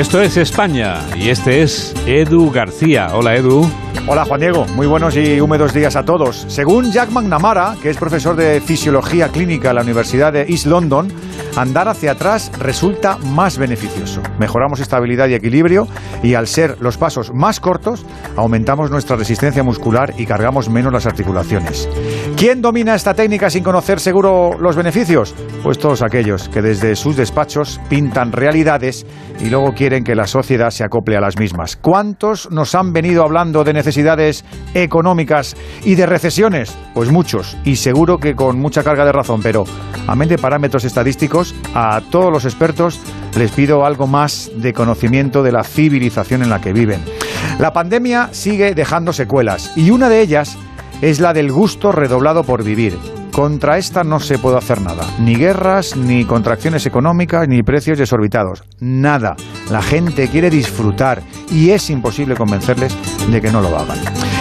Esto 0.00 0.22
es 0.22 0.38
España 0.38 0.96
y 1.14 1.28
este 1.28 1.60
es 1.60 1.94
Edu 2.06 2.50
García. 2.50 3.10
Hola 3.12 3.36
Edu. 3.36 3.70
Hola 4.06 4.24
Juan 4.24 4.40
Diego, 4.40 4.64
muy 4.74 4.86
buenos 4.86 5.14
y 5.14 5.38
húmedos 5.42 5.74
días 5.74 5.94
a 5.94 6.06
todos. 6.06 6.46
Según 6.48 6.90
Jack 6.90 7.10
McNamara, 7.10 7.76
que 7.82 7.90
es 7.90 7.98
profesor 7.98 8.34
de 8.34 8.62
Fisiología 8.62 9.28
Clínica 9.28 9.68
en 9.68 9.76
la 9.76 9.82
Universidad 9.82 10.32
de 10.32 10.44
East 10.48 10.64
London, 10.64 11.12
andar 11.56 11.88
hacia 11.88 12.12
atrás 12.12 12.52
resulta 12.58 13.18
más 13.18 13.58
beneficioso. 13.58 14.22
Mejoramos 14.38 14.80
estabilidad 14.80 15.28
y 15.28 15.34
equilibrio 15.34 15.88
y 16.22 16.34
al 16.34 16.46
ser 16.46 16.76
los 16.80 16.96
pasos 16.96 17.32
más 17.34 17.60
cortos, 17.60 18.06
aumentamos 18.36 18.90
nuestra 18.90 19.16
resistencia 19.16 19.62
muscular 19.62 20.14
y 20.16 20.26
cargamos 20.26 20.68
menos 20.68 20.92
las 20.92 21.06
articulaciones. 21.06 21.88
¿Quién 22.36 22.62
domina 22.62 22.94
esta 22.94 23.14
técnica 23.14 23.50
sin 23.50 23.64
conocer 23.64 24.00
seguro 24.00 24.52
los 24.58 24.76
beneficios? 24.76 25.34
Pues 25.62 25.78
todos 25.78 26.02
aquellos 26.02 26.48
que 26.48 26.62
desde 26.62 26.96
sus 26.96 27.16
despachos 27.16 27.80
pintan 27.88 28.32
realidades 28.32 29.06
y 29.40 29.50
luego 29.50 29.72
quieren 29.74 30.04
que 30.04 30.14
la 30.14 30.26
sociedad 30.26 30.70
se 30.70 30.84
acople 30.84 31.16
a 31.16 31.20
las 31.20 31.38
mismas. 31.38 31.76
¿Cuántos 31.76 32.50
nos 32.50 32.74
han 32.74 32.92
venido 32.92 33.24
hablando 33.24 33.64
de 33.64 33.72
necesidades 33.72 34.44
económicas 34.74 35.56
y 35.84 35.94
de 35.96 36.06
recesiones? 36.06 36.76
Pues 36.94 37.10
muchos, 37.10 37.56
y 37.64 37.76
seguro 37.76 38.18
que 38.18 38.34
con 38.34 38.58
mucha 38.58 38.84
carga 38.84 39.04
de 39.04 39.12
razón, 39.12 39.40
pero 39.42 39.64
a 40.06 40.16
de 40.20 40.38
parámetros 40.38 40.84
estadísticos, 40.84 41.29
a 41.74 42.00
todos 42.10 42.32
los 42.32 42.44
expertos 42.44 43.00
les 43.36 43.50
pido 43.52 43.84
algo 43.84 44.06
más 44.06 44.50
de 44.56 44.72
conocimiento 44.72 45.42
de 45.42 45.52
la 45.52 45.64
civilización 45.64 46.42
en 46.42 46.50
la 46.50 46.60
que 46.60 46.72
viven. 46.72 47.00
La 47.58 47.72
pandemia 47.72 48.30
sigue 48.32 48.74
dejando 48.74 49.12
secuelas, 49.12 49.72
y 49.76 49.90
una 49.90 50.08
de 50.08 50.20
ellas 50.20 50.56
es 51.02 51.20
la 51.20 51.32
del 51.32 51.52
gusto 51.52 51.92
redoblado 51.92 52.44
por 52.44 52.64
vivir. 52.64 52.98
Contra 53.32 53.78
esta 53.78 54.02
no 54.02 54.18
se 54.18 54.38
puede 54.38 54.58
hacer 54.58 54.80
nada. 54.80 55.06
Ni 55.20 55.36
guerras, 55.36 55.96
ni 55.96 56.24
contracciones 56.24 56.84
económicas, 56.86 57.46
ni 57.48 57.62
precios 57.62 57.96
desorbitados. 57.96 58.64
Nada. 58.80 59.36
La 59.70 59.82
gente 59.82 60.28
quiere 60.28 60.50
disfrutar 60.50 61.22
y 61.50 61.70
es 61.70 61.90
imposible 61.90 62.34
convencerles 62.34 62.94
de 63.30 63.40
que 63.40 63.52
no 63.52 63.60
lo 63.60 63.78
hagan. 63.78 63.98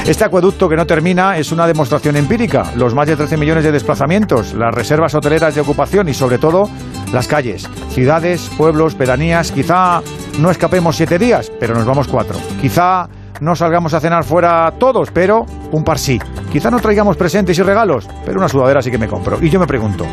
Este 0.10 0.26
acueducto 0.26 0.68
que 0.68 0.76
no 0.76 0.88
termina 0.88 1.38
es 1.38 1.52
una 1.52 1.68
demostración 1.68 2.16
empírica. 2.16 2.72
Los 2.76 2.96
más 2.96 3.08
de 3.08 3.16
13 3.16 3.38
millones 3.38 3.64
de 3.64 3.72
desplazamientos, 3.72 4.56
las 4.56 4.74
reservas 4.74 5.14
hoteleras 5.14 5.54
de 5.54 5.62
ocupación 5.62 6.10
y 6.10 6.16
sobre 6.16 6.40
todo 6.40 6.68
las 7.14 7.28
calles, 7.28 7.70
ciudades, 7.90 8.50
pueblos, 8.58 8.96
pedanías. 8.96 9.52
Quizá 9.52 10.02
no 10.40 10.50
escapemos 10.50 10.96
siete 10.96 11.20
días, 11.20 11.52
pero 11.60 11.76
nos 11.76 11.86
vamos 11.86 12.08
cuatro. 12.08 12.40
Quizá 12.60 13.08
no 13.40 13.56
salgamos 13.56 13.94
a 13.94 14.00
cenar 14.00 14.24
fuera 14.24 14.74
todos, 14.80 15.12
pero 15.12 15.46
un 15.72 15.84
par 15.84 16.00
sí. 16.00 16.20
Quizá 16.52 16.72
no 16.72 16.80
traigamos 16.80 17.18
presentes 17.18 17.58
y 17.58 17.64
regalos, 17.64 18.08
pero 18.26 18.40
una 18.40 18.50
sudadera 18.50 18.82
sí 18.82 18.92
que 18.92 18.98
me 18.98 19.08
compro. 19.08 19.38
Y 19.42 19.50
yo 19.50 19.60
me 19.60 19.68
pregunto, 19.68 20.06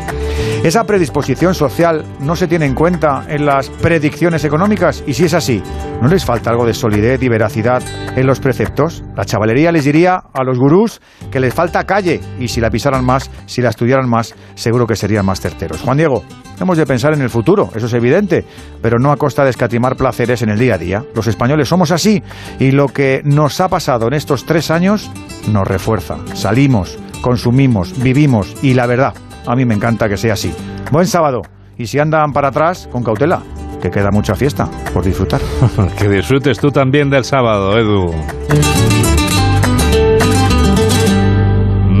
¿esa 0.63 0.83
predisposición 0.83 1.55
social 1.55 2.03
no 2.19 2.35
se 2.35 2.47
tiene 2.47 2.65
en 2.65 2.75
cuenta 2.75 3.25
en 3.27 3.45
las 3.45 3.69
predicciones 3.69 4.43
económicas? 4.43 5.03
Y 5.07 5.13
si 5.13 5.25
es 5.25 5.33
así, 5.33 5.63
¿no 6.01 6.07
les 6.07 6.25
falta 6.25 6.51
algo 6.51 6.65
de 6.65 6.73
solidez 6.73 7.21
y 7.23 7.29
veracidad 7.29 7.81
en 8.15 8.27
los 8.27 8.39
preceptos? 8.39 9.03
La 9.15 9.25
chavalería 9.25 9.71
les 9.71 9.85
diría 9.85 10.21
a 10.33 10.43
los 10.43 10.59
gurús 10.59 11.01
que 11.31 11.39
les 11.39 11.53
falta 11.53 11.85
calle 11.85 12.21
y 12.39 12.47
si 12.47 12.61
la 12.61 12.69
pisaran 12.69 13.03
más, 13.03 13.31
si 13.45 13.61
la 13.61 13.69
estudiaran 13.69 14.09
más, 14.09 14.35
seguro 14.55 14.85
que 14.85 14.95
serían 14.95 15.25
más 15.25 15.41
certeros. 15.41 15.81
Juan 15.81 15.97
Diego, 15.97 16.23
hemos 16.59 16.77
de 16.77 16.85
pensar 16.85 17.13
en 17.13 17.21
el 17.21 17.29
futuro, 17.29 17.69
eso 17.75 17.87
es 17.87 17.93
evidente, 17.93 18.45
pero 18.81 18.99
no 18.99 19.11
a 19.11 19.17
costa 19.17 19.43
de 19.43 19.49
escatimar 19.49 19.95
placeres 19.95 20.41
en 20.41 20.49
el 20.49 20.59
día 20.59 20.75
a 20.75 20.77
día. 20.77 21.03
Los 21.15 21.27
españoles 21.27 21.67
somos 21.67 21.91
así 21.91 22.21
y 22.59 22.71
lo 22.71 22.87
que 22.87 23.21
nos 23.23 23.59
ha 23.61 23.69
pasado 23.69 24.07
en 24.07 24.13
estos 24.13 24.45
tres 24.45 24.71
años 24.71 25.09
nos 25.47 25.67
refuerza. 25.67 26.17
Salimos, 26.33 26.97
consumimos, 27.21 28.01
vivimos 28.01 28.55
y 28.63 28.73
la 28.73 28.85
verdad, 28.85 29.13
a 29.45 29.55
mí 29.55 29.65
me 29.65 29.75
encanta 29.75 30.09
que 30.09 30.17
sea 30.17 30.33
así. 30.33 30.53
Buen 30.91 31.07
sábado 31.07 31.41
y 31.77 31.87
si 31.87 31.99
andan 31.99 32.31
para 32.31 32.49
atrás, 32.49 32.89
con 32.91 33.03
cautela, 33.03 33.41
que 33.81 33.91
queda 33.91 34.09
mucha 34.11 34.35
fiesta 34.35 34.69
por 34.93 35.03
disfrutar. 35.03 35.41
que 35.97 36.09
disfrutes 36.09 36.59
tú 36.59 36.69
también 36.69 37.09
del 37.09 37.23
sábado, 37.23 37.77
Edu. 37.77 38.13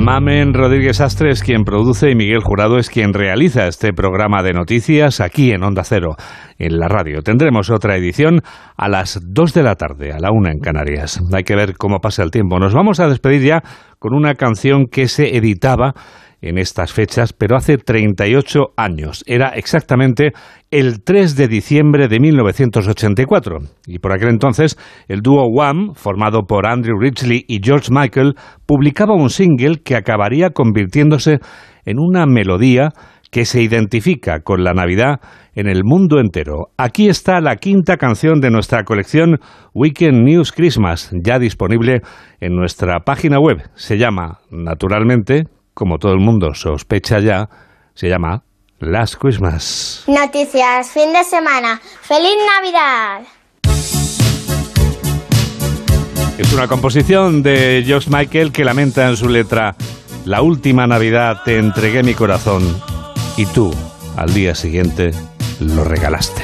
Mamen 0.07 0.53
Rodríguez 0.53 1.01
Astre 1.01 1.31
es 1.31 1.43
quien 1.43 1.65
produce 1.65 2.09
y 2.09 2.15
Miguel 2.15 2.39
Jurado 2.41 2.77
es 2.77 2.89
quien 2.89 3.13
realiza 3.13 3.67
este 3.67 3.91
programa 3.91 4.41
de 4.41 4.53
noticias 4.53 5.19
aquí 5.19 5.51
en 5.51 5.63
Onda 5.63 5.83
Cero, 5.83 6.15
en 6.57 6.77
la 6.79 6.87
radio. 6.87 7.21
Tendremos 7.21 7.69
otra 7.69 7.95
edición 7.95 8.41
a 8.75 8.89
las 8.89 9.19
2 9.23 9.53
de 9.53 9.63
la 9.63 9.75
tarde, 9.75 10.11
a 10.11 10.19
la 10.19 10.31
1 10.31 10.49
en 10.49 10.59
Canarias. 10.59 11.21
Hay 11.33 11.43
que 11.43 11.55
ver 11.55 11.77
cómo 11.77 11.99
pasa 11.99 12.23
el 12.23 12.31
tiempo. 12.31 12.59
Nos 12.59 12.73
vamos 12.73 12.99
a 12.99 13.07
despedir 13.07 13.43
ya 13.43 13.63
con 13.99 14.13
una 14.13 14.35
canción 14.35 14.85
que 14.87 15.07
se 15.07 15.35
editaba 15.37 15.93
en 16.41 16.57
estas 16.57 16.93
fechas, 16.93 17.33
pero 17.33 17.55
hace 17.55 17.77
38 17.77 18.73
años. 18.77 19.23
Era 19.25 19.49
exactamente 19.49 20.33
el 20.69 21.03
3 21.03 21.35
de 21.35 21.47
diciembre 21.47 22.07
de 22.07 22.19
1984. 22.19 23.59
Y 23.87 23.99
por 23.99 24.13
aquel 24.13 24.29
entonces, 24.29 24.77
el 25.07 25.21
dúo 25.21 25.47
Wham, 25.47 25.93
formado 25.95 26.43
por 26.43 26.67
Andrew 26.67 26.99
Ridgely 26.99 27.45
y 27.47 27.59
George 27.63 27.87
Michael, 27.91 28.35
publicaba 28.65 29.15
un 29.15 29.29
single 29.29 29.81
que 29.83 29.95
acabaría 29.95 30.51
convirtiéndose 30.51 31.39
en 31.85 31.99
una 31.99 32.25
melodía 32.25 32.89
que 33.37 33.45
se 33.45 33.61
identifica 33.61 34.39
con 34.39 34.63
la 34.63 34.73
Navidad 34.73 35.19
en 35.53 35.67
el 35.67 35.83
mundo 35.83 36.19
entero. 36.19 36.69
Aquí 36.75 37.07
está 37.07 37.39
la 37.39 37.57
quinta 37.57 37.97
canción 37.97 38.39
de 38.39 38.49
nuestra 38.49 38.83
colección 38.83 39.37
Weekend 39.75 40.23
News 40.23 40.51
Christmas, 40.51 41.11
ya 41.23 41.37
disponible 41.37 42.01
en 42.41 42.55
nuestra 42.55 43.01
página 43.01 43.37
web. 43.39 43.57
Se 43.75 43.99
llama, 43.99 44.39
naturalmente, 44.49 45.43
como 45.75 45.99
todo 45.99 46.13
el 46.13 46.19
mundo 46.19 46.55
sospecha 46.55 47.19
ya, 47.19 47.47
se 47.93 48.09
llama 48.09 48.41
Last 48.79 49.17
Christmas. 49.19 50.03
Noticias, 50.07 50.89
fin 50.91 51.13
de 51.13 51.23
semana. 51.23 51.79
¡Feliz 52.01 52.37
Navidad! 52.55 53.21
Es 56.39 56.53
una 56.53 56.67
composición 56.67 57.43
de 57.43 57.83
George 57.85 58.09
Michael 58.09 58.51
que 58.51 58.65
lamenta 58.65 59.07
en 59.07 59.15
su 59.15 59.29
letra, 59.29 59.75
La 60.25 60.41
última 60.41 60.87
Navidad 60.87 61.43
te 61.45 61.59
entregué 61.59 62.01
mi 62.01 62.15
corazón 62.15 62.63
y 63.37 63.45
tú, 63.45 63.73
al 64.15 64.33
día 64.33 64.55
siguiente, 64.55 65.11
lo 65.59 65.83
regalaste. 65.83 66.43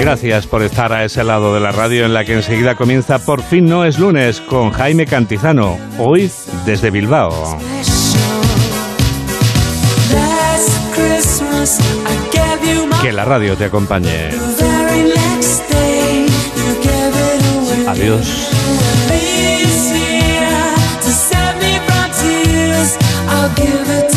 Gracias 0.00 0.46
por 0.46 0.62
estar 0.62 0.90
a 0.92 1.04
ese 1.04 1.22
lado 1.22 1.52
de 1.52 1.60
la 1.60 1.70
radio 1.70 2.06
en 2.06 2.14
la 2.14 2.24
que 2.24 2.32
enseguida 2.32 2.76
comienza 2.76 3.18
Por 3.18 3.42
fin 3.42 3.66
no 3.66 3.84
es 3.84 3.98
lunes 3.98 4.40
con 4.40 4.70
Jaime 4.70 5.04
Cantizano, 5.04 5.76
hoy 5.98 6.30
desde 6.64 6.90
Bilbao. 6.90 7.58
Que 13.08 13.14
la 13.14 13.24
radio 13.24 13.56
te 13.56 13.64
acompañe. 13.64 14.28
Adiós. 17.86 18.50
I'll 23.30 23.48
give 23.56 23.90
it 23.90 24.07